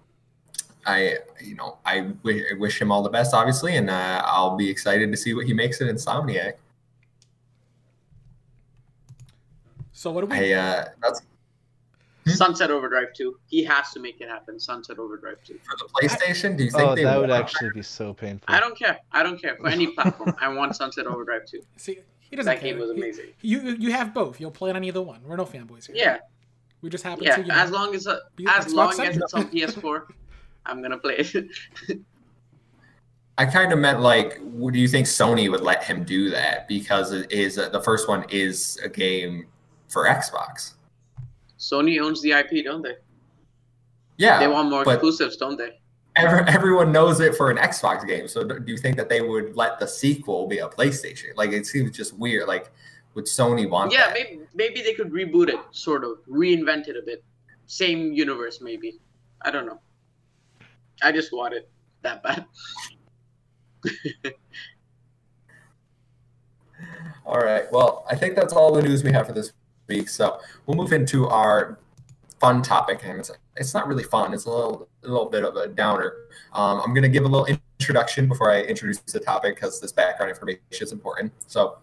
I, 0.86 1.18
you 1.38 1.54
know, 1.54 1.76
I 1.84 2.12
wish 2.22 2.80
him 2.80 2.90
all 2.90 3.02
the 3.02 3.10
best, 3.10 3.34
obviously, 3.34 3.76
and 3.76 3.90
uh, 3.90 4.22
I'll 4.24 4.56
be 4.56 4.70
excited 4.70 5.10
to 5.10 5.18
see 5.18 5.34
what 5.34 5.44
he 5.44 5.52
makes 5.52 5.82
at 5.82 5.88
Insomniac. 5.88 6.54
So 9.92 10.10
what 10.10 10.22
do 10.22 10.28
we? 10.28 10.54
I, 10.54 10.58
uh, 10.58 10.84
that's? 11.02 11.20
Sunset 12.28 12.70
Overdrive 12.70 13.12
2. 13.14 13.38
He 13.48 13.64
has 13.64 13.92
to 13.92 14.00
make 14.00 14.20
it 14.20 14.28
happen. 14.28 14.58
Sunset 14.60 14.98
Overdrive 14.98 15.38
2. 15.44 15.58
for 15.64 15.76
the 15.76 15.84
PlayStation. 16.08 16.56
Do 16.56 16.64
you 16.64 16.70
think 16.70 16.82
Oh, 16.88 16.94
they 16.94 17.04
that 17.04 17.20
would 17.20 17.30
actually 17.30 17.70
be 17.74 17.82
so 17.82 18.12
painful. 18.14 18.44
I 18.48 18.60
don't 18.60 18.76
care. 18.78 18.98
I 19.12 19.22
don't 19.22 19.40
care 19.40 19.56
for 19.56 19.68
any 19.68 19.86
platform. 19.94 20.34
I 20.40 20.48
want 20.48 20.74
Sunset 20.76 21.06
Overdrive 21.06 21.46
2. 21.46 21.60
See, 21.76 21.98
he 22.20 22.36
doesn't 22.36 22.52
That 22.52 22.60
care. 22.60 22.72
game 22.72 22.78
was 22.80 22.90
He- 22.90 22.96
amazing. 22.98 23.26
You 23.40 23.60
you 23.78 23.92
have 23.92 24.12
both. 24.14 24.40
You'll 24.40 24.50
play 24.50 24.70
it 24.70 24.76
on 24.76 24.84
either 24.84 25.00
one. 25.02 25.20
We're 25.26 25.36
no 25.36 25.44
fanboys 25.46 25.86
here. 25.86 25.96
Yeah, 25.96 26.18
We 26.82 26.90
just 26.90 27.04
happen 27.04 27.24
yeah. 27.24 27.36
to. 27.36 27.42
You 27.42 27.48
know, 27.48 27.54
As 27.54 27.70
long 27.70 27.94
as 27.94 28.06
uh, 28.06 28.18
as 28.48 28.66
Xbox 28.66 28.72
long 28.74 29.00
as 29.00 29.16
it's 29.16 29.34
on 29.34 29.48
PS4, 29.50 30.02
I'm 30.66 30.82
gonna 30.82 30.98
play 30.98 31.16
it. 31.18 31.46
I 33.38 33.46
kind 33.46 33.72
of 33.72 33.78
meant 33.78 34.00
like, 34.00 34.40
would 34.42 34.74
you 34.74 34.88
think 34.88 35.06
Sony 35.06 35.48
would 35.50 35.60
let 35.60 35.84
him 35.84 36.02
do 36.04 36.28
that 36.30 36.66
because 36.66 37.12
it 37.12 37.30
is 37.30 37.56
uh, 37.56 37.68
the 37.68 37.80
first 37.80 38.08
one 38.08 38.24
is 38.30 38.78
a 38.82 38.88
game 38.88 39.46
for 39.88 40.06
Xbox? 40.06 40.74
Sony 41.58 42.00
owns 42.00 42.22
the 42.22 42.32
IP, 42.32 42.64
don't 42.64 42.82
they? 42.82 42.94
Yeah, 44.16 44.38
They 44.40 44.48
want 44.48 44.68
more 44.70 44.82
exclusives, 44.82 45.36
don't 45.36 45.56
they? 45.56 45.78
every, 46.16 46.40
everyone 46.52 46.90
knows 46.90 47.20
it 47.20 47.36
for 47.36 47.50
an 47.50 47.56
Xbox 47.56 48.04
game. 48.06 48.26
So 48.26 48.42
do 48.44 48.60
you 48.66 48.76
think 48.76 48.96
that 48.96 49.08
they 49.08 49.20
would 49.20 49.54
let 49.56 49.78
the 49.78 49.86
sequel 49.86 50.48
be 50.48 50.58
a 50.58 50.68
PlayStation? 50.68 51.36
Like 51.36 51.52
it 51.52 51.66
seems 51.66 51.96
just 51.96 52.18
weird. 52.18 52.48
Like 52.48 52.70
would 53.14 53.26
Sony 53.26 53.68
want 53.70 53.92
Yeah, 53.92 54.06
that? 54.08 54.14
maybe 54.14 54.40
maybe 54.54 54.82
they 54.82 54.94
could 54.94 55.10
reboot 55.12 55.48
it, 55.48 55.60
sort 55.70 56.02
of 56.04 56.18
reinvent 56.28 56.88
it 56.88 56.96
a 56.96 57.02
bit. 57.04 57.22
Same 57.66 58.12
universe, 58.12 58.60
maybe. 58.60 58.98
I 59.42 59.50
don't 59.52 59.66
know. 59.66 59.80
I 61.02 61.12
just 61.12 61.32
want 61.32 61.54
it 61.54 61.68
that 62.02 62.22
bad. 62.24 62.44
All 67.24 67.38
right. 67.40 67.70
Well, 67.70 68.04
I 68.10 68.16
think 68.16 68.34
that's 68.36 68.52
all 68.52 68.72
the 68.72 68.82
news 68.82 69.04
we 69.04 69.12
have 69.12 69.26
for 69.26 69.32
this 69.32 69.52
week. 69.88 70.08
So 70.08 70.40
we'll 70.66 70.76
move 70.76 70.92
into 70.92 71.28
our 71.28 71.78
fun 72.40 72.62
topic, 72.62 73.00
and 73.04 73.18
it's 73.18 73.30
it's 73.56 73.74
not 73.74 73.88
really 73.88 74.04
fun. 74.04 74.32
It's 74.32 74.44
a 74.44 74.50
little 74.50 74.88
a 75.02 75.08
little 75.08 75.28
bit 75.28 75.44
of 75.44 75.56
a 75.56 75.68
downer. 75.68 76.14
Um, 76.52 76.80
I'm 76.84 76.94
going 76.94 77.02
to 77.02 77.08
give 77.08 77.24
a 77.24 77.28
little 77.28 77.46
introduction 77.46 78.28
before 78.28 78.50
I 78.50 78.62
introduce 78.62 78.98
the 78.98 79.20
topic 79.20 79.56
because 79.56 79.80
this 79.80 79.92
background 79.92 80.30
information 80.30 80.60
is 80.70 80.92
important. 80.92 81.32
So 81.46 81.78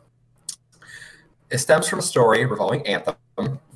it 1.49 1.57
stems 1.59 1.87
from 1.87 1.99
a 1.99 2.03
story 2.03 2.45
revolving 2.45 2.85
Anthem, 2.87 3.15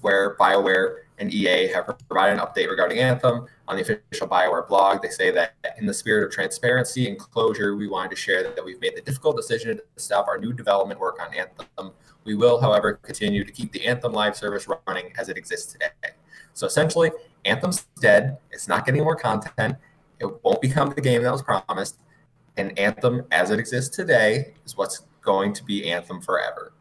where 0.02 0.36
BioWare 0.38 1.00
and 1.20 1.34
EA 1.34 1.68
have 1.68 1.86
provided 2.08 2.40
an 2.40 2.46
update 2.46 2.70
regarding 2.70 3.00
Anthem 3.00 3.46
on 3.68 3.76
the 3.76 3.82
official 3.82 4.28
BioWare 4.28 4.68
blog. 4.68 5.02
They 5.02 5.10
say 5.10 5.32
that 5.32 5.54
in 5.78 5.86
the 5.86 5.94
spirit 5.94 6.26
of 6.26 6.32
transparency 6.32 7.08
and 7.10 7.20
closure, 7.20 7.76
we 7.76 7.88
wanted 7.88 8.12
to 8.12 8.16
share 8.16 8.44
that 8.44 8.64
we've 8.64 8.80
made 8.80 8.96
the 8.96 9.02
difficult 9.02 9.36
decision 9.36 9.78
to 9.78 9.84
stop 9.98 10.28
our 10.28 10.38
new 10.38 10.54
development 10.54 11.00
work 11.00 11.22
on 11.22 11.34
Anthem. 11.34 11.92
We 12.24 12.36
will, 12.36 12.60
however, 12.60 12.94
continue 12.94 13.44
to 13.44 13.52
keep 13.52 13.72
the 13.72 13.86
Anthem 13.86 14.14
live 14.14 14.36
service 14.36 14.68
running 14.88 15.12
as 15.18 15.30
it 15.30 15.38
exists 15.38 15.74
today. 15.74 15.90
So 16.54 16.68
essentially, 16.68 17.12
Anthem's 17.46 17.86
dead. 18.02 18.38
It's 18.52 18.68
not 18.68 18.86
getting 18.86 19.04
more 19.04 19.16
content. 19.16 19.76
It 20.20 20.44
won't 20.44 20.62
become 20.62 20.90
the 20.90 21.02
game 21.02 21.24
that 21.24 21.32
was 21.32 21.42
promised. 21.42 22.00
And 22.58 22.78
Anthem, 22.78 23.26
as 23.32 23.52
it 23.52 23.60
exists 23.60 23.96
today, 23.96 24.54
is 24.66 24.76
what's 24.76 25.06
going 25.22 25.54
to 25.54 25.64
be 25.64 25.90
Anthem 25.90 26.22
forever. 26.22 26.74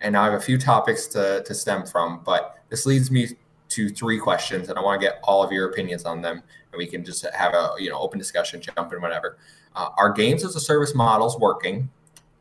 And 0.00 0.12
now 0.12 0.22
I 0.22 0.24
have 0.26 0.34
a 0.34 0.40
few 0.40 0.58
topics 0.58 1.06
to, 1.08 1.42
to 1.44 1.54
stem 1.54 1.86
from, 1.86 2.22
but 2.24 2.58
this 2.68 2.84
leads 2.84 3.10
me 3.10 3.28
to 3.74 3.88
three 3.88 4.18
questions, 4.18 4.68
and 4.68 4.78
I 4.78 4.82
want 4.82 5.00
to 5.00 5.06
get 5.06 5.18
all 5.24 5.42
of 5.42 5.50
your 5.50 5.68
opinions 5.68 6.04
on 6.04 6.22
them, 6.22 6.36
and 6.72 6.78
we 6.78 6.86
can 6.86 7.04
just 7.04 7.26
have 7.34 7.54
a 7.54 7.72
you 7.78 7.90
know 7.90 7.98
open 7.98 8.18
discussion, 8.18 8.60
jump 8.60 8.92
in, 8.92 9.02
whatever. 9.02 9.36
Uh, 9.74 9.88
are 9.96 10.12
games 10.12 10.44
as 10.44 10.54
a 10.54 10.60
service 10.60 10.94
models 10.94 11.38
working? 11.38 11.90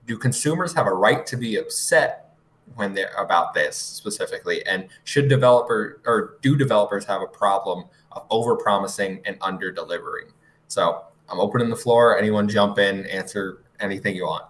Do 0.05 0.17
consumers 0.17 0.73
have 0.73 0.85
a 0.85 0.93
right 0.93 1.25
to 1.25 1.35
be 1.35 1.55
upset 1.55 2.35
when 2.75 2.93
they're 2.93 3.15
about 3.17 3.55
this 3.55 3.75
specifically? 3.75 4.63
And 4.67 4.87
should 5.05 5.27
developer 5.27 6.01
or 6.05 6.37
do 6.41 6.55
developers 6.55 7.05
have 7.05 7.21
a 7.21 7.27
problem 7.27 7.85
of 8.11 8.25
over 8.29 8.55
promising 8.55 9.21
and 9.25 9.37
under 9.41 9.71
delivering? 9.71 10.27
So 10.67 11.05
I'm 11.29 11.39
opening 11.39 11.69
the 11.69 11.75
floor. 11.75 12.17
Anyone 12.17 12.47
jump 12.47 12.77
in, 12.77 13.07
answer 13.07 13.63
anything 13.79 14.15
you 14.15 14.25
want. 14.25 14.45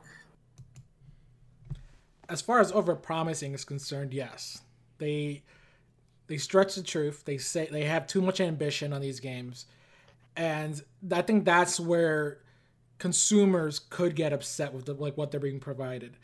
As 2.27 2.41
far 2.41 2.59
as 2.59 2.71
over 2.73 2.95
promising 2.95 3.53
is 3.53 3.63
concerned, 3.63 4.13
yes. 4.13 4.61
They 4.97 5.43
they 6.33 6.37
stretch 6.37 6.73
the 6.73 6.81
truth. 6.81 7.25
They 7.25 7.37
say 7.37 7.67
they 7.71 7.83
have 7.83 8.07
too 8.07 8.19
much 8.19 8.41
ambition 8.41 8.91
on 8.91 9.01
these 9.01 9.19
games. 9.19 9.67
And 10.35 10.83
I 11.11 11.21
think 11.21 11.45
that's 11.45 11.79
where 11.79 12.39
consumers 12.97 13.77
could 13.77 14.15
get 14.15 14.33
upset 14.33 14.73
with 14.73 14.85
the, 14.85 14.95
like 14.95 15.15
what 15.15 15.29
they're 15.29 15.39
being 15.39 15.59
provided. 15.59 16.17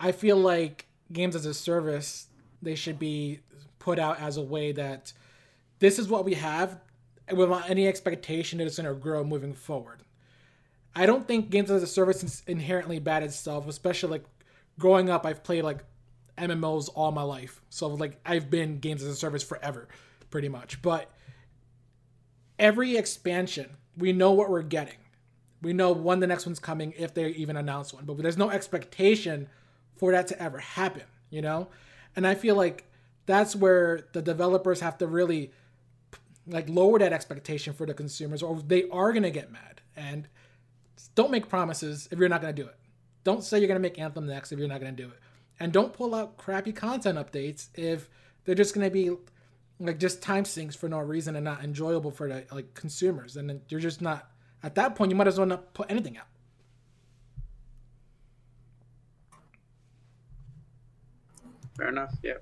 I 0.00 0.10
feel 0.10 0.36
like 0.36 0.86
games 1.12 1.36
as 1.36 1.46
a 1.46 1.54
service 1.54 2.26
they 2.60 2.74
should 2.74 2.98
be 2.98 3.38
put 3.78 4.00
out 4.00 4.18
as 4.18 4.36
a 4.36 4.42
way 4.42 4.72
that 4.72 5.12
this 5.78 6.00
is 6.00 6.08
what 6.08 6.24
we 6.24 6.34
have 6.34 6.80
without 7.32 7.70
any 7.70 7.86
expectation 7.86 8.58
that 8.58 8.66
it's 8.66 8.78
going 8.80 8.92
to 8.92 9.00
grow 9.00 9.22
moving 9.22 9.54
forward. 9.54 10.02
I 10.96 11.06
don't 11.06 11.28
think 11.28 11.50
games 11.50 11.70
as 11.70 11.84
a 11.84 11.86
service 11.86 12.24
is 12.24 12.42
inherently 12.48 12.98
bad 12.98 13.22
itself, 13.22 13.68
especially 13.68 14.10
like 14.10 14.24
growing 14.80 15.08
up. 15.08 15.24
I've 15.24 15.44
played 15.44 15.62
like 15.62 15.84
MMOs 16.38 16.88
all 16.94 17.12
my 17.12 17.22
life, 17.22 17.62
so 17.70 17.88
like 17.88 18.18
I've 18.24 18.50
been 18.50 18.78
games 18.78 19.02
as 19.02 19.08
a 19.08 19.16
service 19.16 19.42
forever, 19.42 19.88
pretty 20.30 20.48
much. 20.48 20.80
But 20.82 21.10
every 22.58 22.96
expansion, 22.96 23.76
we 23.96 24.12
know 24.12 24.32
what 24.32 24.50
we're 24.50 24.62
getting. 24.62 24.96
We 25.60 25.72
know 25.72 25.92
when 25.92 26.20
the 26.20 26.26
next 26.26 26.46
one's 26.46 26.58
coming 26.58 26.92
if 26.98 27.14
they 27.14 27.28
even 27.28 27.56
announce 27.56 27.92
one, 27.92 28.04
but 28.04 28.16
there's 28.18 28.38
no 28.38 28.50
expectation 28.50 29.48
for 29.96 30.12
that 30.12 30.26
to 30.28 30.42
ever 30.42 30.58
happen, 30.58 31.04
you 31.30 31.42
know? 31.42 31.68
And 32.16 32.26
I 32.26 32.34
feel 32.34 32.56
like 32.56 32.84
that's 33.26 33.54
where 33.54 34.06
the 34.12 34.22
developers 34.22 34.80
have 34.80 34.98
to 34.98 35.06
really 35.06 35.52
like 36.46 36.68
lower 36.68 36.98
that 36.98 37.12
expectation 37.12 37.72
for 37.72 37.86
the 37.86 37.94
consumers 37.94 38.42
or 38.42 38.56
they 38.66 38.88
are 38.90 39.12
going 39.12 39.22
to 39.22 39.30
get 39.30 39.52
mad 39.52 39.80
and 39.96 40.26
don't 41.14 41.30
make 41.30 41.48
promises 41.48 42.08
if 42.10 42.18
you're 42.18 42.28
not 42.28 42.42
going 42.42 42.54
to 42.54 42.62
do 42.62 42.68
it. 42.68 42.76
Don't 43.22 43.44
say 43.44 43.58
you're 43.58 43.68
going 43.68 43.80
to 43.80 43.82
make 43.82 43.98
Anthem 43.98 44.26
next 44.26 44.50
if 44.50 44.58
you're 44.58 44.68
not 44.68 44.80
going 44.80 44.94
to 44.96 45.02
do 45.02 45.08
it. 45.08 45.18
And 45.62 45.72
don't 45.72 45.92
pull 45.92 46.12
out 46.12 46.38
crappy 46.38 46.72
content 46.72 47.16
updates 47.16 47.68
if 47.76 48.08
they're 48.44 48.56
just 48.56 48.74
going 48.74 48.84
to 48.84 48.90
be 48.90 49.12
like 49.78 50.00
just 50.00 50.20
time 50.20 50.44
sinks 50.44 50.74
for 50.74 50.88
no 50.88 50.98
reason 50.98 51.36
and 51.36 51.44
not 51.44 51.62
enjoyable 51.62 52.10
for 52.10 52.28
the 52.28 52.44
like 52.50 52.74
consumers. 52.74 53.36
And 53.36 53.48
then 53.48 53.60
you're 53.68 53.78
just 53.78 54.02
not 54.02 54.28
at 54.64 54.74
that 54.74 54.96
point. 54.96 55.12
You 55.12 55.16
might 55.16 55.28
as 55.28 55.38
well 55.38 55.46
not 55.46 55.72
put 55.72 55.88
anything 55.88 56.18
out. 56.18 56.26
Fair 61.76 61.88
enough. 61.88 62.14
Yeah. 62.22 62.34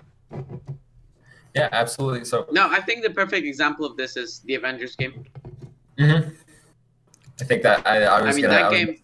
Yeah, 1.54 1.68
absolutely. 1.72 2.24
So 2.24 2.46
No, 2.52 2.68
I 2.70 2.80
think 2.80 3.02
the 3.02 3.10
perfect 3.10 3.46
example 3.46 3.84
of 3.84 3.96
this 3.96 4.16
is 4.16 4.40
the 4.40 4.54
Avengers 4.54 4.96
game. 4.96 5.24
mhm. 5.98 6.34
I 7.40 7.44
think 7.44 7.62
that 7.62 7.86
I, 7.86 8.02
I 8.02 8.18
I 8.18 8.22
was 8.22 8.36
mean, 8.36 8.42
gonna. 8.44 8.54
that 8.54 8.64
I 8.64 8.68
was- 8.68 8.78
game, 8.78 8.96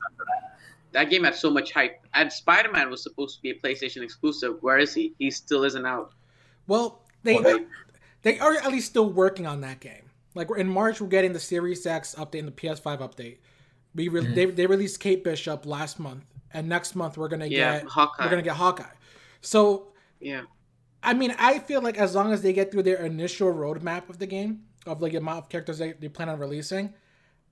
that 0.96 1.10
game 1.10 1.24
had 1.24 1.34
so 1.34 1.50
much 1.50 1.72
hype. 1.72 2.00
And 2.14 2.32
Spider 2.32 2.72
Man 2.72 2.90
was 2.90 3.02
supposed 3.02 3.36
to 3.36 3.42
be 3.42 3.50
a 3.50 3.54
PlayStation 3.54 4.02
exclusive. 4.02 4.56
Where 4.62 4.78
is 4.78 4.94
he? 4.94 5.14
He 5.18 5.30
still 5.30 5.62
isn't 5.64 5.84
out. 5.86 6.12
Well, 6.66 7.02
they 7.22 7.34
Well, 7.34 7.42
they- 7.58 7.66
they 8.22 8.38
are 8.40 8.54
at 8.54 8.70
least 8.72 8.88
still 8.88 9.10
working 9.10 9.46
on 9.46 9.60
that 9.60 9.78
game. 9.80 10.10
Like 10.34 10.48
in 10.56 10.68
March, 10.68 11.00
we're 11.00 11.06
getting 11.08 11.32
the 11.34 11.38
Series 11.40 11.86
X 11.86 12.14
update 12.18 12.40
and 12.40 12.48
the 12.48 12.52
PS5 12.52 13.00
update. 13.00 13.38
We 13.94 14.08
re- 14.08 14.22
Mhm. 14.22 14.34
they, 14.34 14.44
they 14.46 14.66
released 14.66 14.98
Kate 15.00 15.22
Bishop 15.22 15.64
last 15.66 15.98
month, 16.00 16.24
and 16.52 16.68
next 16.68 16.94
month 16.96 17.16
we're 17.18 17.28
gonna 17.28 17.46
Yeah, 17.46 17.80
get 17.80 17.88
Hawkeye. 17.88 18.24
we're 18.24 18.30
gonna 18.30 18.42
get 18.42 18.56
Hawkeye. 18.56 18.84
So 19.42 19.92
Yeah. 20.20 20.42
I 21.02 21.12
mean, 21.14 21.34
I 21.38 21.58
feel 21.60 21.82
like 21.82 21.98
as 21.98 22.14
long 22.14 22.32
as 22.32 22.40
they 22.42 22.52
get 22.54 22.72
through 22.72 22.82
their 22.84 23.04
initial 23.04 23.52
roadmap 23.52 24.08
of 24.08 24.18
the 24.18 24.26
game 24.26 24.64
of 24.86 25.00
like 25.02 25.12
the 25.12 25.18
amount 25.18 25.38
of 25.38 25.48
characters 25.50 25.78
they, 25.78 25.92
they 25.92 26.08
plan 26.08 26.28
on 26.30 26.38
releasing, 26.38 26.94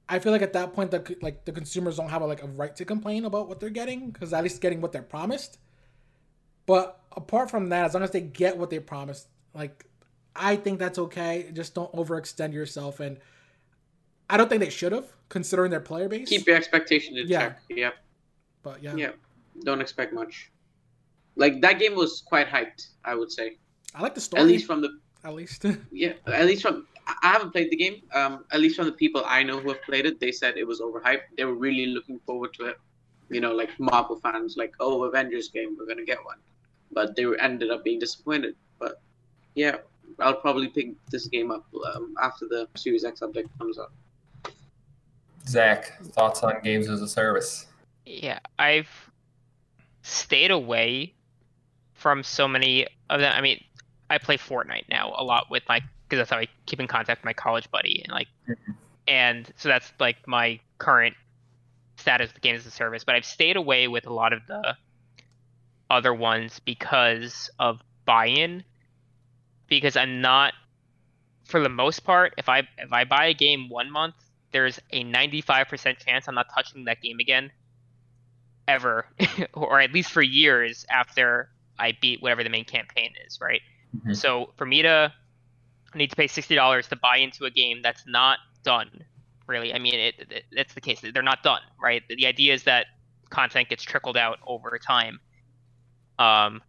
I 0.09 0.19
feel 0.19 0.33
like 0.33 0.43
at 0.43 0.53
that 0.53 0.75
point 0.75 0.91
the 0.91 1.17
like 1.23 1.45
the 1.45 1.53
consumers 1.53 1.97
don't 1.97 2.11
have 2.11 2.23
a, 2.23 2.27
like 2.27 2.43
a 2.43 2.47
right 2.47 2.75
to 2.77 2.85
complain 2.85 3.25
about 3.25 3.49
what 3.49 3.61
they're 3.61 3.71
getting 3.71 4.11
because 4.11 4.33
at 4.33 4.43
least 4.43 4.61
getting 4.61 4.81
what 4.81 4.93
they're 4.93 5.03
promised. 5.03 5.59
But 6.67 7.01
apart 7.17 7.51
from 7.51 7.69
that, 7.71 7.87
as 7.87 7.95
long 7.95 8.03
as 8.03 8.11
they 8.11 8.21
get 8.21 8.57
what 8.57 8.71
they 8.71 8.79
promised, 8.79 9.29
like 9.55 9.87
I 10.37 10.57
think 10.57 10.79
that's 10.79 10.99
okay. 10.99 11.51
Just 11.53 11.75
don't 11.75 11.93
overextend 11.93 12.53
yourself, 12.53 13.01
and 13.01 13.19
I 14.29 14.37
don't 14.37 14.49
think 14.49 14.61
they 14.61 14.71
should 14.71 14.93
have 14.93 15.07
considering 15.29 15.71
their 15.71 15.81
player 15.81 16.09
base. 16.09 16.29
Keep 16.29 16.47
your 16.47 16.57
expectation 16.57 17.17
in 17.17 17.27
Yeah. 17.29 17.41
check. 17.41 17.61
Yep. 17.71 17.95
but 18.63 18.83
yeah, 18.83 18.97
Yeah. 18.97 19.11
Don't 19.63 19.81
expect 19.81 20.13
much. 20.13 20.51
Like 21.37 21.61
that 21.61 21.79
game 21.79 21.95
was 21.95 22.23
quite 22.27 22.49
hyped, 22.49 22.89
I 23.05 23.15
would 23.15 23.31
say. 23.31 23.59
I 23.95 24.03
like 24.03 24.15
the 24.15 24.21
story. 24.21 24.43
At 24.43 24.49
least 24.49 24.67
from 24.67 24.81
the 24.83 24.99
at 25.25 25.35
least. 25.35 25.65
yeah, 25.93 26.13
at 26.27 26.45
least 26.47 26.63
from 26.63 26.87
I 27.07 27.15
I 27.23 27.33
haven't 27.33 27.53
played 27.53 27.71
the 27.71 27.77
game. 27.77 28.03
Um, 28.13 28.45
at 28.53 28.61
least 28.61 28.77
from 28.77 28.87
the 28.87 28.93
people 28.93 29.23
I 29.27 29.43
know 29.43 29.59
who 29.59 29.69
have 29.69 29.83
played 29.83 30.07
it, 30.07 30.21
they 30.21 30.33
said 30.33 30.57
it 30.57 30.67
was 30.67 30.81
overhyped. 30.81 31.37
They 31.37 31.45
were 31.45 31.55
really 31.55 31.87
looking 31.87 32.19
forward 32.27 32.55
to 32.55 32.67
it. 32.67 32.77
You 33.31 33.41
know, 33.41 33.53
like 33.53 33.71
Marvel 33.79 34.17
fans, 34.21 34.57
like 34.57 34.75
oh, 34.81 35.05
Avengers 35.05 35.49
game, 35.49 35.77
we're 35.79 35.87
gonna 35.87 36.05
get 36.05 36.25
one, 36.25 36.39
but 36.93 37.17
they 37.17 37.27
were, 37.27 37.37
ended 37.41 37.71
up 37.71 37.85
being 37.85 37.99
disappointed. 37.99 38.55
But 38.79 39.01
yeah, 39.55 39.77
I'll 40.19 40.35
probably 40.35 40.69
pick 40.69 40.89
this 41.11 41.27
game 41.29 41.51
up 41.51 41.65
um, 41.95 42.15
after 42.23 42.47
the 42.47 42.69
Series 42.77 43.05
X 43.05 43.21
update 43.21 43.49
comes 43.59 43.79
out. 43.79 43.93
Zach, 45.47 46.01
thoughts 46.03 46.43
on 46.43 46.61
games 46.63 46.89
as 46.89 47.03
a 47.03 47.09
service? 47.09 47.67
Yeah, 48.07 48.39
I've 48.59 48.89
stayed 50.03 50.51
away 50.51 51.15
from 51.93 52.23
so 52.23 52.49
many 52.49 52.87
of 53.11 53.21
them. 53.21 53.33
I 53.35 53.41
mean, 53.41 53.63
I 54.11 54.19
play 54.19 54.37
Fortnite 54.37 54.89
now 54.89 55.15
a 55.17 55.25
lot 55.25 55.51
with 55.51 55.63
my 55.69 55.81
because 56.15 56.29
that's 56.29 56.31
how 56.31 56.39
I 56.39 56.47
keep 56.67 56.81
in 56.81 56.87
contact 56.87 57.21
with 57.23 57.25
my 57.25 57.33
college 57.33 57.71
buddy 57.71 58.03
and 58.05 58.13
like, 58.13 58.29
and 59.09 59.51
so 59.57 59.69
that's 59.69 59.93
like 59.99 60.17
my 60.27 60.61
current 60.79 61.15
status 61.97 62.31
of 62.31 62.41
games 62.41 62.61
as 62.61 62.67
a 62.67 62.71
service. 62.71 63.05
But 63.05 63.15
I've 63.17 63.25
stayed 63.25 63.57
away 63.57 63.89
with 63.89 64.07
a 64.07 64.13
lot 64.13 64.33
of 64.33 64.41
the 64.47 64.77
other 65.91 66.15
ones 66.15 66.61
because 66.65 67.51
of 67.59 67.81
buy-in. 68.05 68.65
Because 69.67 69.97
I'm 69.97 70.21
not, 70.21 70.53
for 71.47 71.61
the 71.61 71.69
most 71.69 72.05
part, 72.05 72.35
if 72.39 72.49
I 72.49 72.61
if 72.79 72.93
I 72.93 73.05
buy 73.05 73.27
a 73.27 73.35
game 73.35 73.69
one 73.69 73.91
month, 73.91 74.15
there's 74.53 74.79
a 74.93 75.03
95% 75.05 75.99
chance 75.99 76.29
I'm 76.29 76.35
not 76.35 76.47
touching 76.55 76.85
that 76.85 77.01
game 77.01 77.19
again 77.19 77.51
ever 78.69 79.07
or 79.53 79.81
at 79.81 79.93
least 79.93 80.13
for 80.13 80.23
years 80.23 80.87
after 80.89 81.49
I 81.79 81.97
beat 82.01 82.23
whatever 82.23 82.45
the 82.45 82.51
main 82.51 82.65
campaign 82.65 83.13
is, 83.27 83.39
right? 83.41 83.61
Mhm. 83.97 84.17
So 84.17 84.53
for 84.57 84.65
me 84.65 84.83
to 84.83 85.13
need 85.99 86.11
to 86.11 86.17
pay 86.17 86.27
$60 86.29 86.89
to 86.89 86.97
buy 86.97 87.19
into 87.19 87.45
a 87.45 87.51
game 87.51 87.81
that's 87.83 88.05
not 88.07 88.39
done, 88.63 88.91
really. 89.47 89.73
I 89.73 89.79
mean, 89.79 89.95
it, 89.95 90.15
it 90.19 90.45
that's 90.55 90.75
the 90.75 90.81
case. 90.81 91.01
They're 91.01 91.23
not 91.23 91.43
done, 91.43 91.61
right? 91.81 92.03
The, 92.09 92.27
idea 92.27 92.55
is 92.55 92.65
that 92.65 92.87
content 93.31 93.69
gets 93.69 93.83
trickled 93.83 94.17
out 94.17 94.39
over 94.47 94.79
time. 94.79 95.21
Um 96.19 96.63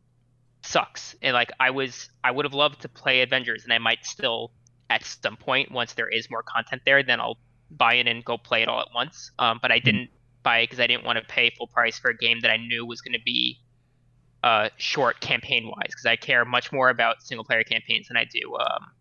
sucks. 0.64 1.16
And 1.22 1.34
like 1.34 1.52
I 1.60 1.70
was 1.70 2.10
I 2.24 2.32
would 2.32 2.46
have 2.46 2.54
loved 2.54 2.82
to 2.82 2.90
play 2.90 3.22
Avengers 3.22 3.64
and 3.64 3.74
I 3.74 3.78
might 3.78 4.06
still 4.06 4.52
at 4.90 5.04
some 5.04 5.38
point 5.38 5.72
once 5.72 5.94
there 5.94 6.10
is 6.10 6.30
more 6.30 6.44
content 6.44 6.82
there, 6.86 7.04
then 7.04 7.20
I'll 7.20 7.38
buy 7.72 7.96
it 7.96 8.08
and 8.08 8.24
go 8.24 8.38
play 8.38 8.62
it 8.62 8.68
all 8.68 8.82
at 8.82 8.88
once. 8.94 9.32
Um, 9.40 9.60
but 9.62 9.72
I 9.72 9.80
didn't 9.80 10.10
buy 10.44 10.60
it 10.60 10.64
because 10.66 10.80
I 10.80 10.88
didn't 10.88 11.04
want 11.04 11.18
to 11.18 11.26
pay 11.26 11.52
full 11.58 11.68
price 11.68 11.98
for 11.98 12.12
a 12.12 12.18
game 12.18 12.40
that 12.42 12.52
I 12.52 12.58
knew 12.58 12.86
was 12.86 13.02
going 13.02 13.14
to 13.14 13.24
be 13.24 13.60
uh, 14.44 14.70
short 14.78 15.20
campaign 15.20 15.66
wise. 15.66 15.88
Because 15.88 16.06
I 16.06 16.16
care 16.16 16.46
much 16.46 16.72
more 16.72 16.90
about 16.90 17.22
single 17.24 17.44
player 17.44 17.64
campaigns 17.64 18.08
than 18.08 18.18
I 18.18 18.26
do 18.26 18.56
um, 18.56 18.92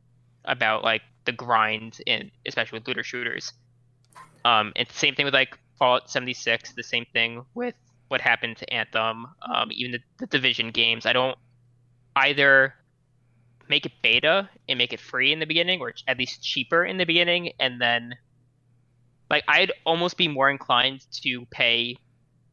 about 0.45 0.85
like 0.85 1.03
the 1.25 1.33
grind 1.33 1.99
in 2.07 2.31
especially 2.47 2.79
with 2.79 2.89
looter 2.89 3.03
shooters. 3.03 3.53
Um, 4.45 4.73
and 4.77 4.87
same 4.91 5.15
thing 5.15 5.25
with 5.25 5.35
like 5.35 5.59
Fallout 5.79 6.11
76. 6.11 6.73
The 6.75 6.83
same 6.83 7.07
thing 7.13 7.45
with 7.55 7.75
what 8.09 8.21
happened 8.21 8.59
to 8.59 8.73
Anthem. 8.73 9.27
Um, 9.43 9.71
even 9.73 9.93
the, 9.93 10.01
the 10.19 10.27
Division 10.27 10.71
games. 10.71 11.07
I 11.07 11.13
don't 11.13 11.39
either 12.17 12.75
make 13.69 13.87
it 13.87 13.93
beta 14.03 14.49
and 14.69 14.79
make 14.79 14.93
it 14.93 15.01
free 15.01 15.33
in 15.33 15.39
the 15.39 15.47
beginning, 15.47 15.81
or 15.81 15.93
at 16.07 16.19
least 16.19 16.43
cheaper 16.43 16.85
in 16.85 16.99
the 16.99 17.05
beginning, 17.05 17.53
and 17.59 17.81
then 17.81 18.15
like 19.31 19.45
I'd 19.49 19.73
almost 19.87 20.17
be 20.17 20.29
more 20.29 20.51
inclined 20.51 21.07
to 21.23 21.47
pay 21.47 21.97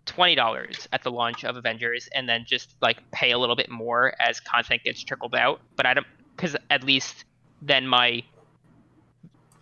twenty 0.05 0.35
dollars 0.35 0.87
at 0.91 1.03
the 1.03 1.11
launch 1.11 1.43
of 1.43 1.57
Avengers 1.57 2.09
and 2.13 2.27
then 2.27 2.45
just 2.47 2.75
like 2.81 2.99
pay 3.11 3.31
a 3.31 3.37
little 3.37 3.55
bit 3.55 3.69
more 3.69 4.13
as 4.19 4.39
content 4.39 4.83
gets 4.83 5.03
trickled 5.03 5.35
out. 5.35 5.61
But 5.75 5.85
I 5.85 5.93
don't 5.93 6.07
because 6.35 6.55
at 6.69 6.83
least 6.83 7.25
then 7.61 7.87
my 7.87 8.23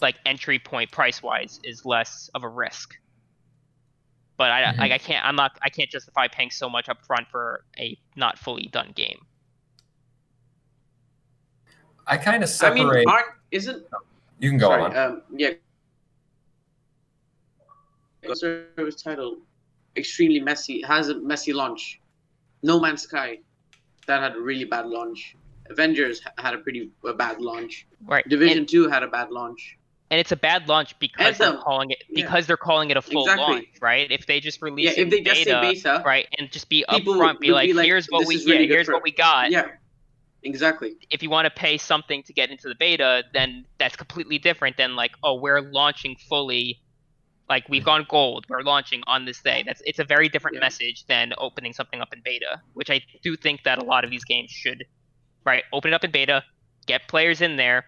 like 0.01 0.15
entry 0.25 0.59
point 0.59 0.91
price 0.91 1.21
wise 1.21 1.59
is 1.63 1.85
less 1.85 2.29
of 2.33 2.43
a 2.43 2.47
risk. 2.47 2.95
But 4.37 4.51
I 4.51 4.63
Mhm. 4.63 4.77
like 4.77 4.91
I 4.93 4.97
can't 4.97 5.25
I'm 5.25 5.35
not 5.35 5.57
I 5.61 5.69
can't 5.69 5.89
justify 5.89 6.27
paying 6.27 6.49
so 6.51 6.69
much 6.69 6.87
up 6.87 7.05
front 7.05 7.27
for 7.29 7.65
a 7.77 7.97
not 8.15 8.39
fully 8.39 8.67
done 8.67 8.91
game. 8.95 9.25
I 12.07 12.17
kind 12.17 12.41
of 12.43 12.49
separate. 12.49 12.71
I 12.71 12.83
mean, 12.83 12.87
separate. 12.87 13.07
aren't 13.07 13.27
isn't 13.51 13.85
you 14.39 14.49
can 14.49 14.57
go 14.57 14.69
sorry, 14.69 14.83
on. 14.83 14.97
um, 14.97 15.21
yeah. 15.35 15.51
Service 18.33 19.01
title 19.01 19.39
extremely 19.97 20.39
messy 20.39 20.81
has 20.83 21.09
a 21.09 21.15
messy 21.19 21.51
launch. 21.51 21.99
No 22.63 22.79
Man's 22.79 23.01
Sky 23.03 23.39
that 24.07 24.21
had 24.21 24.35
a 24.35 24.39
really 24.39 24.65
bad 24.65 24.85
launch. 24.87 25.35
Avengers 25.69 26.21
had 26.37 26.53
a 26.53 26.57
pretty 26.59 26.89
a 27.05 27.13
bad 27.13 27.39
launch. 27.41 27.85
Right. 28.05 28.27
Division 28.27 28.59
and, 28.59 28.67
Two 28.69 28.89
had 28.89 29.03
a 29.03 29.07
bad 29.07 29.29
launch. 29.31 29.77
and 30.11 30.19
it's 30.19 30.31
a 30.31 30.35
bad 30.35 30.67
launch 30.67 30.97
because 30.99 31.37
they're 31.37 31.57
calling 31.57 31.91
it 31.91 32.03
Yeah. 32.09 32.23
because 32.25 32.47
they're 32.47 32.57
calling 32.57 32.89
it 32.89 32.97
a 32.97 33.01
full 33.01 33.23
Exactly. 33.23 33.45
launch, 33.55 33.67
right? 33.81 34.11
If 34.11 34.25
they 34.25 34.39
just 34.39 34.61
release 34.61 34.85
Yeah, 34.97 35.01
it 35.03 35.07
if 35.07 35.09
they 35.11 35.21
just 35.21 35.45
beta, 35.45 35.51
say 35.61 35.73
beta, 35.73 36.03
right, 36.05 36.27
and 36.37 36.51
just 36.51 36.67
be 36.69 36.83
upfront, 36.89 37.39
be 37.39 37.51
like, 37.51 37.67
be 37.69 37.73
like, 37.73 37.85
here's 37.85 38.07
what 38.07 38.25
we 38.25 38.37
really 38.45 38.63
yeah, 38.65 38.73
here's 38.73 38.87
for-" 38.87 38.93
what 38.93 39.03
we 39.03 39.11
got. 39.11 39.51
yeah, 39.51 39.67
exactly. 40.43 40.95
If 41.11 41.21
you 41.21 41.29
want 41.29 41.45
to 41.45 41.51
pay 41.51 41.77
something 41.77 42.23
to 42.23 42.33
get 42.33 42.49
into 42.49 42.67
the 42.67 42.75
beta, 42.75 43.23
then 43.33 43.65
that's 43.77 43.95
completely 43.95 44.39
different 44.39 44.77
than 44.77 44.95
like, 44.95 45.11
oh, 45.23 45.35
we're 45.35 45.61
launching 45.61 46.15
fully, 46.27 46.81
like 47.47 47.67
we've 47.69 47.85
gone 47.85 48.05
gold, 48.09 48.45
we're 48.49 48.61
launching 48.61 49.03
on 49.07 49.25
this 49.25 49.41
day. 49.41 49.63
That's 49.65 49.81
it's 49.85 49.99
a 49.99 50.03
very 50.03 50.29
different 50.29 50.55
Yeah. 50.55 50.61
message 50.61 51.05
than 51.05 51.33
opening 51.37 51.73
something 51.73 52.01
up 52.01 52.13
in 52.13 52.21
beta, 52.23 52.61
which 52.73 52.89
I 52.89 53.01
do 53.23 53.35
think 53.35 53.63
that 53.63 53.77
a 53.77 53.83
lot 53.83 54.03
of 54.03 54.09
these 54.09 54.23
games 54.23 54.49
should, 54.49 54.85
right, 55.45 55.63
open 55.73 55.91
it 55.91 55.95
up 55.95 56.03
in 56.03 56.11
beta, 56.11 56.43
get 56.85 57.07
players 57.07 57.41
in 57.41 57.55
there, 57.57 57.85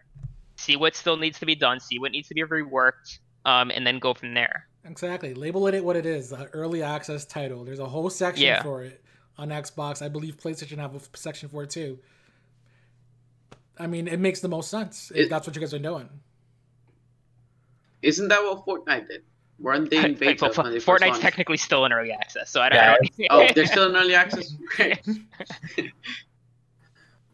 see 0.56 0.76
what 0.76 0.96
still 0.96 1.18
needs 1.18 1.40
to 1.40 1.46
be 1.46 1.56
done, 1.56 1.80
see 1.80 2.00
what 2.00 2.12
needs 2.12 2.28
to 2.30 2.34
be 2.34 2.44
reworked, 2.44 3.20
um, 3.46 3.72
and 3.72 3.86
then 3.86 4.00
go 4.00 4.14
from 4.14 4.34
there. 4.34 4.68
Exactly. 4.86 5.34
Label 5.34 5.68
it 5.68 5.84
what 5.84 5.96
it 5.96 6.06
is, 6.06 6.32
an 6.32 6.48
early 6.54 6.82
access 6.84 7.26
title. 7.26 7.64
There's 7.64 7.80
a 7.80 7.86
whole 7.88 8.10
section 8.10 8.46
Yeah. 8.46 8.64
for 8.64 8.84
it 8.84 9.04
on 9.38 9.50
Xbox. 9.50 10.02
I 10.02 10.08
believe 10.10 10.38
PlayStation 10.38 10.78
have 10.78 10.96
a 10.96 11.18
section 11.18 11.50
for 11.50 11.64
it 11.64 11.70
too. 11.70 12.00
I 13.78 13.88
mean, 13.88 14.08
it 14.08 14.20
makes 14.20 14.40
the 14.42 14.48
most 14.48 14.70
sense 14.70 15.12
if 15.12 15.18
It- 15.26 15.30
that's 15.30 15.46
what 15.48 15.56
you 15.56 15.60
guys 15.62 15.74
are 15.74 15.80
doing. 15.80 16.10
Isn't 18.02 18.30
that 18.30 18.42
what 18.44 18.66
Fortnite 18.66 19.08
did? 19.08 19.24
Weren't 19.60 19.92
they 19.92 20.04
in 20.04 20.16
beta 20.20 20.46
well, 20.56 20.64
when 20.64 20.74
they 20.74 20.80
first 20.80 20.88
Fortnite's 20.88 21.10
launched? 21.12 21.22
technically 21.22 21.58
still 21.58 21.86
in 21.86 21.94
early 21.94 22.12
access, 22.12 22.50
so 22.50 22.62
I 22.62 22.70
don't. 22.70 22.78
Yeah, 23.18 23.28
I 23.30 23.38
don't 23.38 23.52
Oh, 23.52 23.54
they're 23.54 23.66
still 23.68 23.88
in 23.90 23.96
early 23.96 24.16
access. 24.16 24.56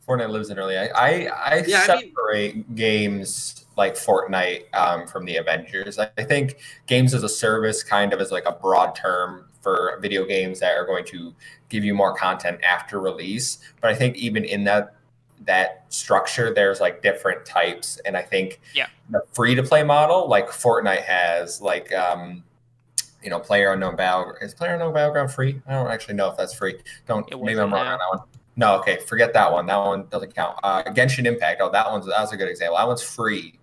Fortnite 0.07 0.29
lives 0.29 0.49
in 0.49 0.57
early. 0.59 0.77
I 0.77 0.87
I, 0.87 1.09
I 1.27 1.63
Yeah, 1.67 1.85
I 1.87 1.95
mean- 1.95 2.11
separate 2.13 2.75
games 2.75 3.65
like 3.75 3.93
Fortnite 3.95 4.63
um, 4.73 5.05
from 5.07 5.25
the 5.25 5.37
Avengers. 5.37 5.99
I, 5.99 6.09
I 6.17 6.23
think 6.23 6.57
games 6.87 7.13
as 7.13 7.23
a 7.23 7.29
service 7.29 7.83
kind 7.83 8.11
of 8.13 8.19
is 8.21 8.31
like 8.31 8.45
a 8.47 8.51
broad 8.53 8.95
term 8.95 9.45
for 9.61 9.99
video 10.01 10.25
games 10.25 10.59
that 10.61 10.75
are 10.75 10.85
going 10.85 11.05
to 11.05 11.33
give 11.69 11.83
you 11.83 11.93
more 11.93 12.15
content 12.15 12.59
after 12.63 12.99
release. 12.99 13.59
But 13.81 13.91
I 13.91 13.95
think 13.95 14.15
even 14.17 14.45
in 14.45 14.63
that 14.63 14.93
that 15.45 15.85
structure, 15.89 16.51
there's 16.53 16.81
like 16.81 17.03
different 17.03 17.45
types, 17.45 17.99
and 18.05 18.17
I 18.17 18.23
think 18.23 18.59
Yeah. 18.73 18.87
the 19.11 19.21
free 19.33 19.53
to 19.53 19.61
play 19.61 19.83
model, 19.83 20.27
like 20.27 20.47
Fortnite 20.49 21.03
has, 21.03 21.61
like 21.61 21.93
um, 21.93 22.43
you 23.23 23.29
know, 23.29 23.39
Player 23.39 23.73
Unknown 23.73 23.95
Battleground 23.95 24.39
is 24.41 24.55
Player 24.55 24.73
Unknown 24.73 24.93
Battleground 24.93 25.31
free? 25.31 25.61
I 25.67 25.73
don't 25.73 25.87
actually 25.91 26.15
know 26.15 26.31
if 26.31 26.37
that's 26.37 26.55
free. 26.55 26.79
Don't 27.07 27.29
maybe 27.43 27.59
I'm 27.59 27.71
wrong 27.71 27.85
on 27.85 27.99
that 27.99 28.09
one. 28.09 28.19
No, 28.57 28.75
okay, 28.79 28.97
forget 28.97 29.33
that 29.33 29.51
one. 29.51 29.67
That 29.67 29.77
one 29.77 30.07
doesn't 30.09 30.35
count. 30.35 30.57
Uh, 30.63 30.83
Genshin 30.85 31.25
Impact. 31.25 31.61
Oh, 31.61 31.69
that 31.71 31.89
one's 31.89 32.07
that 32.07 32.19
was 32.19 32.33
a 32.33 32.37
good 32.37 32.49
example. 32.49 32.75
That 32.77 32.87
one's 32.87 33.03
free. 33.03 33.59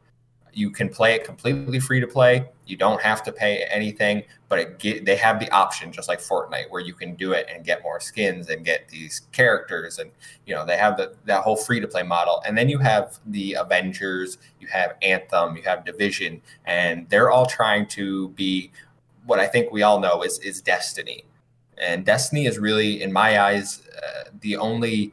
You 0.52 0.70
can 0.70 0.88
play 0.88 1.16
it 1.16 1.24
completely 1.24 1.80
free 1.80 1.98
to 1.98 2.06
play. 2.06 2.48
You 2.64 2.76
don't 2.76 3.02
have 3.02 3.24
to 3.24 3.32
pay 3.32 3.64
anything, 3.64 4.22
but 4.48 4.60
it 4.60 4.78
get, 4.78 5.04
they 5.04 5.16
have 5.16 5.40
the 5.40 5.50
option, 5.50 5.90
just 5.90 6.08
like 6.08 6.20
Fortnite, 6.20 6.70
where 6.70 6.80
you 6.80 6.94
can 6.94 7.16
do 7.16 7.32
it 7.32 7.48
and 7.52 7.64
get 7.64 7.82
more 7.82 7.98
skins 7.98 8.48
and 8.48 8.64
get 8.64 8.88
these 8.88 9.22
characters, 9.32 9.98
and 9.98 10.12
you 10.46 10.54
know 10.54 10.64
they 10.64 10.76
have 10.76 10.96
the, 10.96 11.16
that 11.24 11.42
whole 11.42 11.56
free 11.56 11.80
to 11.80 11.88
play 11.88 12.04
model. 12.04 12.40
And 12.46 12.56
then 12.56 12.68
you 12.68 12.78
have 12.78 13.18
the 13.26 13.54
Avengers, 13.54 14.38
you 14.60 14.68
have 14.68 14.94
Anthem, 15.02 15.56
you 15.56 15.64
have 15.64 15.84
Division, 15.84 16.40
and 16.66 17.08
they're 17.08 17.32
all 17.32 17.46
trying 17.46 17.86
to 17.88 18.28
be 18.30 18.70
what 19.26 19.40
I 19.40 19.48
think 19.48 19.72
we 19.72 19.82
all 19.82 19.98
know 19.98 20.22
is 20.22 20.38
is 20.38 20.60
Destiny. 20.60 21.24
And 21.78 22.04
Destiny 22.04 22.46
is 22.46 22.58
really, 22.58 23.02
in 23.02 23.12
my 23.12 23.40
eyes, 23.40 23.82
uh, 23.96 24.30
the 24.40 24.56
only 24.56 25.12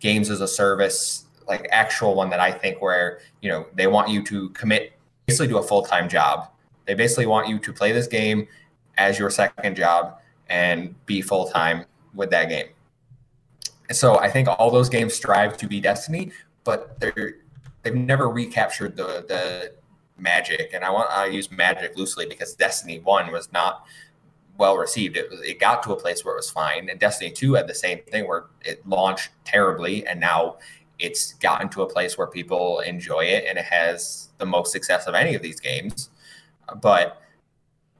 games 0.00 0.30
as 0.30 0.40
a 0.40 0.48
service, 0.48 1.24
like 1.46 1.68
actual 1.70 2.14
one 2.14 2.30
that 2.30 2.40
I 2.40 2.50
think 2.50 2.80
where 2.80 3.20
you 3.42 3.50
know 3.50 3.66
they 3.74 3.86
want 3.86 4.08
you 4.08 4.22
to 4.24 4.48
commit 4.50 4.92
basically 5.26 5.48
to 5.48 5.58
a 5.58 5.62
full 5.62 5.82
time 5.82 6.08
job. 6.08 6.48
They 6.86 6.94
basically 6.94 7.26
want 7.26 7.48
you 7.48 7.58
to 7.58 7.72
play 7.72 7.92
this 7.92 8.06
game 8.06 8.48
as 8.96 9.18
your 9.18 9.30
second 9.30 9.76
job 9.76 10.18
and 10.48 10.94
be 11.06 11.22
full 11.22 11.48
time 11.48 11.84
with 12.14 12.30
that 12.30 12.48
game. 12.48 12.66
So 13.92 14.18
I 14.18 14.28
think 14.28 14.48
all 14.48 14.70
those 14.70 14.88
games 14.88 15.14
strive 15.14 15.56
to 15.58 15.66
be 15.66 15.80
Destiny, 15.80 16.32
but 16.64 16.98
they're 17.00 17.36
they've 17.82 17.94
never 17.94 18.28
recaptured 18.28 18.96
the 18.96 19.24
the 19.26 19.72
magic. 20.18 20.70
And 20.74 20.84
I 20.84 20.90
want 20.90 21.10
I 21.10 21.26
use 21.26 21.50
magic 21.50 21.96
loosely 21.96 22.26
because 22.26 22.54
Destiny 22.54 23.00
One 23.00 23.32
was 23.32 23.52
not 23.52 23.86
well 24.60 24.76
received. 24.76 25.16
It, 25.16 25.26
it 25.44 25.58
got 25.58 25.82
to 25.84 25.92
a 25.92 25.96
place 25.96 26.24
where 26.24 26.34
it 26.34 26.38
was 26.38 26.50
fine, 26.50 26.88
and 26.88 27.00
Destiny 27.00 27.32
Two 27.32 27.54
had 27.54 27.66
the 27.66 27.74
same 27.74 28.00
thing 28.02 28.28
where 28.28 28.44
it 28.60 28.86
launched 28.86 29.30
terribly, 29.44 30.06
and 30.06 30.20
now 30.20 30.58
it's 31.00 31.32
gotten 31.34 31.68
to 31.70 31.82
a 31.82 31.88
place 31.88 32.16
where 32.16 32.28
people 32.28 32.80
enjoy 32.80 33.24
it, 33.24 33.46
and 33.48 33.58
it 33.58 33.64
has 33.64 34.28
the 34.38 34.46
most 34.46 34.70
success 34.70 35.06
of 35.06 35.14
any 35.14 35.34
of 35.34 35.42
these 35.42 35.58
games. 35.58 36.10
But 36.80 37.20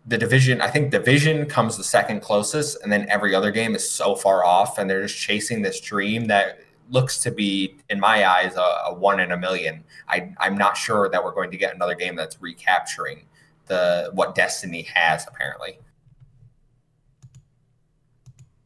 the 0.06 0.18
division, 0.18 0.61
I 0.61 0.68
think 0.68 0.90
division 0.90 1.46
comes 1.46 1.76
the 1.76 1.84
second 1.84 2.20
closest, 2.20 2.82
and 2.82 2.92
then 2.92 3.06
every 3.08 3.34
other 3.34 3.50
game 3.50 3.74
is 3.74 3.90
so 3.90 4.14
far 4.14 4.44
off, 4.44 4.78
and 4.78 4.88
they're 4.88 5.02
just 5.02 5.18
chasing 5.18 5.62
this 5.62 5.80
dream 5.80 6.26
that 6.26 6.61
looks 6.90 7.20
to 7.22 7.30
be, 7.30 7.76
in 7.88 7.98
my 8.00 8.28
eyes, 8.28 8.54
a, 8.56 8.68
a 8.86 8.94
one 8.94 9.20
in 9.20 9.32
a 9.32 9.36
million. 9.36 9.84
I, 10.08 10.32
I'm 10.38 10.58
not 10.58 10.76
sure 10.76 11.08
that 11.08 11.22
we're 11.24 11.34
going 11.34 11.50
to 11.52 11.56
get 11.56 11.74
another 11.74 11.94
game 11.94 12.16
that's 12.16 12.40
recapturing 12.42 13.26
the 13.66 14.11
what 14.12 14.34
Destiny 14.34 14.82
has 14.82 15.26
apparently. 15.26 15.78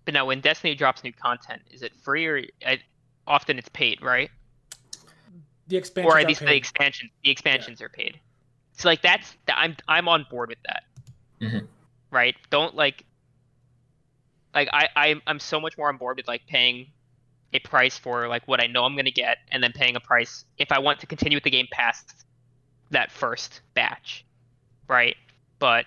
But 0.05 0.15
now, 0.15 0.27
when 0.27 0.41
Destiny 0.41 0.75
drops 0.75 1.03
new 1.03 1.13
content, 1.13 1.63
is 1.71 1.83
it 1.83 1.95
free 2.03 2.27
or 2.27 2.43
I, 2.67 2.79
often 3.27 3.59
it's 3.59 3.69
paid, 3.71 4.03
right? 4.03 4.31
The 5.69 5.77
expansion. 5.77 6.11
or 6.11 6.19
at 6.19 6.27
least 6.27 6.41
the 6.41 6.55
expansion, 6.55 7.11
the 7.23 7.31
expansions 7.31 7.81
are 7.81 7.89
paid. 7.89 8.21
So 8.75 8.89
like 8.89 9.03
that's 9.03 9.37
I'm 9.49 9.77
I'm 9.89 10.09
on 10.09 10.27
board 10.31 10.51
with 10.51 10.59
that. 10.67 10.83
Mhm. 11.41 11.69
Right? 12.11 12.37
Don't 12.51 12.75
like 12.75 13.05
like 14.55 14.69
I 14.73 14.89
I'm 14.95 15.23
I'm 15.27 15.39
so 15.39 15.59
much 15.61 15.79
more 15.79 15.89
on 15.89 15.97
board 15.97 16.19
with 16.19 16.29
like 16.29 16.47
paying 16.47 16.89
a 17.55 17.61
price 17.61 17.97
for 17.97 18.29
like 18.29 18.47
what 18.47 18.63
I 18.63 18.67
know 18.67 18.85
I'm 18.85 18.97
gonna 18.97 19.11
get, 19.11 19.39
and 19.51 19.63
then 19.63 19.73
paying 19.73 19.97
a 19.97 20.01
price 20.01 20.45
if 20.59 20.71
I 20.71 20.81
want 20.81 21.01
to 21.01 21.07
continue 21.07 21.37
with 21.37 21.45
the 21.45 21.51
game 21.51 21.69
past 21.71 22.25
that 22.91 23.11
first 23.11 23.63
batch, 23.73 24.25
right? 24.89 25.17
But 25.59 25.87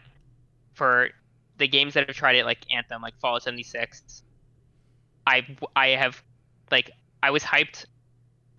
for 0.74 1.10
the 1.58 1.68
games 1.68 1.94
that 1.96 2.08
have 2.08 2.16
tried 2.16 2.36
it, 2.36 2.46
like 2.46 2.60
Anthem, 2.72 3.02
like 3.02 3.18
Fallout 3.20 3.44
76, 3.44 4.24
I 5.26 5.46
I 5.76 5.88
have 5.90 6.22
like 6.72 6.92
I 7.22 7.32
was 7.32 7.44
hyped 7.44 7.86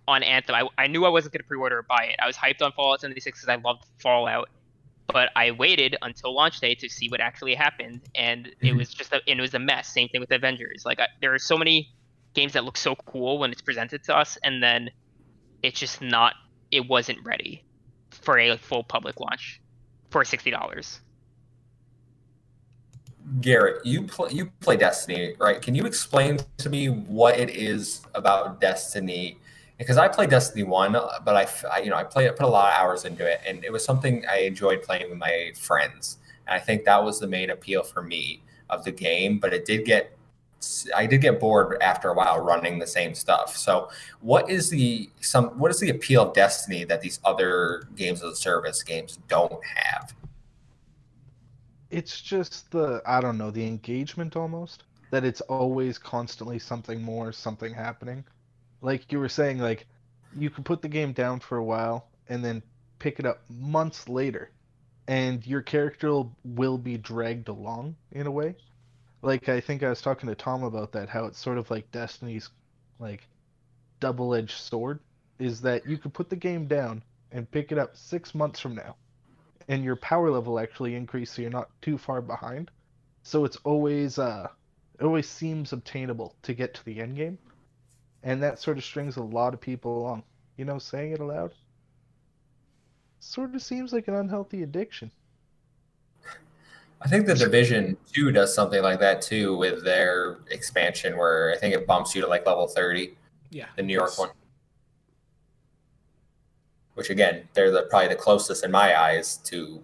on 0.07 0.23
Anthem. 0.23 0.55
I, 0.55 0.67
I 0.77 0.87
knew 0.87 1.05
I 1.05 1.09
wasn't 1.09 1.33
going 1.33 1.41
to 1.41 1.47
pre-order 1.47 1.79
or 1.79 1.83
buy 1.83 2.05
it. 2.11 2.15
I 2.21 2.27
was 2.27 2.35
hyped 2.35 2.61
on 2.61 2.71
Fallout 2.73 3.01
76 3.01 3.39
because 3.39 3.49
I 3.49 3.55
loved 3.55 3.85
Fallout, 3.99 4.49
but 5.07 5.29
I 5.35 5.51
waited 5.51 5.95
until 6.01 6.33
launch 6.33 6.59
day 6.59 6.75
to 6.75 6.89
see 6.89 7.09
what 7.09 7.21
actually 7.21 7.55
happened, 7.55 8.01
and 8.15 8.47
it 8.47 8.73
Mhm. 8.73 8.77
was 8.77 8.93
just 8.93 9.13
a, 9.13 9.21
and 9.27 9.39
it 9.39 9.41
was 9.41 9.53
a 9.53 9.59
mess. 9.59 9.87
Same 9.87 10.09
thing 10.09 10.19
with 10.21 10.31
Avengers. 10.31 10.83
Like 10.85 10.99
I, 10.99 11.07
there 11.21 11.33
are 11.33 11.39
so 11.39 11.57
many 11.57 11.89
games 12.33 12.53
that 12.53 12.65
look 12.65 12.77
so 12.77 12.95
cool 12.95 13.39
when 13.39 13.51
it's 13.51 13.61
presented 13.61 14.03
to 14.05 14.15
us, 14.15 14.37
and 14.43 14.61
then 14.61 14.89
it's 15.63 15.79
just 15.79 16.01
not. 16.01 16.33
It 16.71 16.87
wasn't 16.87 17.23
ready 17.25 17.63
for 18.11 18.37
a 18.37 18.57
full 18.57 18.83
public 18.83 19.19
launch 19.19 19.61
for 20.11 20.23
sixty 20.25 20.51
dollars. 20.51 20.99
Garrett, 23.41 23.85
you 23.85 24.03
play 24.03 24.31
you 24.31 24.47
play 24.59 24.77
Destiny, 24.77 25.35
right? 25.39 25.61
Can 25.61 25.75
you 25.75 25.85
explain 25.85 26.39
to 26.57 26.69
me 26.69 26.87
what 26.87 27.39
it 27.39 27.49
is 27.49 28.01
about 28.15 28.59
Destiny? 28.59 29.37
Because 29.77 29.97
I 29.97 30.07
played 30.07 30.29
Destiny 30.29 30.63
one, 30.63 30.93
but 30.93 31.35
I 31.69 31.79
you 31.79 31.89
know, 31.89 31.95
I 31.95 32.03
played 32.03 32.35
put 32.35 32.45
a 32.45 32.49
lot 32.49 32.73
of 32.73 32.79
hours 32.79 33.05
into 33.05 33.29
it, 33.29 33.41
and 33.45 33.63
it 33.63 33.71
was 33.71 33.83
something 33.83 34.25
I 34.29 34.39
enjoyed 34.39 34.81
playing 34.81 35.09
with 35.09 35.19
my 35.19 35.51
friends. 35.55 36.17
And 36.47 36.55
I 36.55 36.59
think 36.59 36.85
that 36.85 37.03
was 37.03 37.19
the 37.19 37.27
main 37.27 37.51
appeal 37.51 37.83
for 37.83 38.01
me 38.01 38.41
of 38.69 38.83
the 38.83 38.91
game. 38.91 39.37
But 39.37 39.53
it 39.53 39.65
did 39.65 39.85
get 39.85 40.17
I 40.95 41.05
did 41.05 41.21
get 41.21 41.39
bored 41.39 41.77
after 41.81 42.09
a 42.09 42.13
while 42.13 42.39
running 42.39 42.79
the 42.79 42.87
same 42.87 43.13
stuff. 43.13 43.55
So, 43.55 43.89
what 44.21 44.49
is 44.49 44.69
the 44.69 45.09
some 45.21 45.49
what 45.59 45.71
is 45.71 45.79
the 45.79 45.89
appeal 45.89 46.23
of 46.23 46.33
Destiny 46.33 46.83
that 46.85 47.01
these 47.01 47.19
other 47.23 47.87
games 47.95 48.21
of 48.21 48.31
the 48.31 48.35
service 48.35 48.83
games 48.83 49.19
don't 49.27 49.63
have? 49.63 50.13
It's 51.89 52.21
just 52.21 52.71
the 52.71 53.01
I 53.05 53.21
don't 53.21 53.37
know 53.37 53.51
the 53.51 53.65
engagement 53.67 54.35
almost 54.35 54.83
that 55.11 55.23
it's 55.25 55.41
always 55.41 55.97
constantly 55.97 56.59
something 56.59 57.01
more, 57.01 57.31
something 57.31 57.73
happening. 57.73 58.23
Like 58.81 59.11
you 59.11 59.19
were 59.19 59.29
saying, 59.29 59.59
like 59.59 59.87
you 60.37 60.49
can 60.49 60.63
put 60.63 60.81
the 60.81 60.87
game 60.87 61.13
down 61.13 61.39
for 61.39 61.57
a 61.57 61.63
while 61.63 62.07
and 62.27 62.45
then 62.45 62.61
pick 62.99 63.19
it 63.19 63.25
up 63.25 63.41
months 63.49 64.07
later, 64.07 64.51
and 65.07 65.45
your 65.47 65.61
character 65.61 66.23
will 66.43 66.77
be 66.77 66.97
dragged 66.97 67.47
along 67.47 67.95
in 68.11 68.27
a 68.27 68.31
way 68.31 68.55
like 69.21 69.49
I 69.49 69.59
think 69.59 69.83
I 69.83 69.89
was 69.89 70.01
talking 70.01 70.29
to 70.29 70.35
Tom 70.35 70.63
about 70.63 70.91
that, 70.93 71.09
how 71.09 71.25
it's 71.25 71.39
sort 71.39 71.57
of 71.57 71.69
like 71.69 71.91
Destiny's 71.91 72.49
like 72.99 73.27
double-edged 73.99 74.57
sword 74.57 74.99
is 75.39 75.61
that 75.61 75.85
you 75.87 75.97
could 75.97 76.13
put 76.13 76.29
the 76.29 76.35
game 76.35 76.67
down 76.67 77.03
and 77.31 77.49
pick 77.49 77.71
it 77.71 77.77
up 77.77 77.95
six 77.95 78.33
months 78.33 78.59
from 78.59 78.75
now, 78.75 78.95
and 79.69 79.83
your 79.83 79.95
power 79.95 80.29
level 80.29 80.59
actually 80.59 80.95
increase, 80.95 81.31
so 81.31 81.41
you're 81.41 81.51
not 81.51 81.69
too 81.81 81.97
far 81.97 82.21
behind. 82.21 82.69
So 83.23 83.45
it's 83.45 83.57
always 83.63 84.19
uh, 84.19 84.47
it 84.99 85.05
always 85.05 85.29
seems 85.29 85.71
obtainable 85.71 86.35
to 86.41 86.53
get 86.53 86.73
to 86.73 86.85
the 86.85 86.99
end 86.99 87.15
game, 87.15 87.37
and 88.23 88.43
that 88.43 88.59
sort 88.59 88.77
of 88.77 88.83
strings 88.83 89.15
a 89.15 89.23
lot 89.23 89.53
of 89.53 89.61
people 89.61 89.99
along. 89.99 90.23
You 90.57 90.65
know, 90.65 90.79
saying 90.79 91.13
it 91.13 91.21
aloud 91.21 91.53
sort 93.19 93.53
of 93.53 93.61
seems 93.61 93.93
like 93.93 94.07
an 94.07 94.15
unhealthy 94.15 94.63
addiction. 94.63 95.11
I 97.01 97.07
think 97.07 97.27
the 97.27 97.35
Division 97.35 97.95
Two 98.11 98.31
does 98.31 98.53
something 98.53 98.81
like 98.81 98.99
that 98.99 99.21
too 99.21 99.55
with 99.55 99.85
their 99.85 100.39
expansion, 100.51 101.17
where 101.17 101.53
I 101.53 101.57
think 101.57 101.73
it 101.73 101.87
bumps 101.87 102.13
you 102.13 102.21
to 102.21 102.27
like 102.27 102.45
level 102.45 102.67
thirty. 102.67 103.15
Yeah. 103.51 103.67
The 103.77 103.83
New 103.83 103.93
York 103.93 104.17
one. 104.17 104.29
Which 106.99 107.09
again, 107.09 107.47
they're 107.53 107.71
the, 107.71 107.83
probably 107.83 108.09
the 108.09 108.15
closest 108.15 108.65
in 108.65 108.71
my 108.71 108.99
eyes 108.99 109.37
to 109.45 109.81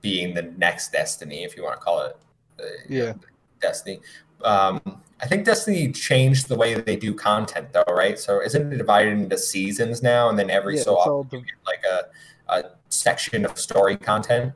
being 0.00 0.32
the 0.32 0.40
next 0.56 0.90
Destiny, 0.90 1.44
if 1.44 1.54
you 1.58 1.62
want 1.62 1.78
to 1.78 1.84
call 1.84 2.06
it. 2.06 2.16
Uh, 2.58 2.64
yeah. 2.88 3.12
Destiny. 3.60 4.00
Um, 4.42 4.80
I 5.20 5.26
think 5.26 5.44
Destiny 5.44 5.92
changed 5.92 6.48
the 6.48 6.56
way 6.56 6.72
they 6.72 6.96
do 6.96 7.12
content, 7.12 7.74
though, 7.74 7.84
right? 7.86 8.18
So 8.18 8.40
isn't 8.40 8.72
it 8.72 8.78
divided 8.78 9.12
into 9.12 9.36
seasons 9.36 10.02
now, 10.02 10.30
and 10.30 10.38
then 10.38 10.48
every 10.48 10.78
yeah, 10.78 10.84
so 10.84 10.96
often 10.96 11.40
you 11.40 11.44
get 11.44 11.54
like 11.66 11.84
a, 11.84 12.06
a 12.48 12.70
section 12.88 13.44
of 13.44 13.58
story 13.58 13.98
content? 13.98 14.54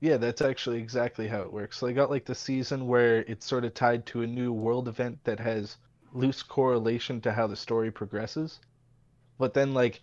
Yeah, 0.00 0.16
that's 0.16 0.42
actually 0.42 0.78
exactly 0.78 1.28
how 1.28 1.42
it 1.42 1.52
works. 1.52 1.78
So 1.78 1.86
I 1.86 1.92
got 1.92 2.10
like 2.10 2.24
the 2.24 2.34
season 2.34 2.88
where 2.88 3.18
it's 3.28 3.46
sort 3.46 3.64
of 3.64 3.74
tied 3.74 4.06
to 4.06 4.22
a 4.22 4.26
new 4.26 4.52
world 4.52 4.88
event 4.88 5.20
that 5.22 5.38
has 5.38 5.76
loose 6.12 6.42
correlation 6.42 7.20
to 7.20 7.32
how 7.32 7.46
the 7.46 7.54
story 7.54 7.92
progresses. 7.92 8.58
But 9.38 9.54
then 9.54 9.72
like 9.72 10.00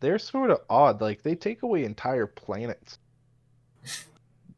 they're 0.00 0.18
sort 0.18 0.50
of 0.50 0.60
odd. 0.68 1.00
Like 1.00 1.22
they 1.22 1.34
take 1.34 1.62
away 1.62 1.84
entire 1.84 2.26
planets. 2.26 2.98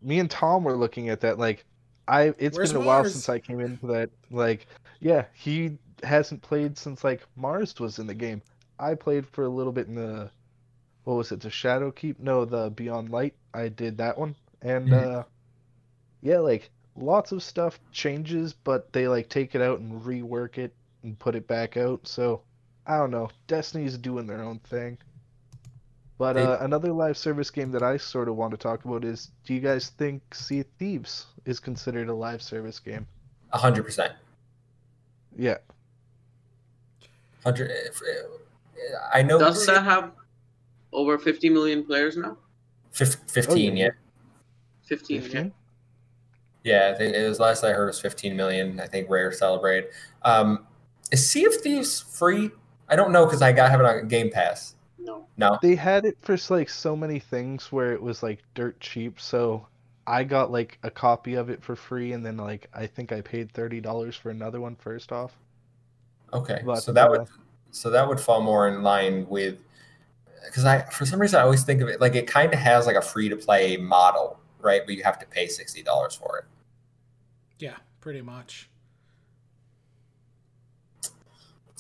Me 0.02 0.18
and 0.18 0.30
Tom 0.30 0.64
were 0.64 0.76
looking 0.76 1.08
at 1.08 1.20
that 1.20 1.38
like 1.38 1.64
I 2.08 2.34
it's 2.38 2.56
Where's 2.56 2.72
been 2.72 2.82
a 2.82 2.84
Mars? 2.84 3.04
while 3.04 3.10
since 3.10 3.28
I 3.28 3.38
came 3.38 3.60
into 3.60 3.86
that 3.88 4.10
like 4.30 4.66
yeah, 5.00 5.24
he 5.34 5.78
hasn't 6.02 6.42
played 6.42 6.78
since 6.78 7.04
like 7.04 7.22
Mars 7.36 7.78
was 7.78 7.98
in 7.98 8.06
the 8.06 8.14
game. 8.14 8.42
I 8.78 8.94
played 8.94 9.26
for 9.26 9.44
a 9.44 9.48
little 9.48 9.72
bit 9.72 9.86
in 9.86 9.94
the 9.94 10.30
what 11.04 11.14
was 11.14 11.32
it, 11.32 11.40
the 11.40 11.48
Shadowkeep? 11.48 12.18
No, 12.18 12.44
the 12.44 12.70
Beyond 12.70 13.10
Light. 13.10 13.34
I 13.54 13.68
did 13.68 13.98
that 13.98 14.18
one, 14.18 14.34
and 14.62 14.88
mm-hmm. 14.88 15.18
uh, 15.18 15.22
yeah, 16.22 16.38
like 16.38 16.70
lots 16.96 17.32
of 17.32 17.42
stuff 17.42 17.80
changes, 17.92 18.52
but 18.52 18.92
they 18.92 19.08
like 19.08 19.28
take 19.28 19.54
it 19.54 19.62
out 19.62 19.80
and 19.80 20.00
rework 20.02 20.58
it 20.58 20.74
and 21.02 21.18
put 21.18 21.34
it 21.34 21.46
back 21.46 21.76
out. 21.76 22.06
So 22.06 22.42
I 22.86 22.98
don't 22.98 23.10
know. 23.10 23.30
Destiny's 23.46 23.96
doing 23.96 24.26
their 24.26 24.42
own 24.42 24.58
thing. 24.60 24.98
But 26.20 26.36
uh, 26.36 26.58
another 26.60 26.92
live 26.92 27.16
service 27.16 27.50
game 27.50 27.70
that 27.70 27.82
I 27.82 27.96
sort 27.96 28.28
of 28.28 28.36
want 28.36 28.50
to 28.50 28.58
talk 28.58 28.84
about 28.84 29.06
is: 29.06 29.30
Do 29.46 29.54
you 29.54 29.60
guys 29.60 29.88
think 29.96 30.34
Sea 30.34 30.64
Thieves 30.78 31.28
is 31.46 31.58
considered 31.58 32.10
a 32.10 32.14
live 32.14 32.42
service 32.42 32.78
game? 32.78 33.06
A 33.54 33.56
hundred 33.56 33.84
percent. 33.84 34.12
Yeah. 35.34 35.56
Hundred. 37.42 37.70
I 39.14 39.22
know. 39.22 39.38
Doesn't 39.38 39.74
that 39.74 39.82
have 39.82 40.12
over 40.92 41.16
50 41.16 41.48
million 41.48 41.86
players 41.86 42.18
now? 42.18 42.36
15, 42.92 43.72
oh, 43.72 43.74
yeah. 43.76 43.88
15, 44.82 45.22
15? 45.22 45.52
yeah. 46.64 46.82
Yeah, 46.82 46.92
I 46.94 46.98
think 46.98 47.16
it 47.16 47.26
was 47.26 47.40
last 47.40 47.64
I 47.64 47.72
heard 47.72 47.84
it 47.84 47.86
was 47.86 48.00
15 48.00 48.36
million. 48.36 48.78
I 48.78 48.86
think 48.86 49.08
Rare 49.08 49.32
celebrate. 49.32 49.86
Um, 50.20 50.66
is 51.10 51.26
Sea 51.26 51.46
of 51.46 51.54
Thieves 51.54 51.98
free? 51.98 52.50
I 52.90 52.96
don't 52.96 53.10
know 53.10 53.24
because 53.24 53.40
I 53.40 53.52
got 53.52 53.70
have 53.70 53.80
it 53.80 53.86
on 53.86 54.06
Game 54.08 54.30
Pass. 54.30 54.74
No. 55.00 55.26
No. 55.36 55.58
They 55.62 55.74
had 55.74 56.04
it 56.04 56.18
for 56.20 56.36
like 56.50 56.68
so 56.68 56.94
many 56.94 57.18
things 57.18 57.72
where 57.72 57.92
it 57.92 58.02
was 58.02 58.22
like 58.22 58.40
dirt 58.54 58.78
cheap. 58.80 59.20
So 59.20 59.66
I 60.06 60.24
got 60.24 60.50
like 60.50 60.78
a 60.82 60.90
copy 60.90 61.34
of 61.34 61.50
it 61.50 61.62
for 61.62 61.76
free, 61.76 62.12
and 62.12 62.24
then 62.24 62.36
like 62.36 62.68
I 62.74 62.86
think 62.86 63.12
I 63.12 63.20
paid 63.20 63.52
thirty 63.52 63.80
dollars 63.80 64.16
for 64.16 64.30
another 64.30 64.60
one 64.60 64.76
first 64.76 65.12
off. 65.12 65.36
Okay, 66.32 66.62
but, 66.64 66.76
so 66.76 66.92
that 66.92 67.08
uh, 67.08 67.10
would 67.10 67.28
so 67.70 67.90
that 67.90 68.08
would 68.08 68.20
fall 68.20 68.40
more 68.40 68.68
in 68.68 68.82
line 68.82 69.26
with 69.28 69.58
because 70.44 70.64
I 70.64 70.82
for 70.82 71.06
some 71.06 71.20
reason 71.20 71.40
I 71.40 71.42
always 71.42 71.64
think 71.64 71.80
of 71.80 71.88
it 71.88 72.00
like 72.00 72.14
it 72.14 72.26
kind 72.26 72.52
of 72.52 72.58
has 72.58 72.86
like 72.86 72.96
a 72.96 73.02
free 73.02 73.28
to 73.28 73.36
play 73.36 73.76
model, 73.76 74.40
right? 74.60 74.82
But 74.84 74.94
you 74.94 75.02
have 75.04 75.18
to 75.18 75.26
pay 75.26 75.48
sixty 75.48 75.82
dollars 75.82 76.14
for 76.14 76.38
it. 76.38 76.44
Yeah, 77.58 77.76
pretty 78.00 78.22
much. 78.22 78.69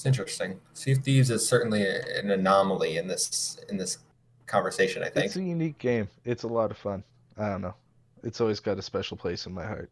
It's 0.00 0.06
interesting. 0.06 0.58
Sea 0.72 0.92
of 0.92 0.98
Thieves 1.04 1.28
is 1.28 1.46
certainly 1.46 1.84
an 1.86 2.30
anomaly 2.30 2.96
in 2.96 3.06
this 3.06 3.60
in 3.68 3.76
this 3.76 3.98
conversation. 4.46 5.02
I 5.02 5.10
think 5.10 5.26
it's 5.26 5.36
a 5.36 5.42
unique 5.42 5.76
game. 5.76 6.08
It's 6.24 6.44
a 6.44 6.48
lot 6.48 6.70
of 6.70 6.78
fun. 6.78 7.04
I 7.36 7.50
don't 7.50 7.60
know. 7.60 7.74
It's 8.22 8.40
always 8.40 8.60
got 8.60 8.78
a 8.78 8.82
special 8.82 9.18
place 9.18 9.44
in 9.44 9.52
my 9.52 9.66
heart. 9.66 9.90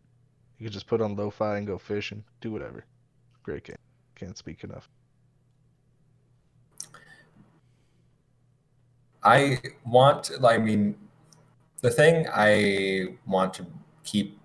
You 0.59 0.65
can 0.65 0.73
just 0.73 0.87
put 0.87 1.03
on 1.03 1.15
lo-fi 1.15 1.59
and 1.59 1.67
go 1.67 1.77
fishing, 1.77 2.25
do 2.41 2.51
whatever. 2.51 2.87
Great 3.43 3.65
game. 3.65 3.77
Can't 4.15 4.39
speak 4.39 4.65
enough. 4.65 4.89
I 9.23 9.61
want, 9.85 10.31
I 10.43 10.57
mean, 10.57 10.97
the 11.83 11.91
thing 11.91 12.27
I 12.33 13.09
want 13.27 13.53
to 13.55 13.67
keep 14.05 14.39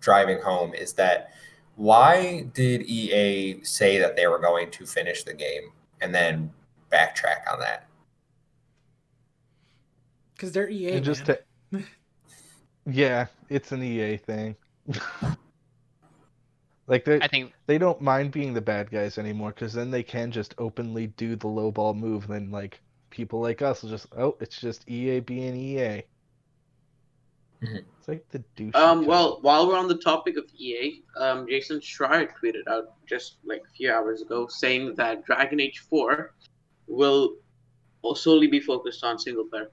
driving 0.00 0.40
home 0.40 0.72
is 0.72 0.94
that 0.94 1.34
why 1.80 2.42
did 2.52 2.82
EA 2.82 3.64
say 3.64 3.96
that 3.96 4.14
they 4.14 4.26
were 4.26 4.38
going 4.38 4.70
to 4.70 4.84
finish 4.84 5.24
the 5.24 5.32
game 5.32 5.72
and 6.02 6.14
then 6.14 6.52
backtrack 6.92 7.50
on 7.50 7.58
that? 7.60 7.88
Because 10.34 10.52
they're 10.52 10.68
EA. 10.68 10.96
And 10.96 11.04
just 11.04 11.24
to, 11.24 11.40
yeah, 12.84 13.28
it's 13.48 13.72
an 13.72 13.82
EA 13.82 14.18
thing. 14.18 14.56
like 16.86 17.06
they, 17.06 17.18
I 17.22 17.28
think 17.28 17.54
they 17.64 17.78
don't 17.78 18.02
mind 18.02 18.30
being 18.30 18.52
the 18.52 18.60
bad 18.60 18.90
guys 18.90 19.16
anymore 19.16 19.52
because 19.52 19.72
then 19.72 19.90
they 19.90 20.02
can 20.02 20.30
just 20.30 20.54
openly 20.58 21.06
do 21.06 21.34
the 21.34 21.48
low 21.48 21.70
ball 21.70 21.94
move 21.94 22.24
and 22.24 22.34
then 22.34 22.50
like 22.50 22.78
people 23.08 23.40
like 23.40 23.62
us 23.62 23.82
will 23.82 23.88
just 23.88 24.06
oh 24.18 24.36
it's 24.40 24.60
just 24.60 24.86
EA 24.86 25.20
being 25.20 25.56
EA. 25.56 26.02
Mm-hmm. 27.62 27.76
It's 27.98 28.08
like 28.08 28.26
the 28.30 28.38
douche. 28.56 28.74
Um. 28.74 29.04
Well, 29.04 29.38
while 29.42 29.68
we're 29.68 29.76
on 29.76 29.88
the 29.88 29.98
topic 29.98 30.36
of 30.38 30.44
EA, 30.56 31.02
um, 31.16 31.46
Jason 31.46 31.80
Schreier 31.80 32.28
tweeted 32.42 32.66
out 32.68 32.94
just 33.06 33.36
like 33.44 33.62
a 33.68 33.70
few 33.74 33.92
hours 33.92 34.22
ago 34.22 34.46
saying 34.46 34.94
that 34.96 35.24
Dragon 35.26 35.60
Age 35.60 35.80
Four 35.90 36.32
will 36.86 37.36
solely 38.14 38.46
be 38.46 38.60
focused 38.60 39.04
on 39.04 39.18
single 39.18 39.44
player, 39.44 39.70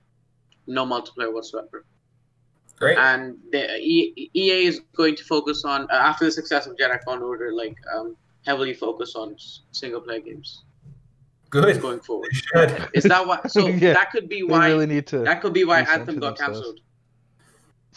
no 0.67 0.85
multiplayer 0.85 1.33
whatsoever. 1.33 1.85
Great. 2.77 2.97
And 2.97 3.37
the 3.51 3.79
EA 3.81 4.65
is 4.65 4.81
going 4.95 5.15
to 5.15 5.23
focus 5.23 5.65
on 5.65 5.83
uh, 5.89 5.95
after 5.95 6.25
the 6.25 6.31
success 6.31 6.67
of 6.67 6.75
Jedi 6.75 7.03
Fallen 7.03 7.23
Order, 7.23 7.51
like 7.51 7.75
um, 7.95 8.15
heavily 8.45 8.73
focus 8.73 9.15
on 9.15 9.35
single 9.71 10.01
player 10.01 10.19
games. 10.19 10.63
Good. 11.49 11.81
Going 11.81 12.01
forward. 12.01 12.29
Is 12.93 13.05
that 13.05 13.25
why? 13.25 13.39
So 13.47 13.67
yeah, 13.67 13.93
that 13.93 14.11
could 14.11 14.27
be 14.27 14.43
why. 14.43 14.67
Really 14.67 14.85
need 14.85 15.07
to 15.07 15.19
that 15.19 15.41
could 15.41 15.53
be 15.53 15.63
why 15.63 15.81
Anthem 15.81 16.19
got 16.19 16.37
cancelled. 16.37 16.81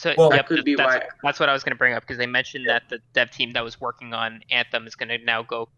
So 0.01 0.15
well, 0.17 0.31
yep, 0.31 0.39
that 0.39 0.47
could 0.47 0.65
be 0.65 0.77
that's, 0.77 0.95
why. 0.95 1.09
That's 1.23 1.39
what 1.39 1.51
I 1.51 1.53
was 1.53 1.63
going 1.63 1.75
to 1.75 1.79
bring 1.79 1.93
up 1.93 2.03
because 2.03 2.17
they 2.17 2.25
mentioned 2.25 2.65
yeah. 2.65 2.79
that 2.79 2.89
the 2.89 3.01
dev 3.13 3.31
team 3.31 3.53
that 3.53 3.63
was 3.63 3.79
working 3.79 4.15
on 4.15 4.41
Anthem 4.51 4.87
is 4.87 4.95
going 4.95 5.11
to 5.11 5.19
now 5.19 5.43
go 5.43 5.69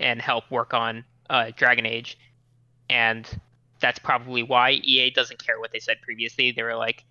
and 0.00 0.20
help 0.20 0.50
work 0.50 0.74
on 0.74 1.04
uh, 1.28 1.52
Dragon 1.54 1.86
Age, 1.86 2.18
and 2.88 3.28
that's 3.78 4.00
probably 4.00 4.42
why 4.42 4.72
EA 4.72 5.10
doesn't 5.10 5.40
care 5.40 5.60
what 5.60 5.70
they 5.70 5.78
said 5.78 5.98
previously. 6.02 6.50
They 6.50 6.64
were 6.64 6.74
like, 6.74 7.04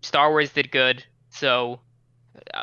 Star 0.00 0.30
Wars 0.30 0.52
did 0.52 0.70
good, 0.70 1.04
so 1.30 1.80
uh, 2.54 2.62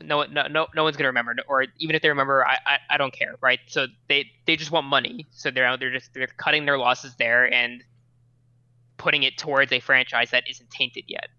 no, 0.00 0.22
no, 0.22 0.46
no, 0.46 0.68
no 0.72 0.84
one's 0.84 0.96
gonna 0.96 1.08
remember, 1.08 1.34
or 1.48 1.66
even 1.80 1.96
if 1.96 2.02
they 2.02 2.08
remember, 2.08 2.46
I, 2.46 2.58
I, 2.64 2.78
I 2.90 2.98
don't 2.98 3.12
care, 3.12 3.34
right? 3.40 3.58
So 3.66 3.88
they, 4.08 4.30
they 4.46 4.54
just 4.54 4.70
want 4.70 4.86
money, 4.86 5.26
so 5.32 5.50
they're 5.50 5.66
out, 5.66 5.80
they're 5.80 5.90
just 5.90 6.14
they're 6.14 6.28
cutting 6.28 6.66
their 6.66 6.78
losses 6.78 7.16
there 7.16 7.52
and 7.52 7.82
putting 8.96 9.24
it 9.24 9.38
towards 9.38 9.72
a 9.72 9.80
franchise 9.80 10.30
that 10.30 10.44
isn't 10.48 10.70
tainted 10.70 11.06
yet. 11.08 11.30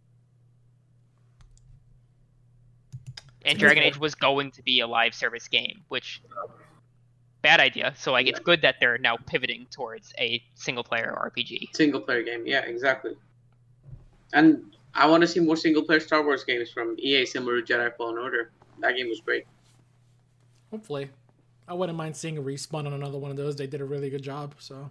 And 3.51 3.59
Dragon. 3.59 3.83
Age 3.83 3.97
was 3.97 4.15
going 4.15 4.51
to 4.51 4.61
be 4.63 4.79
a 4.81 4.87
live 4.87 5.13
service 5.13 5.47
game, 5.47 5.81
which 5.87 6.21
bad 7.41 7.59
idea. 7.59 7.93
So 7.97 8.11
like 8.11 8.27
it's 8.27 8.39
good 8.39 8.61
that 8.61 8.75
they're 8.79 8.97
now 8.97 9.17
pivoting 9.17 9.67
towards 9.71 10.13
a 10.19 10.43
single 10.55 10.83
player 10.83 11.15
RPG. 11.17 11.75
Single 11.75 12.01
player 12.01 12.23
game, 12.23 12.43
yeah, 12.45 12.61
exactly. 12.61 13.15
And 14.33 14.75
I 14.93 15.07
want 15.07 15.21
to 15.21 15.27
see 15.27 15.39
more 15.39 15.55
single 15.55 15.83
player 15.83 15.99
Star 15.99 16.23
Wars 16.23 16.43
games 16.43 16.71
from 16.71 16.95
EA, 16.99 17.25
similar 17.25 17.61
to 17.61 17.73
Jedi 17.73 17.95
Fallen 17.95 18.17
Order. 18.17 18.51
That 18.79 18.95
game 18.95 19.07
was 19.09 19.21
great. 19.21 19.45
Hopefully, 20.71 21.09
I 21.67 21.73
wouldn't 21.73 21.97
mind 21.97 22.15
seeing 22.15 22.37
a 22.37 22.41
respawn 22.41 22.85
on 22.85 22.93
another 22.93 23.17
one 23.17 23.31
of 23.31 23.37
those. 23.37 23.55
They 23.55 23.67
did 23.67 23.81
a 23.81 23.85
really 23.85 24.09
good 24.09 24.21
job. 24.23 24.55
So 24.59 24.89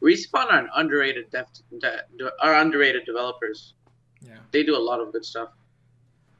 Respawn 0.00 0.46
are 0.52 0.58
an 0.60 0.68
underrated 0.76 1.30
dev, 1.30 1.46
de, 1.78 2.02
de- 2.18 2.32
are 2.40 2.54
underrated 2.54 3.04
developers. 3.04 3.74
yeah, 4.20 4.36
They 4.52 4.62
do 4.62 4.76
a 4.76 4.78
lot 4.78 5.00
of 5.00 5.12
good 5.12 5.24
stuff. 5.24 5.48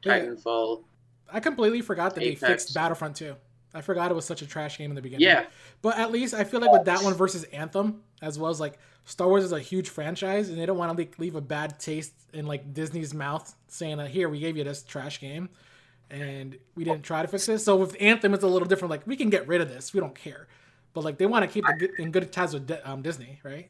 Titanfall, 0.03 0.83
I 1.31 1.39
completely 1.39 1.81
forgot 1.81 2.15
that 2.15 2.21
they 2.21 2.35
fixed 2.35 2.73
Battlefront 2.73 3.15
2. 3.17 3.35
I 3.73 3.81
forgot 3.81 4.09
it 4.09 4.15
was 4.15 4.25
such 4.25 4.41
a 4.41 4.47
trash 4.47 4.77
game 4.79 4.89
in 4.89 4.95
the 4.95 5.01
beginning. 5.01 5.27
yeah, 5.27 5.45
But 5.83 5.99
at 5.99 6.11
least 6.11 6.33
I 6.33 6.43
feel 6.43 6.59
like 6.59 6.71
with 6.71 6.85
that 6.85 7.03
one 7.03 7.13
versus 7.13 7.43
Anthem, 7.45 8.01
as 8.21 8.39
well 8.39 8.49
as 8.49 8.59
like 8.59 8.79
Star 9.05 9.27
Wars 9.27 9.43
is 9.43 9.51
a 9.51 9.59
huge 9.59 9.89
franchise, 9.89 10.49
and 10.49 10.57
they 10.57 10.65
don't 10.65 10.77
want 10.77 10.97
to 10.97 11.07
leave 11.19 11.35
a 11.35 11.41
bad 11.41 11.79
taste 11.79 12.13
in 12.33 12.47
like 12.47 12.73
Disney's 12.73 13.13
mouth, 13.13 13.53
saying 13.67 13.97
that 13.97 14.09
here 14.09 14.27
we 14.27 14.39
gave 14.39 14.57
you 14.57 14.63
this 14.63 14.81
trash 14.81 15.19
game, 15.19 15.49
and 16.09 16.57
we 16.75 16.83
didn't 16.83 17.03
try 17.03 17.21
to 17.21 17.27
fix 17.27 17.45
this. 17.45 17.63
So 17.63 17.75
with 17.75 17.95
Anthem, 17.99 18.33
it's 18.33 18.43
a 18.43 18.47
little 18.47 18.67
different. 18.67 18.89
Like 18.89 19.05
we 19.05 19.15
can 19.15 19.29
get 19.29 19.47
rid 19.47 19.61
of 19.61 19.69
this, 19.69 19.93
we 19.93 19.99
don't 19.99 20.15
care. 20.15 20.47
But 20.93 21.03
like 21.03 21.19
they 21.19 21.27
want 21.27 21.43
to 21.45 21.47
keep 21.51 21.69
it 21.69 21.77
good- 21.77 21.99
in 21.99 22.11
good 22.11 22.31
ties 22.31 22.53
with 22.55 22.71
um, 22.83 23.03
Disney, 23.03 23.39
right? 23.43 23.69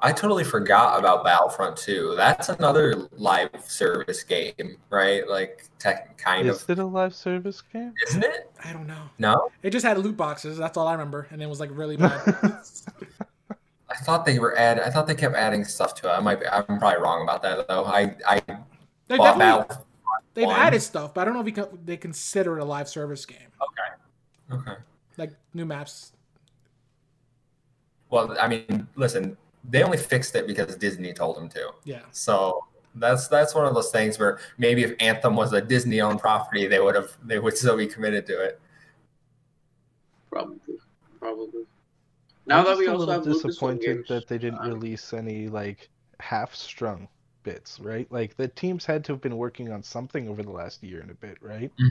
I 0.00 0.12
totally 0.12 0.44
forgot 0.44 0.98
about 0.98 1.24
Battlefront 1.24 1.76
2. 1.76 2.14
That's 2.16 2.48
another 2.50 3.08
live 3.16 3.50
service 3.66 4.22
game, 4.22 4.76
right? 4.90 5.28
Like, 5.28 5.64
tech, 5.80 6.16
kind 6.18 6.46
Is 6.48 6.56
of, 6.56 6.62
Is 6.62 6.68
it 6.70 6.78
a 6.78 6.84
live 6.86 7.14
service 7.14 7.60
game? 7.72 7.92
isn't 8.08 8.22
it? 8.24 8.50
I 8.64 8.72
don't 8.72 8.86
know. 8.86 9.02
No, 9.18 9.50
It 9.62 9.70
just 9.70 9.84
had 9.84 9.98
loot 9.98 10.16
boxes. 10.16 10.56
That's 10.56 10.76
all 10.76 10.86
I 10.86 10.92
remember, 10.92 11.26
and 11.30 11.42
it 11.42 11.48
was 11.48 11.58
like 11.58 11.70
really 11.72 11.96
bad. 11.96 12.20
I 13.90 13.94
thought 14.04 14.24
they 14.26 14.38
were 14.38 14.56
add. 14.56 14.78
I 14.80 14.90
thought 14.90 15.06
they 15.08 15.14
kept 15.14 15.34
adding 15.34 15.64
stuff 15.64 15.94
to 15.96 16.08
it. 16.08 16.12
I 16.12 16.20
might. 16.20 16.40
Be, 16.40 16.46
I'm 16.46 16.78
probably 16.78 17.00
wrong 17.02 17.22
about 17.22 17.42
that 17.42 17.66
though. 17.66 17.84
I 17.86 18.14
I 18.26 18.40
they 19.08 19.16
bought 19.16 19.38
definitely 19.38 19.64
Battle. 19.64 19.86
they've 20.34 20.46
one. 20.46 20.60
added 20.60 20.80
stuff, 20.82 21.14
but 21.14 21.22
I 21.22 21.24
don't 21.24 21.34
know 21.34 21.44
if 21.44 21.54
can, 21.54 21.66
they 21.86 21.96
consider 21.96 22.58
it 22.58 22.62
a 22.62 22.64
live 22.66 22.86
service 22.88 23.24
game, 23.24 23.38
Okay. 24.50 24.60
Okay. 24.60 24.80
like 25.16 25.32
new 25.54 25.64
maps. 25.64 26.12
Well, 28.10 28.36
I 28.38 28.46
mean, 28.46 28.86
listen, 28.94 29.36
they 29.68 29.82
only 29.82 29.98
fixed 29.98 30.34
it 30.34 30.46
because 30.46 30.76
Disney 30.76 31.12
told 31.12 31.36
them 31.36 31.48
to. 31.50 31.70
Yeah. 31.84 32.02
So 32.10 32.64
that's 32.94 33.28
that's 33.28 33.54
one 33.54 33.66
of 33.66 33.74
those 33.74 33.90
things 33.90 34.18
where 34.18 34.38
maybe 34.56 34.82
if 34.82 34.94
Anthem 35.00 35.36
was 35.36 35.52
a 35.52 35.60
Disney-owned 35.60 36.20
property, 36.20 36.66
they 36.66 36.80
would 36.80 36.94
have 36.94 37.16
they 37.24 37.38
would 37.38 37.56
still 37.56 37.76
be 37.76 37.86
committed 37.86 38.26
to 38.26 38.42
it. 38.42 38.60
probably, 40.30 40.58
probably. 41.18 41.64
Now 42.46 42.58
I'm 42.58 42.64
that 42.64 42.70
just 42.70 42.78
we 42.80 42.86
a 42.86 42.90
also 42.90 43.06
little 43.06 43.14
have 43.14 43.24
Lucasfilm 43.24 43.42
disappointed 43.46 43.96
games, 43.96 44.08
that 44.08 44.26
they 44.26 44.38
didn't 44.38 44.60
uh, 44.60 44.68
release 44.68 45.12
any 45.12 45.48
like 45.48 45.90
half-strung 46.20 47.08
bits, 47.42 47.78
right? 47.80 48.10
Like 48.10 48.36
the 48.36 48.48
teams 48.48 48.86
had 48.86 49.04
to 49.04 49.12
have 49.12 49.20
been 49.20 49.36
working 49.36 49.70
on 49.70 49.82
something 49.82 50.28
over 50.28 50.42
the 50.42 50.50
last 50.50 50.82
year 50.82 51.00
and 51.00 51.10
a 51.10 51.14
bit, 51.14 51.36
right? 51.42 51.70
Mhm. 51.78 51.90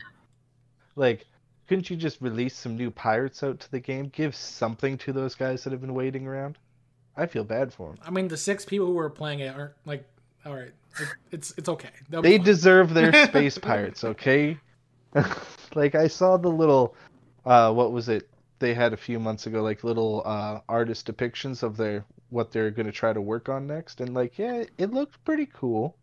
Like, 0.96 1.26
couldn't 1.68 1.90
you 1.90 1.96
just 1.96 2.22
release 2.22 2.56
some 2.56 2.76
new 2.76 2.90
pirates 2.90 3.44
out 3.44 3.60
to 3.60 3.72
the 3.72 3.80
game? 3.80 4.10
Give 4.10 4.36
something 4.36 4.98
to 5.00 5.14
those 5.14 5.36
guys 5.36 5.64
that 5.64 5.72
have 5.72 5.82
been 5.82 5.94
waiting 5.94 6.26
around. 6.26 6.58
I 7.18 7.26
feel 7.26 7.44
bad 7.44 7.74
for 7.74 7.90
them. 7.90 7.98
I 8.06 8.12
mean, 8.12 8.28
the 8.28 8.38
six 8.38 8.64
people 8.64 8.86
who 8.88 8.94
were 8.94 9.10
playing 9.10 9.40
it 9.40 9.56
aren't 9.56 9.74
like, 9.86 10.08
all 10.46 10.56
right, 10.56 10.74
it, 11.00 11.08
it's 11.32 11.54
it's 11.58 11.68
okay. 11.68 11.90
They'll 12.10 12.22
They 12.22 12.38
deserve 12.38 12.94
their 12.94 13.12
space 13.28 13.58
pirates, 13.58 14.04
okay? 14.04 14.58
like 15.76 15.96
I 15.96 16.08
saw 16.08 16.38
the 16.38 16.50
little 16.50 16.96
uh 17.46 17.74
what 17.74 17.92
was 17.92 18.08
it? 18.08 18.30
They 18.60 18.74
had 18.74 18.94
a 18.94 18.98
few 18.98 19.20
months 19.20 19.48
ago 19.48 19.64
like 19.64 19.84
little 19.84 20.22
uh 20.26 20.62
artist 20.70 21.08
depictions 21.08 21.64
of 21.64 21.76
their 21.76 22.06
what 22.30 22.52
they're 22.52 22.72
going 22.72 22.86
to 22.86 22.92
try 22.92 23.14
to 23.14 23.22
work 23.22 23.50
on 23.50 23.66
next 23.68 24.00
and 24.02 24.14
like 24.14 24.38
yeah, 24.38 24.64
it 24.78 24.94
looked 24.94 25.24
pretty 25.26 25.48
cool. 25.48 25.98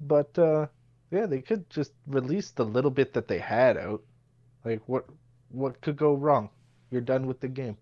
But 0.00 0.38
uh 0.38 0.66
yeah, 1.10 1.26
they 1.26 1.40
could 1.40 1.68
just 1.70 1.92
release 2.06 2.50
the 2.50 2.64
little 2.64 2.90
bit 2.90 3.14
that 3.14 3.28
they 3.28 3.38
had 3.38 3.76
out. 3.78 4.02
Like 4.64 4.82
what 4.86 5.06
what 5.50 5.80
could 5.80 5.96
go 5.96 6.14
wrong? 6.14 6.50
You're 6.90 7.00
done 7.00 7.26
with 7.26 7.40
the 7.40 7.48
game. 7.48 7.78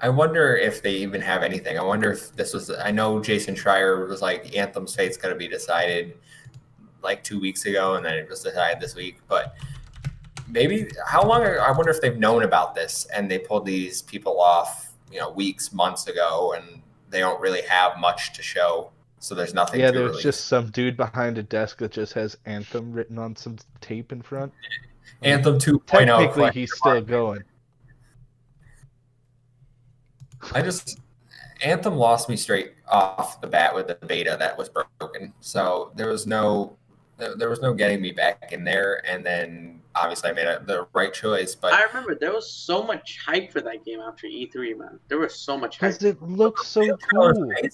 I 0.00 0.08
wonder 0.08 0.56
if 0.56 0.82
they 0.82 0.94
even 0.96 1.20
have 1.20 1.42
anything. 1.42 1.78
I 1.78 1.82
wonder 1.82 2.12
if 2.12 2.34
this 2.34 2.54
was. 2.54 2.70
I 2.70 2.90
know 2.90 3.20
Jason 3.20 3.54
Schreier 3.54 4.08
was 4.08 4.22
like 4.22 4.56
Anthem's 4.56 4.94
fate's 4.94 5.16
going 5.16 5.34
to 5.34 5.38
be 5.38 5.48
decided 5.48 6.16
like 7.02 7.22
two 7.24 7.40
weeks 7.40 7.64
ago, 7.66 7.94
and 7.94 8.04
then 8.04 8.14
it 8.14 8.28
was 8.28 8.42
decided 8.42 8.80
this 8.80 8.94
week. 8.94 9.18
But 9.28 9.56
maybe 10.48 10.88
how 11.06 11.26
long? 11.26 11.42
I 11.42 11.70
wonder 11.72 11.90
if 11.90 12.00
they've 12.00 12.18
known 12.18 12.44
about 12.44 12.74
this 12.74 13.06
and 13.14 13.30
they 13.30 13.38
pulled 13.38 13.66
these 13.66 14.02
people 14.02 14.40
off, 14.40 14.92
you 15.10 15.18
know, 15.18 15.30
weeks, 15.30 15.72
months 15.72 16.06
ago, 16.06 16.54
and 16.56 16.82
they 17.10 17.20
don't 17.20 17.40
really 17.40 17.62
have 17.62 17.98
much 17.98 18.32
to 18.34 18.42
show. 18.42 18.90
So 19.20 19.34
there's 19.34 19.54
nothing. 19.54 19.80
Yeah, 19.80 19.90
there's 19.90 20.22
just 20.22 20.46
some 20.46 20.70
dude 20.70 20.96
behind 20.96 21.38
a 21.38 21.42
desk 21.42 21.78
that 21.78 21.90
just 21.90 22.12
has 22.12 22.36
Anthem 22.46 22.92
written 22.92 23.18
on 23.18 23.34
some 23.34 23.56
tape 23.80 24.12
in 24.12 24.22
front. 24.22 24.52
Anthem 25.22 25.54
oh, 25.54 25.58
2.0. 25.58 25.86
Technically, 25.86 26.50
he's 26.52 26.72
still 26.72 27.00
going. 27.00 27.42
I 30.52 30.62
just 30.62 30.98
Anthem 31.62 31.96
lost 31.96 32.28
me 32.28 32.36
straight 32.36 32.74
off 32.88 33.40
the 33.40 33.46
bat 33.46 33.74
with 33.74 33.88
the 33.88 33.94
beta 34.06 34.36
that 34.38 34.56
was 34.56 34.68
broken. 34.68 35.32
So 35.40 35.92
there 35.96 36.08
was 36.08 36.26
no 36.26 36.76
there 37.16 37.34
there 37.36 37.48
was 37.50 37.60
no 37.60 37.74
getting 37.74 38.00
me 38.00 38.12
back 38.12 38.52
in 38.52 38.62
there. 38.64 39.02
And 39.10 39.24
then 39.26 39.80
obviously 39.94 40.30
I 40.30 40.32
made 40.32 40.46
a, 40.46 40.62
the 40.64 40.86
right 40.94 41.12
choice. 41.12 41.54
But 41.54 41.72
I 41.72 41.82
remember 41.84 42.14
there 42.14 42.32
was 42.32 42.50
so 42.50 42.82
much 42.84 43.18
hype 43.24 43.50
for 43.52 43.60
that 43.62 43.84
game 43.84 44.00
after 44.00 44.26
E3, 44.28 44.78
man. 44.78 45.00
There 45.08 45.18
was 45.18 45.34
so 45.34 45.56
much 45.58 45.78
hype. 45.78 45.98
Because 45.98 46.04
it 46.04 46.22
looked 46.22 46.64
so 46.64 46.80
the 46.80 46.96
cool. 47.12 47.26
amazing. 47.30 47.70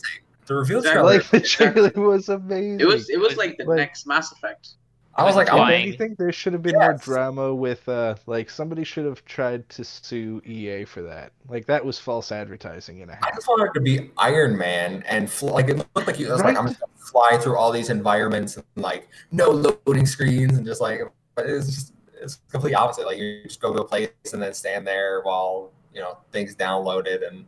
The 0.47 0.55
reveal 0.57 0.79
Exactly. 0.79 1.01
trailer. 1.03 1.19
Like 1.19 1.31
the 1.31 1.41
trailer 1.41 2.09
was 2.09 2.29
amazing. 2.31 2.81
It 2.81 2.87
was 2.87 3.11
it 3.11 3.19
was 3.21 3.37
like 3.37 3.57
the 3.59 3.65
Like- 3.65 3.77
next 3.77 4.07
Mass 4.07 4.33
Effect. 4.33 4.71
I 5.17 5.23
was 5.25 5.37
like, 5.37 5.47
If 5.47 5.53
I'm, 5.55 5.59
Flying. 5.59 5.83
anything, 5.89 6.17
there 6.19 6.33
should 6.33 6.53
have 6.55 6.62
been 6.62 6.75
more 6.75 6.95
drama 6.95 7.55
with 7.55 7.89
uh 7.89 8.17
like 8.27 8.51
somebody 8.51 8.83
should 8.83 9.05
have 9.05 9.25
tried 9.25 9.69
to 9.71 9.85
sue 9.85 10.43
EA 10.45 10.85
for 10.85 11.03
that. 11.03 11.33
Like 11.49 11.67
that 11.67 11.85
was 11.85 11.99
false 11.99 12.33
advertising 12.33 12.99
in 13.01 13.11
a 13.11 13.12
I 13.12 13.17
half. 13.17 13.35
just 13.37 13.47
wanted 13.47 13.73
to 13.75 13.81
be 13.81 14.11
Iron 14.19 14.57
Man 14.59 15.05
and 15.07 15.31
fl- 15.31 15.51
like 15.51 15.69
it 15.69 15.77
looked 15.77 16.07
like 16.09 16.19
you. 16.19 16.29
I 16.31 16.33
was 16.33 16.43
like, 16.43 16.57
I'm 16.59 16.67
just 16.67 16.81
gonna 16.81 16.93
fly 16.97 17.39
through 17.39 17.57
all 17.57 17.71
these 17.71 17.91
environments 17.91 18.57
and 18.57 18.65
like 18.77 19.09
no 19.31 19.51
loading 19.87 20.07
screens 20.07 20.57
and 20.57 20.67
just 20.67 20.81
like, 20.81 21.01
but 21.37 21.47
it's 21.47 21.67
just 21.67 21.93
it's 22.21 22.41
completely 22.51 22.75
opposite. 22.75 23.07
Like 23.07 23.19
you 23.19 23.43
just 23.45 23.61
go 23.61 23.73
to 23.73 23.83
a 23.83 23.85
place 23.85 24.09
and 24.33 24.43
then 24.43 24.53
stand 24.53 24.85
there 24.87 25.21
while 25.23 25.71
you 25.95 26.01
know 26.01 26.19
things 26.33 26.57
downloaded 26.57 27.27
and 27.27 27.47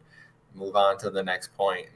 move 0.54 0.76
on 0.76 0.98
to 0.98 1.10
the 1.10 1.22
next 1.22 1.52
point. 1.54 1.86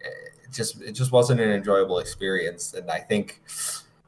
It 0.00 0.52
just 0.52 0.80
it 0.80 0.92
just 0.92 1.12
wasn't 1.12 1.40
an 1.40 1.50
enjoyable 1.50 1.98
experience, 1.98 2.72
and 2.72 2.90
I 2.90 2.98
think. 3.00 3.42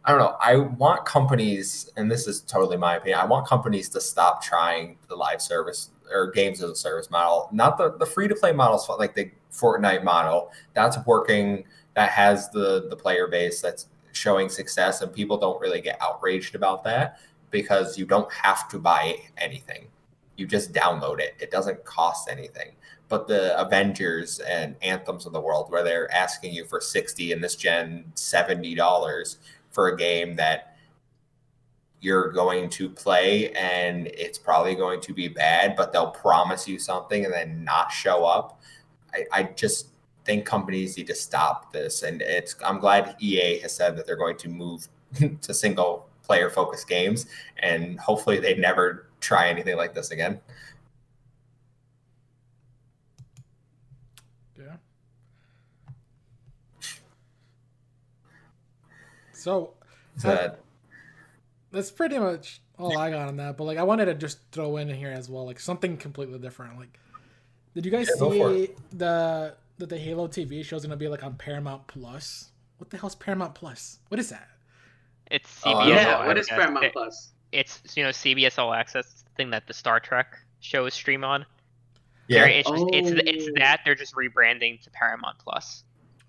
I 0.05 0.11
don't 0.11 0.19
know. 0.19 0.37
I 0.41 0.57
want 0.57 1.07
companies, 1.07 1.91
and 1.97 2.11
this 2.11 2.27
is 2.27 2.43
totally 2.43 2.77
my 2.77 2.97
opinion. 2.97 3.21
I 3.21 3.25
want 3.25 3.47
companies 3.47 3.89
to 3.91 4.01
stop 4.01 4.43
trying 4.43 4.99
the 5.09 5.17
live 5.17 5.41
service 5.41 5.91
or 6.13 6.31
games 6.31 6.63
as 6.63 6.71
a 6.71 6.77
service 6.77 7.11
model, 7.11 7.49
not 7.53 7.79
the, 7.79 7.97
the 7.97 8.05
free 8.05 8.29
to 8.29 8.35
play 8.35 8.53
models 8.53 8.87
like 8.99 9.15
the 9.15 9.31
Fortnite 9.51 10.05
model. 10.05 10.53
That's 10.75 10.99
working. 11.07 11.65
That 11.95 12.11
has 12.11 12.51
the 12.51 12.89
the 12.91 12.97
player 12.97 13.29
base 13.29 13.63
that's 13.63 13.87
showing 14.13 14.51
success, 14.51 15.01
and 15.01 15.11
people 15.13 15.39
don't 15.39 15.61
really 15.61 15.81
get 15.81 15.97
outraged 16.03 16.55
about 16.55 16.85
that 16.85 17.19
because 17.51 17.97
you 17.97 18.05
don't 18.05 18.31
have 18.33 18.69
to 18.69 18.79
buy 18.79 19.17
anything. 19.39 19.87
You 20.37 20.47
just 20.47 20.73
download 20.73 21.21
it. 21.21 21.35
It 21.41 21.51
doesn't 21.51 21.85
cost 21.85 22.29
anything. 22.29 22.73
But 23.09 23.29
the 23.29 23.59
Avengers 23.59 24.41
and 24.41 24.75
Anthems 24.83 25.25
of 25.25 25.33
the 25.33 25.41
world, 25.41 25.71
where 25.71 25.85
they're 25.85 26.13
asking 26.13 26.53
you 26.53 26.67
for 26.67 26.81
sixty 26.81 27.33
in 27.33 27.41
this 27.41 27.57
gen, 27.57 28.05
seventy 28.15 28.75
dollars 28.75 29.39
for 29.75 29.89
a 29.89 29.97
game 29.97 30.37
that 30.37 30.77
you're 32.01 32.31
going 32.33 32.69
to 32.69 32.89
play 32.91 33.51
and 33.53 34.07
it's 34.09 34.39
probably 34.39 34.75
going 34.75 35.01
to 35.01 35.15
be 35.15 35.27
bad, 35.27 35.75
but 35.75 35.93
they'll 35.93 36.11
promise 36.11 36.69
you 36.69 36.79
something 36.79 37.25
and 37.25 37.33
then 37.33 37.65
not 37.65 37.91
show 37.91 38.25
up. 38.25 38.61
I, 39.15 39.25
I 39.33 39.43
just 39.45 39.89
think 40.25 40.45
companies 40.45 40.97
need 40.97 41.07
to 41.07 41.15
stop 41.15 41.73
this. 41.73 42.03
And 42.03 42.21
it's 42.23 42.57
I'm 42.65 42.79
glad 42.79 43.17
EA 43.21 43.59
has 43.61 43.75
said 43.75 43.97
that 43.97 44.07
they're 44.07 44.17
going 44.17 44.37
to 44.39 44.49
move 44.49 44.87
to 45.41 45.55
single 45.55 46.09
player 46.23 46.51
focused 46.51 46.89
games 46.89 47.27
and 47.59 47.99
hopefully 48.01 48.39
they 48.39 48.55
never 48.55 49.09
try 49.21 49.49
anything 49.49 49.77
like 49.77 49.95
this 49.95 50.11
again. 50.11 50.41
Yeah. 54.59 54.77
So 59.45 59.75
So 60.17 60.29
that 60.29 60.61
that's 61.71 61.91
pretty 61.91 62.19
much 62.19 62.61
all 62.79 62.97
I 62.97 63.11
got 63.11 63.29
on 63.29 63.37
that. 63.37 63.57
But 63.59 63.65
like, 63.65 63.79
I 63.79 63.83
wanted 63.83 64.07
to 64.07 64.15
just 64.15 64.39
throw 64.53 64.79
in 64.79 64.89
here 64.89 65.11
as 65.11 65.29
well, 65.29 65.45
like 65.45 65.61
something 65.61 65.97
completely 65.99 66.39
different. 66.39 66.79
Like, 66.79 66.99
did 67.75 67.85
you 67.85 67.91
guys 67.91 68.09
Yeah, 68.19 68.31
see 68.31 68.71
the 68.93 69.55
that 69.79 69.89
the 69.91 69.99
Halo 69.99 70.29
TV 70.29 70.65
show 70.65 70.77
is 70.77 70.83
gonna 70.85 70.97
be 70.97 71.09
like 71.09 71.23
on 71.23 71.35
Paramount 71.35 71.87
Plus? 71.89 72.51
What 72.79 72.89
the 72.91 72.97
hell's 72.97 73.15
Paramount 73.17 73.55
Plus? 73.55 73.99
What 74.09 74.19
is 74.19 74.31
that? 74.31 74.49
It's 75.31 75.61
Oh, 75.67 75.71
CBS. 75.75 75.79
don't 75.81 75.89
yeah, 75.89 76.05
know. 76.21 76.27
what 76.27 76.39
is 76.39 76.49
All 76.51 76.57
Paramount 76.59 76.85
Access. 76.87 76.93
Plus? 76.95 77.33
It's 77.53 77.97
you 77.97 78.03
know 78.03 78.11
CBS 78.11 78.59
All 78.59 78.73
Access, 78.73 79.05
it's 79.13 79.23
the 79.23 79.31
thing 79.37 79.51
that 79.51 79.67
the 79.67 79.75
Star 79.75 80.01
Trek 80.01 80.39
shows 80.61 80.95
stream 80.95 81.23
on. 81.23 81.45
Yeah. 82.29 82.41
They're- 82.47 82.49
It's 82.61 82.71
just, 82.71 82.85
it's 82.93 83.11
it's 83.29 83.49
Oh. 83.49 83.53
that 83.57 83.81
they're 83.85 83.95
just 83.95 84.15
rebranding 84.15 84.81
to 84.83 84.91
Paramount 84.91 85.37
Plus. 85.39 85.85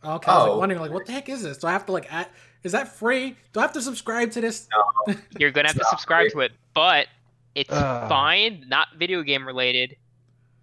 Okay, 0.05 0.31
I 0.31 0.35
was 0.37 0.45
Oh. 0.47 0.51
like 0.51 0.59
wondering 0.59 0.81
like 0.81 0.91
what 0.91 1.05
the 1.05 1.11
heck 1.11 1.29
is 1.29 1.43
this? 1.43 1.57
Do 1.57 1.67
I 1.67 1.71
have 1.71 1.85
to 1.87 1.91
like 1.91 2.11
add, 2.13 2.27
is 2.63 2.71
that 2.73 2.87
free? 2.95 3.35
Do 3.53 3.59
I 3.59 3.63
have 3.63 3.73
to 3.73 3.81
subscribe 3.81 4.31
to 4.31 4.41
this? 4.41 4.67
You're 5.39 5.51
gonna 5.51 5.67
have 5.69 5.77
to 5.77 5.85
subscribe 5.85 6.23
free. 6.31 6.31
to 6.31 6.39
it, 6.41 6.51
but 6.73 7.07
it's 7.55 7.71
Ah. 7.73 8.07
fine, 8.07 8.65
not 8.67 8.89
video 8.97 9.21
game 9.23 9.45
related. 9.45 9.95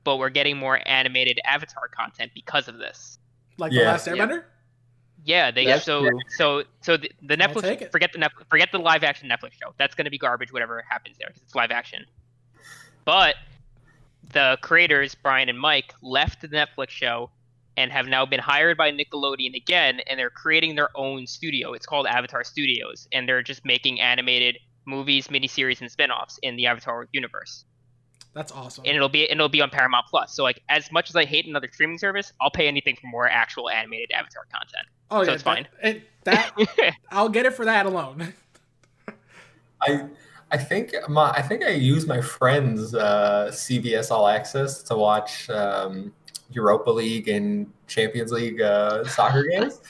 But 0.05 0.16
we're 0.16 0.30
getting 0.30 0.57
more 0.57 0.80
animated 0.86 1.38
Avatar 1.45 1.86
content 1.88 2.32
because 2.34 2.66
of 2.66 2.76
this. 2.78 3.18
Like 3.59 3.70
the 3.72 3.82
last 3.84 4.07
Yeah. 4.09 4.14
Airbender? 4.14 4.45
Yeah, 5.24 5.53
they 5.53 5.64
That's 5.66 5.84
so 5.84 6.01
true. 6.09 6.18
so 6.36 6.64
so 6.80 6.97
the, 6.97 7.09
the 7.22 7.36
Netflix 7.36 7.90
forget 7.93 8.12
the 8.12 8.18
Netflix, 8.18 8.49
forget 8.51 8.70
the 8.72 8.78
live 8.80 9.05
action 9.05 9.28
Netflix 9.28 9.53
show. 9.53 9.72
That's 9.78 9.95
gonna 9.95 10.11
be 10.11 10.18
garbage, 10.18 10.53
whatever 10.53 10.84
happens 10.88 11.16
there, 11.18 11.28
because 11.28 11.43
it's 11.43 11.55
live 11.55 11.70
action. 11.70 12.05
But 13.05 13.36
the 14.32 14.59
creators 14.62 15.14
Bryan 15.14 15.49
and 15.49 15.59
Mike 15.59 15.95
left 16.03 16.40
the 16.40 16.49
Netflix 16.49 16.88
show 16.90 17.30
and 17.77 17.91
have 17.91 18.07
now 18.07 18.27
been 18.27 18.41
hired 18.41 18.77
by 18.77 18.91
Nickelodeon 18.93 19.55
again, 19.55 20.01
and 20.07 20.18
they're 20.18 20.31
creating 20.31 20.75
their 20.75 20.91
own 20.95 21.27
studio. 21.27 21.73
It's 21.73 21.87
called 21.87 22.07
Avatar 22.07 22.45
Studios, 22.45 23.09
and 23.12 23.29
they're 23.29 23.43
just 23.43 23.64
making 23.64 24.01
animated 24.01 24.59
movies, 24.85 25.29
miniseries, 25.29 25.81
and 25.81 25.91
spin-offs 25.91 26.39
in 26.43 26.57
the 26.57 26.66
Avatar 26.66 27.09
universe. 27.12 27.64
That's 28.35 28.51
awesome. 28.51 28.85
And 28.87 28.97
it'll 28.97 29.11
be 29.11 29.29
and 29.29 29.39
it'll 29.39 29.49
be 29.51 29.61
on 29.61 29.68
Paramount 29.68 30.07
Plus. 30.09 30.35
So 30.35 30.43
like 30.43 30.62
as 30.70 30.91
much 30.91 31.11
as 31.11 31.16
I 31.16 31.25
hate 31.27 31.47
another 31.47 31.68
streaming 31.70 31.99
service, 31.99 32.33
I'll 32.41 32.51
pay 32.51 32.66
anything 32.66 32.97
for 32.97 33.07
more 33.09 33.29
actual 33.29 33.68
animated 33.68 34.11
Avatar 34.12 34.47
content. 34.51 34.87
oh 35.11 35.23
so 35.23 35.31
yeah, 35.31 35.35
it's 35.35 35.43
that- 35.43 35.55
fine. 35.55 35.68
It, 35.83 36.03
that 36.25 36.95
I'll 37.11 37.29
get 37.29 37.45
it 37.47 37.53
for 37.53 37.66
that 37.66 37.85
alone. 37.85 38.33
I 39.83 40.07
I 40.51 40.57
think 40.57 40.95
my 41.09 41.31
I 41.31 41.43
think 41.43 41.62
I 41.64 41.70
used 41.70 42.09
my 42.09 42.20
friend's 42.23 42.95
uh, 42.95 43.49
CBS 43.53 44.11
All 44.11 44.27
Access 44.29 44.83
to 44.85 44.97
watch 44.97 45.51
um, 45.51 46.12
Europa 46.55 46.91
League 46.91 47.29
and 47.29 47.71
Champions 47.87 48.33
League 48.33 48.61
uh, 48.61 49.05
soccer 49.05 49.45
games. 49.45 49.81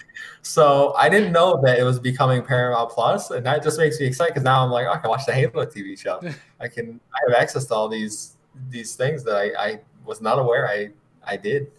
So 0.43 0.95
I 0.95 1.09
didn't 1.09 1.33
know 1.33 1.61
that 1.63 1.79
it 1.79 1.85
was 1.85 2.01
becoming 2.01 2.43
Paramount 2.43 2.91
Plus, 2.91 3.31
and 3.31 3.47
that 3.47 3.63
just 3.63 3.79
makes 3.79 4.01
me 4.01 4.07
excited 4.07 4.35
because 4.35 4.45
now 4.45 4.65
I'm 4.65 4.71
like, 4.71 4.87
oh, 4.87 4.93
I 4.93 4.99
can 4.99 5.09
watch 5.09 5.25
the 5.25 5.33
Halo 5.33 5.65
TV 5.65 5.99
show. 5.99 6.21
I 6.61 6.69
can 6.69 7.01
I 7.15 7.19
have 7.29 7.41
access 7.41 7.67
to 7.67 7.75
all 7.75 7.89
these 7.89 8.37
these 8.69 8.97
things 8.97 9.25
that 9.25 9.37
I, 9.37 9.65
I 9.65 9.81
was 10.05 10.21
not 10.21 10.39
aware 10.39 10.69
I 10.69 10.91
I 11.25 11.37
did, 11.37 11.71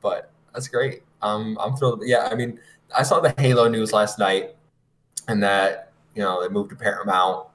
but 0.00 0.30
that's 0.54 0.68
great. 0.68 1.02
Um, 1.20 1.58
I'm 1.60 1.76
thrilled. 1.76 2.02
Yeah, 2.04 2.28
I 2.30 2.34
mean, 2.34 2.60
I 2.96 3.02
saw 3.02 3.20
the 3.20 3.34
Halo 3.38 3.68
news 3.68 3.92
last 3.92 4.18
night, 4.18 4.54
and 5.28 5.42
that 5.42 5.92
you 6.14 6.22
know 6.22 6.42
they 6.42 6.48
moved 6.48 6.70
to 6.70 6.76
Paramount, 6.76 7.48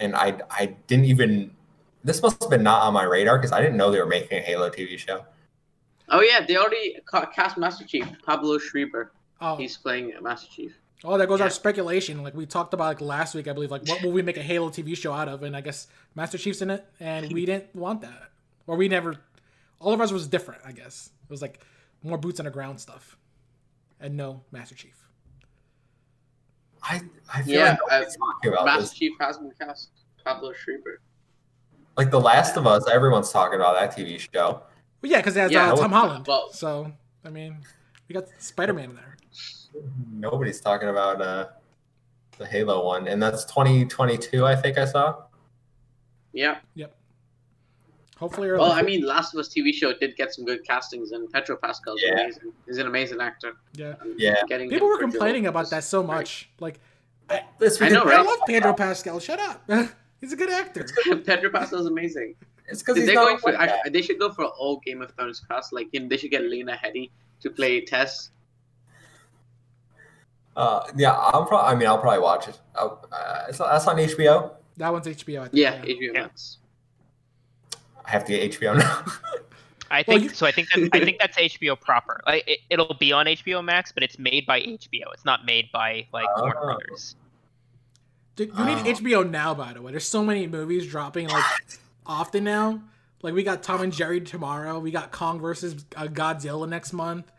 and 0.00 0.16
I 0.16 0.40
I 0.50 0.76
didn't 0.86 1.06
even. 1.06 1.50
This 2.02 2.20
must 2.20 2.42
have 2.42 2.50
been 2.50 2.62
not 2.62 2.82
on 2.82 2.92
my 2.92 3.04
radar 3.04 3.38
because 3.38 3.52
I 3.52 3.60
didn't 3.60 3.78
know 3.78 3.90
they 3.90 3.98
were 3.98 4.06
making 4.06 4.38
a 4.38 4.42
Halo 4.42 4.68
TV 4.68 4.98
show. 4.98 5.24
Oh 6.08 6.20
yeah, 6.20 6.44
they 6.46 6.56
already 6.56 6.96
cast 7.34 7.56
Master 7.56 7.84
Chief. 7.84 8.06
Pablo 8.24 8.58
Schreiber. 8.58 9.12
Oh, 9.40 9.56
He's 9.56 9.76
playing 9.76 10.12
Master 10.20 10.48
Chief. 10.50 10.72
oh, 11.02 11.16
there 11.18 11.26
goes 11.26 11.40
our 11.40 11.50
speculation. 11.50 12.22
Like 12.22 12.34
we 12.34 12.46
talked 12.46 12.74
about 12.74 12.84
like 12.86 13.00
last 13.00 13.34
week, 13.34 13.48
I 13.48 13.52
believe. 13.52 13.70
Like 13.70 13.86
what 13.88 14.02
will 14.02 14.12
we 14.12 14.22
make 14.22 14.36
a 14.36 14.42
Halo 14.42 14.68
TV 14.68 14.96
show 14.96 15.12
out 15.12 15.28
of? 15.28 15.42
And 15.42 15.56
I 15.56 15.60
guess 15.60 15.86
Master 16.14 16.38
Chief's 16.38 16.62
in 16.62 16.70
it, 16.70 16.84
and 17.00 17.32
we 17.32 17.46
didn't 17.50 17.74
want 17.74 18.02
that, 18.02 18.30
or 18.66 18.76
we 18.76 18.88
never. 18.88 19.16
All 19.80 19.92
of 19.92 20.00
us 20.00 20.12
was 20.12 20.26
different. 20.28 20.62
I 20.64 20.72
guess 20.72 21.10
it 21.22 21.30
was 21.30 21.42
like 21.42 21.60
more 22.02 22.18
boots 22.18 22.38
on 22.40 22.44
the 22.44 22.50
ground 22.50 22.80
stuff, 22.80 23.16
and 24.00 24.16
no 24.16 24.42
Master 24.52 24.74
Chief. 24.74 24.96
I 26.82 27.00
I 27.32 27.42
feel 27.42 27.54
Yeah, 27.54 27.70
like 27.70 27.78
nobody's 27.90 28.14
uh, 28.14 28.18
talking 28.18 28.52
about 28.52 28.64
Master 28.66 28.80
this. 28.82 28.92
Chief 28.94 29.12
has 29.20 29.38
been 29.38 29.52
cast. 29.58 29.90
Pablo 30.24 30.52
Schreiber. 30.54 31.00
Like 31.96 32.10
The 32.10 32.20
Last 32.20 32.56
of 32.56 32.66
Us, 32.66 32.88
everyone's 32.88 33.30
talking 33.30 33.56
about 33.60 33.78
that 33.78 33.94
TV 33.96 34.18
show. 34.18 34.62
Well, 35.04 35.10
yeah, 35.10 35.18
because 35.18 35.36
it 35.36 35.40
has 35.40 35.52
Yeah, 35.52 35.70
uh, 35.74 35.76
Tom 35.76 35.92
Holland. 35.92 36.26
well- 36.26 36.48
so 36.50 36.90
I 37.26 37.28
mean, 37.28 37.58
we 38.08 38.14
got 38.14 38.24
Spider 38.38 38.72
Man 38.72 38.88
in 38.90 38.96
there. 38.96 39.16
Nobody's 40.10 40.62
talking 40.62 40.88
about 40.88 41.20
uh, 41.20 41.48
the 42.38 42.46
Halo 42.46 42.82
one, 42.86 43.06
and 43.06 43.22
that's 43.22 43.44
2022. 43.44 44.46
I 44.46 44.56
think 44.56 44.78
I 44.78 44.86
saw. 44.86 45.24
Yeah. 46.32 46.56
Yep. 46.74 46.96
Hopefully, 48.16 48.48
early. 48.48 48.60
Well, 48.60 48.72
I 48.72 48.80
mean, 48.80 49.04
Last 49.04 49.34
of 49.34 49.40
Us 49.40 49.48
TV 49.50 49.74
show 49.74 49.92
did 49.92 50.16
get 50.16 50.32
some 50.32 50.46
good 50.46 50.64
castings, 50.66 51.12
and 51.12 51.30
Pedro 51.30 51.56
Pascal's 51.56 52.00
Yeah. 52.02 52.12
amazing. 52.22 52.52
He's 52.64 52.78
an 52.78 52.86
amazing 52.86 53.20
actor. 53.20 53.56
yeah. 53.74 53.96
And 54.00 54.18
Yeah. 54.18 54.36
Getting 54.48 54.70
People 54.70 54.88
were 54.88 54.98
complaining 54.98 55.46
about 55.48 55.68
that 55.68 55.84
so 55.84 56.02
great. 56.02 56.14
much. 56.16 56.48
Like, 56.60 56.80
It's 57.60 57.80
I 57.82 57.90
know, 57.90 58.04
because- 58.04 58.18
I 58.18 58.22
love 58.22 58.38
Pedro 58.46 58.72
Pascal. 58.72 59.20
Shut 59.20 59.38
up. 59.40 59.68
He's 60.22 60.32
a 60.32 60.36
good 60.36 60.50
actor. 60.50 60.86
Pedro 61.26 61.50
Pascal's 61.50 61.86
amazing. 61.86 62.36
It's 62.68 62.82
because 62.82 63.04
They're 63.04 63.14
going 63.14 63.38
for. 63.38 63.52
like. 63.52 63.70
I, 63.84 63.88
they 63.90 64.00
should 64.02 64.18
go 64.18 64.30
for 64.30 64.44
all 64.46 64.80
Game 64.84 65.02
of 65.02 65.10
Thrones 65.14 65.40
cast. 65.48 65.72
Like, 65.72 65.88
you 65.92 66.00
know, 66.00 66.08
they 66.08 66.16
should 66.16 66.30
get 66.30 66.42
Lena 66.42 66.72
Headey 66.82 67.10
to 67.40 67.50
play 67.50 67.80
Tess. 67.84 68.30
Uh, 70.56 70.84
yeah, 70.96 71.16
I'm 71.16 71.46
probably. 71.46 71.72
I 71.72 71.74
mean, 71.74 71.88
I'll 71.88 71.98
probably 71.98 72.20
watch 72.20 72.48
it. 72.48 72.58
Uh, 72.74 72.90
it's, 73.48 73.58
that's 73.58 73.86
on 73.86 73.96
HBO. 73.96 74.52
That 74.76 74.92
one's 74.92 75.06
HBO. 75.06 75.40
I 75.40 75.48
think. 75.48 75.54
Yeah, 75.54 75.82
HBO 75.82 76.14
Max. 76.14 76.58
I 78.04 78.10
have 78.10 78.24
to 78.26 78.32
get 78.32 78.52
HBO 78.52 78.78
now. 78.78 79.04
I 79.90 80.04
Well, 80.06 80.18
think 80.18 80.22
you- 80.30 80.34
so. 80.36 80.46
I 80.46 80.52
think 80.52 80.68
that, 80.70 80.88
I 80.92 81.04
think 81.04 81.18
that's 81.18 81.36
HBO 81.36 81.78
proper. 81.80 82.20
Like 82.26 82.44
it, 82.46 82.60
it'll 82.70 82.94
be 82.94 83.12
on 83.12 83.26
HBO 83.26 83.64
Max, 83.64 83.92
but 83.92 84.02
it's 84.02 84.18
made 84.18 84.46
by 84.46 84.60
HBO. 84.60 85.12
It's 85.12 85.24
not 85.24 85.44
made 85.44 85.70
by 85.72 86.06
like 86.12 86.26
Warner 86.38 86.54
Oh. 86.58 86.64
Brothers. 86.64 87.16
Dude, 88.36 88.48
you 88.56 88.64
need 88.64 88.78
Oh. 88.78 88.84
HBO 88.84 89.28
now. 89.28 89.54
By 89.54 89.72
the 89.72 89.82
way, 89.82 89.90
there's 89.92 90.08
so 90.08 90.24
many 90.24 90.46
movies 90.46 90.86
dropping 90.88 91.28
like 91.28 91.44
often 92.06 92.44
now. 92.44 92.80
Like 93.22 93.34
we 93.34 93.42
got 93.42 93.62
Tom 93.62 93.80
and 93.80 93.92
Jerry 93.92 94.20
tomorrow. 94.20 94.78
We 94.78 94.90
got 94.90 95.10
Kong 95.12 95.40
versus 95.40 95.84
uh, 95.96 96.04
Godzilla 96.04 96.68
next 96.68 96.92
month. 96.92 97.30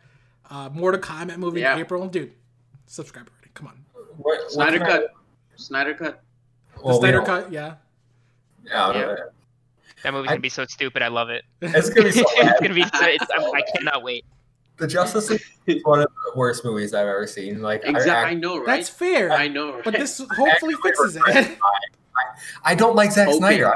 Uh, 0.50 0.68
Mortal 0.72 1.00
Kombat 1.00 1.38
movie 1.38 1.60
Yeah. 1.60 1.74
in 1.74 1.80
April. 1.80 2.06
Dude, 2.08 2.32
subscribe 2.86 3.28
already. 3.28 3.50
Come 3.54 3.68
on. 3.68 3.84
What- 3.92 4.06
what 4.18 4.50
Snyder 4.50 4.78
kind 4.78 4.90
of- 4.90 4.98
Cut. 5.02 5.10
Snyder 5.56 5.94
Cut. 5.94 6.22
The 6.74 6.82
well, 6.82 6.96
we 6.96 7.08
Snyder 7.08 7.22
cut. 7.22 7.50
Yeah. 7.52 7.74
Yeah, 8.64 8.92
Yeah. 8.94 9.14
That 10.02 10.12
movie's 10.12 10.28
I- 10.28 10.32
gonna 10.34 10.40
be 10.40 10.48
so 10.48 10.64
stupid. 10.66 11.02
I 11.02 11.08
love 11.08 11.30
it. 11.30 11.44
it's 11.62 11.88
gonna 11.90 12.08
be 12.08 12.12
so 12.12 12.24
it's 12.36 12.60
gonna 12.60 12.74
be. 12.74 12.82
So, 12.82 12.88
it's, 13.06 13.24
I, 13.30 13.44
I 13.44 13.62
cannot 13.74 14.02
wait. 14.02 14.24
The 14.78 14.86
Justice 14.86 15.30
League 15.30 15.40
is 15.66 15.82
one 15.84 16.00
of 16.00 16.08
the 16.26 16.38
worst 16.38 16.64
movies 16.64 16.92
I've 16.92 17.06
ever 17.06 17.26
seen. 17.26 17.62
Like, 17.62 17.84
I- 17.86 17.90
Exactly. 17.90 18.12
I, 18.14 18.30
I 18.30 18.34
know, 18.34 18.58
right? 18.58 18.66
That's 18.66 18.88
fair. 18.90 19.32
I 19.32 19.48
know, 19.48 19.74
right? 19.74 19.84
But 19.84 19.94
this 19.94 20.20
hopefully 20.36 20.74
fixes 20.82 21.16
it. 21.16 21.58
I 22.64 22.74
don't 22.74 22.94
like 22.96 23.12
Zack 23.12 23.28
Okay. 23.28 23.38
Snyder. 23.38 23.72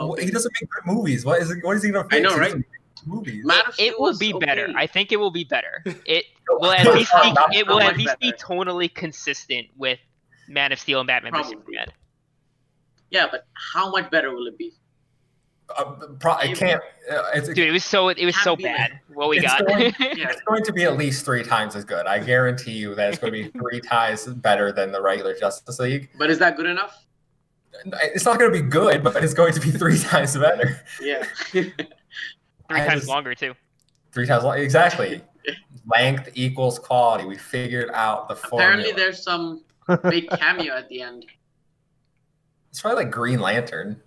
I- 0.00 0.04
Okay. 0.04 0.24
He 0.26 0.30
doesn't 0.30 0.52
make 0.60 0.70
good 0.70 0.86
movies. 0.92 1.24
What 1.24 1.40
is 1.42 1.50
it? 1.50 1.58
What 1.64 1.76
is 1.76 1.82
he 1.82 1.90
gonna 1.90 2.08
fix? 2.08 2.16
I 2.16 2.20
know, 2.20 2.34
He 2.34 2.40
right? 2.40 2.44
doesn't 2.46 2.58
make 2.58 2.66
Movies. 3.06 3.44
Man 3.44 3.60
of 3.68 3.74
Steel 3.74 3.86
It 3.92 4.00
will 4.00 4.18
be 4.18 4.34
okay. 4.34 4.46
better. 4.46 4.72
I 4.74 4.86
think 4.88 5.12
it 5.12 5.16
will 5.16 5.30
be 5.30 5.44
better. 5.44 5.84
It 6.06 6.24
will 6.48 6.72
at 6.72 6.86
least 6.94 7.12
be. 7.22 7.32
not- 7.32 7.54
It 7.54 7.66
will 7.66 7.80
at 7.80 7.96
least 7.96 8.18
be 8.20 8.32
tonally 8.32 8.92
consistent 8.92 9.68
with 9.76 9.98
Man 10.48 10.72
of 10.72 10.78
Steel 10.80 11.00
and 11.00 11.06
Batman 11.06 11.32
vs 11.32 11.50
Superman. 11.50 11.88
Yeah, 13.10 13.26
but 13.30 13.46
how 13.74 13.90
much 13.90 14.10
better 14.10 14.34
will 14.34 14.46
it 14.48 14.58
be? 14.58 14.72
Uh, 15.76 15.84
pro- 16.20 16.32
I 16.34 16.52
can't. 16.54 16.80
Uh, 17.10 17.22
it's, 17.34 17.48
Dude, 17.48 17.58
it 17.58 17.72
was 17.72 17.84
so. 17.84 18.08
It 18.08 18.24
was 18.24 18.36
so 18.42 18.54
be 18.56 18.62
bad. 18.64 19.00
What 19.12 19.28
we 19.28 19.38
It's 19.38 19.46
got. 19.46 19.66
going- 19.66 19.94
Yeah. 20.00 20.28
it's 20.30 20.40
going 20.42 20.62
to 20.64 20.72
be 20.72 20.84
at 20.84 20.96
least 20.96 21.24
three 21.24 21.42
times 21.42 21.74
as 21.76 21.84
good. 21.84 22.06
I 22.06 22.18
guarantee 22.20 22.72
you 22.72 22.94
that 22.96 23.10
it's 23.10 23.18
going 23.18 23.32
to 23.32 23.42
be 23.44 23.58
three 23.58 23.80
times 23.94 24.26
better 24.26 24.70
than 24.72 24.90
the 24.92 25.00
regular 25.02 25.34
Justice 25.36 25.78
League. 25.80 26.08
But 26.18 26.30
is 26.30 26.38
that 26.40 26.56
good 26.56 26.66
enough? 26.66 27.05
It's 28.02 28.24
not 28.24 28.38
going 28.38 28.52
to 28.52 28.62
be 28.62 28.66
good, 28.68 29.02
but 29.04 29.22
it's 29.22 29.34
going 29.34 29.52
to 29.54 29.60
be 29.60 29.70
three 29.70 29.98
times 30.02 30.36
better. 30.36 30.80
Yeah. 31.00 31.24
Three 31.52 31.72
I 32.70 32.78
times 32.86 32.92
just- 33.02 33.08
longer 33.08 33.34
too. 33.34 33.54
Three 34.12 34.26
times 34.26 34.42
long. 34.44 34.58
Exactly. 34.58 35.20
Length 35.86 36.30
equals 36.34 36.78
quality. 36.78 37.24
We 37.26 37.36
figured 37.36 37.90
out 37.92 38.28
the 38.28 38.34
formula. 38.34 38.70
Apparently, 38.72 38.92
there's 38.92 39.22
some 39.22 39.62
big 40.10 40.28
cameo 40.30 40.74
at 40.74 40.88
the 40.88 41.02
end. 41.02 41.26
It's 42.70 42.80
probably 42.80 43.04
like 43.04 43.12
Green 43.12 43.40
Lantern. 43.40 44.00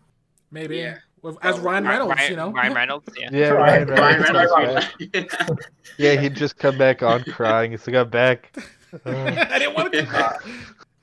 Maybe 0.52 0.78
Yeah. 0.78 0.98
With, 1.22 1.38
as 1.42 1.60
Ryan 1.60 1.86
Reynolds, 1.86 2.16
Ryan, 2.16 2.32
you 2.32 2.36
know. 2.38 2.52
Ryan 2.52 2.74
Reynolds. 2.74 3.10
Yeah. 3.18 3.30
Yeah, 3.32 3.50
Ryan 3.50 3.88
Ryan 3.90 4.00
Ryan 4.22 4.22
Reynolds. 4.22 4.52
Reynolds. 4.58 4.88
yeah. 5.14 5.48
Yeah, 6.16 6.22
he'd 6.22 6.36
just 6.36 6.58
come 6.58 6.78
back 6.78 7.04
on 7.04 7.24
crying. 7.26 7.72
He's 7.72 7.86
like, 7.86 7.96
I'm 7.98 8.10
back. 8.10 8.56
I 9.06 9.60
didn't 9.60 9.76
want 9.76 9.92
to. 9.94 10.04
come 10.06 10.14
back. 10.14 10.42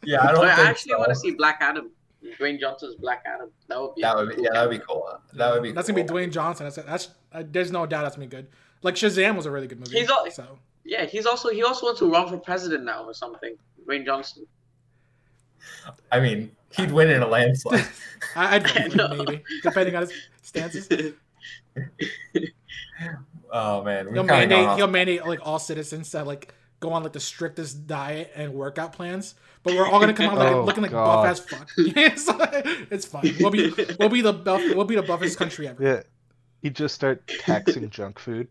Yeah, 0.04 0.22
I 0.22 0.32
don't 0.32 0.36
But 0.40 0.58
I 0.58 0.68
actually 0.68 0.92
so. 0.92 0.98
want 0.98 1.10
to 1.10 1.16
see 1.16 1.32
Black 1.32 1.58
Adam. 1.60 1.90
Dwayne 2.38 2.58
Johnson's 2.60 2.94
Black 2.96 3.22
Adam. 3.26 3.50
That 3.68 3.80
would 3.80 3.94
be. 3.94 4.02
That 4.02 4.16
would 4.16 4.36
be, 4.36 4.42
yeah, 4.42 4.50
that 4.52 4.68
would 4.68 4.78
be 4.78 4.84
cool. 4.86 5.20
That 5.34 5.52
would 5.52 5.62
be. 5.62 5.72
That's 5.72 5.88
cool. 5.88 5.96
gonna 5.96 6.06
be 6.06 6.12
Dwayne 6.26 6.32
Johnson. 6.32 6.64
That's 6.64 6.76
that's. 6.76 7.08
Uh, 7.32 7.42
there's 7.50 7.70
no 7.72 7.86
doubt 7.86 8.02
that's 8.02 8.16
gonna 8.16 8.26
be 8.26 8.36
good. 8.36 8.48
Like 8.82 8.94
Shazam 8.94 9.36
was 9.36 9.46
a 9.46 9.50
really 9.50 9.66
good 9.66 9.78
movie. 9.80 9.98
He's 9.98 10.10
all- 10.10 10.30
so 10.30 10.58
Yeah, 10.84 11.04
he's 11.06 11.26
also 11.26 11.48
he 11.50 11.62
also 11.62 11.86
wants 11.86 12.00
to 12.00 12.10
run 12.10 12.28
for 12.28 12.38
president 12.38 12.84
now 12.84 13.04
or 13.04 13.14
something. 13.14 13.56
Dwayne 13.86 14.04
Johnson. 14.04 14.46
I 16.12 16.20
mean, 16.20 16.52
he'd 16.76 16.92
win 16.92 17.10
in 17.10 17.22
a 17.22 17.26
landslide. 17.26 17.84
I, 18.36 18.56
I'd 18.56 18.66
vote 18.92 18.92
for 18.92 19.24
maybe, 19.24 19.42
depending 19.62 19.96
on 19.96 20.02
his 20.02 20.12
stances. 20.42 20.88
oh 23.52 23.82
man, 23.82 24.06
we 24.06 24.12
He'll 24.14 24.24
mandate. 24.24 24.76
He'll 24.76 24.86
mandate 24.86 25.26
like 25.26 25.40
all 25.42 25.58
citizens 25.58 26.10
to 26.10 26.24
like 26.24 26.54
go 26.80 26.92
on 26.92 27.02
like 27.02 27.12
the 27.12 27.20
strictest 27.20 27.86
diet 27.86 28.32
and 28.34 28.52
workout 28.54 28.92
plans, 28.92 29.34
but 29.62 29.74
we're 29.74 29.86
all 29.86 30.00
gonna 30.00 30.12
come 30.14 30.30
out 30.30 30.38
like 30.38 30.52
Oh, 30.54 30.64
looking 30.64 30.82
like 30.82 30.92
God. 30.92 31.22
buff 31.22 31.26
as 31.26 31.40
fuck. 31.40 31.68
it's, 31.76 32.26
it's 32.90 33.04
fine. 33.06 33.34
We'll 33.40 33.50
be 33.50 33.72
we'll 33.98 34.08
be 34.08 34.20
the 34.20 34.32
buff 34.32 34.62
we'll 34.74 34.84
be 34.84 34.96
the 34.96 35.02
buffest 35.02 35.38
country 35.38 35.68
ever. 35.68 35.82
Yeah. 35.82 36.02
He'd 36.62 36.74
just 36.74 36.94
start 36.94 37.26
taxing 37.28 37.88
junk 37.90 38.18
food. 38.18 38.48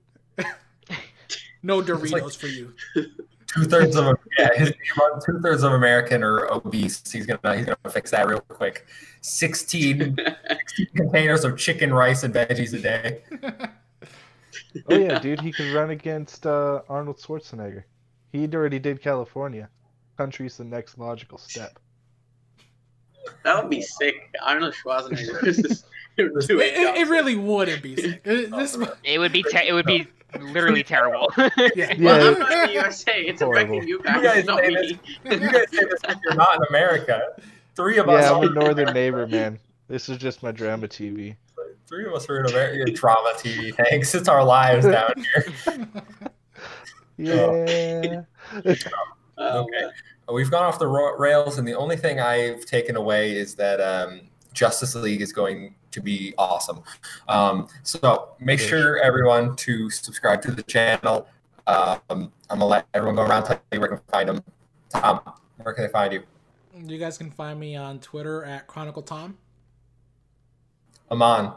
No 1.64 1.82
Doritos 1.82 2.12
like- 2.12 2.34
for 2.34 2.48
you. 2.48 2.74
Two 3.48 3.64
thirds 3.64 3.96
of 3.96 4.18
yeah, 4.38 4.50
his 4.56 4.74
two 5.26 5.40
thirds 5.42 5.64
of 5.64 5.72
American 5.72 6.24
are 6.24 6.52
obese. 6.52 7.02
He's 7.10 7.26
gonna 7.26 7.56
he's 7.56 7.66
gonna 7.66 7.78
fix 7.90 8.12
that 8.12 8.28
real 8.28 8.42
quick. 8.42 8.86
16, 9.22 10.18
16 10.18 10.88
containers 10.96 11.46
of 11.46 11.58
chicken, 11.58 11.94
rice, 11.94 12.24
and 12.24 12.34
veggies 12.34 12.74
a 12.74 12.80
day. 12.80 13.24
Oh 14.90 14.96
yeah, 14.98 15.20
dude, 15.20 15.40
he 15.40 15.52
could 15.54 15.74
run 15.74 15.90
against 15.92 16.46
uh, 16.46 16.82
Arnold 16.90 17.18
Schwarzenegger. 17.18 17.84
He 18.36 18.48
already 18.56 18.80
did 18.80 19.02
California. 19.02 19.70
Country's 20.18 20.58
the 20.58 20.64
next 20.64 20.98
logical 20.98 21.38
step. 21.38 21.80
That 23.44 23.62
would 23.62 23.70
be 23.70 23.82
sick. 23.82 24.36
Arnold 24.44 24.74
Schwarzenegger 24.74 25.42
versus 25.42 25.84
It, 26.18 26.34
Dwayne 26.34 26.48
it, 26.48 26.50
it 26.78 26.84
Johnson. 26.96 27.10
really 27.10 27.36
wouldn't 27.36 27.82
be 27.84 27.96
sick. 27.98 28.22
It- 28.24 28.50
this, 28.52 28.78
oh, 28.80 28.94
It 29.04 29.20
would 29.20 29.34
be 29.34 29.44
te- 29.44 29.68
it 29.68 29.74
would 29.74 29.86
be 29.86 30.08
literally 30.40 30.84
terrible. 30.84 31.30
yeah. 31.38 31.50
Well, 32.00 32.28
I'm 32.28 32.34
Yeah. 32.34 32.40
not 32.40 32.52
in 32.52 32.68
the 32.68 32.74
USA. 32.74 33.22
It's 33.22 33.42
Horrible. 33.42 33.78
affecting 33.80 33.90
you 33.90 33.98
You 33.98 34.04
guys, 34.04 34.24
guys 34.24 34.46
not 34.46 34.60
say 34.60 34.70
me. 34.70 35.00
You 35.26 35.40
guys 35.52 35.66
say 35.72 35.84
this 35.86 36.04
like 36.08 36.18
you're 36.24 36.36
not 36.36 36.56
in 36.56 36.62
America. 36.70 37.22
Three 37.76 37.98
of 37.98 38.08
us 38.08 38.24
Yeah, 38.24 38.32
I'm 38.38 38.44
a 38.44 38.48
are 38.48 38.54
northern 38.54 38.94
neighbor, 38.94 39.28
man. 39.28 39.60
This 39.90 40.08
is 40.08 40.18
just 40.18 40.42
my 40.42 40.52
drama 40.54 40.88
TV. 40.88 41.36
three 41.88 42.06
of 42.06 42.14
us 42.14 42.30
are 42.30 42.40
in 42.40 42.46
America. 42.50 42.92
Drama 42.94 43.34
TV, 43.38 43.76
thanks. 43.76 44.16
It's 44.16 44.30
our 44.30 44.44
lives 44.44 44.86
down 44.86 45.14
here. 45.18 45.88
Yeah. 47.18 48.22
Okay. 49.38 49.90
We've 50.32 50.50
gone 50.50 50.64
off 50.64 50.80
the 50.80 50.88
rails, 50.88 51.58
and 51.58 51.68
the 51.68 51.76
only 51.76 51.98
thing 51.98 52.22
I've 52.22 52.66
taken 52.66 52.96
away 52.96 53.36
is 53.36 53.54
that 53.56 53.82
um, 53.82 54.22
Justice 54.54 54.96
League 54.96 55.22
is 55.22 55.34
going 55.34 55.76
to 55.92 56.02
be 56.02 56.34
awesome. 56.38 56.82
Um, 57.28 57.68
so 57.84 58.30
make 58.40 58.60
sure 58.60 58.98
everyone 59.00 59.56
to 59.58 59.90
subscribe 59.90 60.42
to 60.44 60.52
the 60.52 60.64
channel. 60.64 61.28
Um, 61.68 62.02
I'm 62.10 62.60
gonna 62.60 62.66
let 62.66 62.88
everyone 62.94 63.16
go 63.16 63.24
around 63.24 63.44
tell 63.44 63.60
you 63.72 63.80
where 63.80 63.90
they 63.90 63.96
can 63.98 64.06
find 64.12 64.30
them. 64.30 64.44
Tom, 64.90 65.22
where 65.62 65.74
can 65.74 65.86
they 65.86 65.92
find 65.92 66.14
you? 66.14 66.24
You 66.76 66.98
guys 66.98 67.18
can 67.18 67.32
find 67.32 67.60
me 67.60 67.76
on 67.76 68.00
Twitter 68.00 68.44
at 68.44 68.68
Chronicle 68.68 69.02
Tom. 69.02 69.38
Amon. 71.12 71.54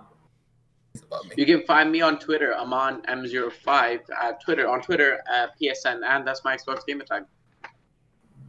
He's 0.99 1.05
above 1.05 1.25
me. 1.27 1.35
You 1.37 1.47
can 1.47 1.65
find 1.65 1.93
me 1.93 2.01
on 2.01 2.19
Twitter. 2.19 2.55
I'm 2.57 2.73
on 2.73 3.03
M05 3.03 4.01
at 4.11 4.43
Twitter 4.43 4.69
on 4.69 4.83
Twitter 4.83 5.23
at 5.33 5.59
PSN, 5.61 6.03
and 6.05 6.27
that's 6.27 6.45
my 6.45 6.57
Xbox 6.57 6.85
gamer 6.87 7.05
tag. 7.05 7.25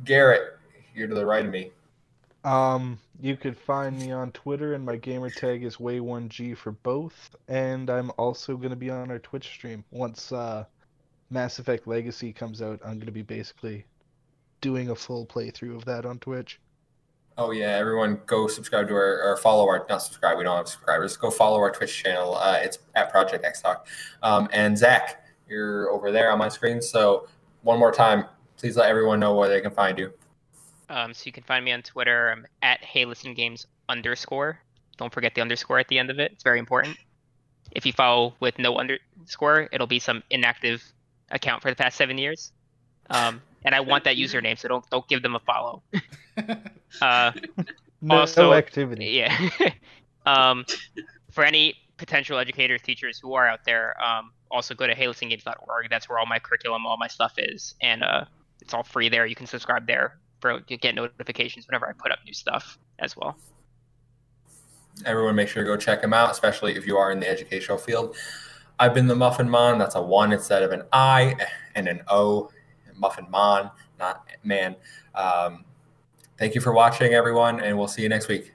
Garrett, 0.03 0.57
here 0.93 1.07
to 1.07 1.13
the 1.13 1.25
right 1.25 1.45
of 1.45 1.51
me. 1.51 1.71
Um, 2.43 2.99
you 3.19 3.35
could 3.35 3.57
find 3.57 3.99
me 3.99 4.11
on 4.11 4.31
Twitter, 4.31 4.73
and 4.73 4.85
my 4.85 4.95
gamer 4.95 5.29
tag 5.29 5.63
is 5.63 5.77
Way1G 5.77 6.57
for 6.57 6.71
both. 6.71 7.35
And 7.47 7.89
I'm 7.89 8.11
also 8.17 8.55
going 8.55 8.69
to 8.69 8.75
be 8.75 8.89
on 8.89 9.11
our 9.11 9.19
Twitch 9.19 9.47
stream. 9.47 9.83
Once 9.91 10.31
uh, 10.31 10.65
Mass 11.29 11.59
Effect 11.59 11.85
Legacy 11.85 12.31
comes 12.31 12.61
out, 12.61 12.79
I'm 12.83 12.95
going 12.95 13.07
to 13.07 13.11
be 13.11 13.21
basically 13.21 13.85
doing 14.61 14.89
a 14.89 14.95
full 14.95 15.25
playthrough 15.25 15.75
of 15.75 15.85
that 15.85 16.05
on 16.05 16.19
Twitch. 16.19 16.59
Oh 17.39 17.51
yeah, 17.51 17.77
everyone 17.77 18.19
go 18.25 18.47
subscribe 18.47 18.89
to 18.89 18.93
our 18.95 19.23
or 19.23 19.37
follow 19.37 19.65
our 19.69 19.85
not 19.87 20.01
subscribe. 20.01 20.37
We 20.37 20.43
don't 20.43 20.57
have 20.57 20.67
subscribers. 20.67 21.15
Go 21.15 21.31
follow 21.31 21.57
our 21.59 21.71
Twitch 21.71 22.03
channel. 22.03 22.35
Uh, 22.35 22.59
it's 22.61 22.79
at 22.95 23.09
Project 23.09 23.45
X 23.45 23.61
Talk. 23.61 23.87
Um, 24.21 24.49
and 24.51 24.77
Zach, 24.77 25.23
you're 25.47 25.89
over 25.89 26.11
there 26.11 26.33
on 26.33 26.37
my 26.37 26.49
screen. 26.49 26.81
So 26.81 27.29
one 27.61 27.79
more 27.79 27.93
time, 27.93 28.25
please 28.57 28.75
let 28.75 28.89
everyone 28.89 29.21
know 29.21 29.33
where 29.35 29.47
they 29.47 29.61
can 29.61 29.71
find 29.71 29.97
you. 29.97 30.11
Um, 30.89 31.13
so 31.13 31.23
you 31.27 31.31
can 31.31 31.43
find 31.43 31.63
me 31.63 31.71
on 31.71 31.81
Twitter. 31.81 32.29
I'm 32.29 32.45
at 32.61 32.83
Hey 32.83 33.05
Listen 33.05 33.33
Games 33.33 33.67
underscore. 33.87 34.59
Don't 34.97 35.13
forget 35.13 35.33
the 35.33 35.39
underscore 35.39 35.79
at 35.79 35.87
the 35.87 35.97
end 35.97 36.09
of 36.09 36.19
it. 36.19 36.33
It's 36.33 36.43
very 36.43 36.59
important. 36.59 36.97
If 37.71 37.85
you 37.85 37.93
follow 37.93 38.33
with 38.41 38.59
no 38.59 38.75
underscore, 38.77 39.69
it'll 39.71 39.87
be 39.87 39.99
some 39.99 40.23
inactive 40.29 40.83
account 41.31 41.61
for 41.61 41.69
the 41.69 41.75
past 41.77 41.95
seven 41.95 42.17
years. 42.17 42.51
Um, 43.09 43.41
and 43.65 43.75
I 43.75 43.79
want 43.79 44.03
that 44.05 44.15
username, 44.17 44.57
so 44.57 44.67
don't 44.67 44.89
don't 44.89 45.07
give 45.07 45.21
them 45.23 45.35
a 45.35 45.39
follow. 45.39 45.83
Uh, 47.01 47.31
No, 48.01 48.19
Also- 48.21 48.53
activity. 48.53 49.05
yeah. 49.07 49.37
um, 50.25 50.65
for 51.31 51.43
any 51.43 51.75
potential 51.97 52.37
educators, 52.39 52.81
teachers 52.81 53.19
who 53.19 53.33
are 53.33 53.47
out 53.47 53.59
there, 53.65 53.95
um, 54.03 54.31
also 54.49 54.73
go 54.73 54.87
to 54.87 54.95
heylistengames.org. 54.95 55.89
That's 55.89 56.09
where 56.09 56.17
all 56.17 56.25
my 56.25 56.39
curriculum, 56.39 56.85
all 56.87 56.97
my 56.97 57.07
stuff 57.07 57.33
is, 57.37 57.75
and 57.81 58.03
uh, 58.03 58.25
it's 58.61 58.73
all 58.73 58.83
free 58.83 59.09
there. 59.09 59.25
You 59.27 59.35
can 59.35 59.45
subscribe 59.45 59.85
there 59.85 60.17
for 60.39 60.61
to 60.61 60.77
get 60.77 60.95
notifications 60.95 61.67
whenever 61.67 61.87
I 61.87 61.91
put 61.93 62.11
up 62.11 62.19
new 62.25 62.33
stuff 62.33 62.79
as 62.99 63.15
well. 63.15 63.37
Everyone, 65.05 65.35
make 65.35 65.47
sure 65.49 65.63
to 65.63 65.67
go 65.69 65.77
check 65.77 66.01
them 66.01 66.13
out, 66.13 66.31
especially 66.31 66.75
if 66.75 66.87
you 66.87 66.97
are 66.97 67.11
in 67.11 67.19
the 67.19 67.29
educational 67.29 67.77
field. 67.77 68.15
I've 68.79 68.93
been 68.93 69.07
the 69.07 69.15
Muffin 69.15 69.49
Mon. 69.49 69.77
That's 69.77 69.95
a 69.95 70.01
one 70.01 70.31
instead 70.33 70.63
of 70.63 70.71
an 70.71 70.83
I 70.91 71.35
and 71.75 71.87
an 71.87 72.01
O. 72.07 72.49
Muffin 72.99 73.27
Mon, 73.29 73.71
not 73.97 74.27
man. 74.43 74.75
Um, 75.15 75.65
thank 76.37 76.55
you 76.55 76.61
for 76.61 76.73
watching, 76.73 77.13
everyone, 77.13 77.59
and 77.59 77.77
we'll 77.77 77.87
see 77.87 78.01
you 78.01 78.09
next 78.09 78.27
week. 78.27 78.53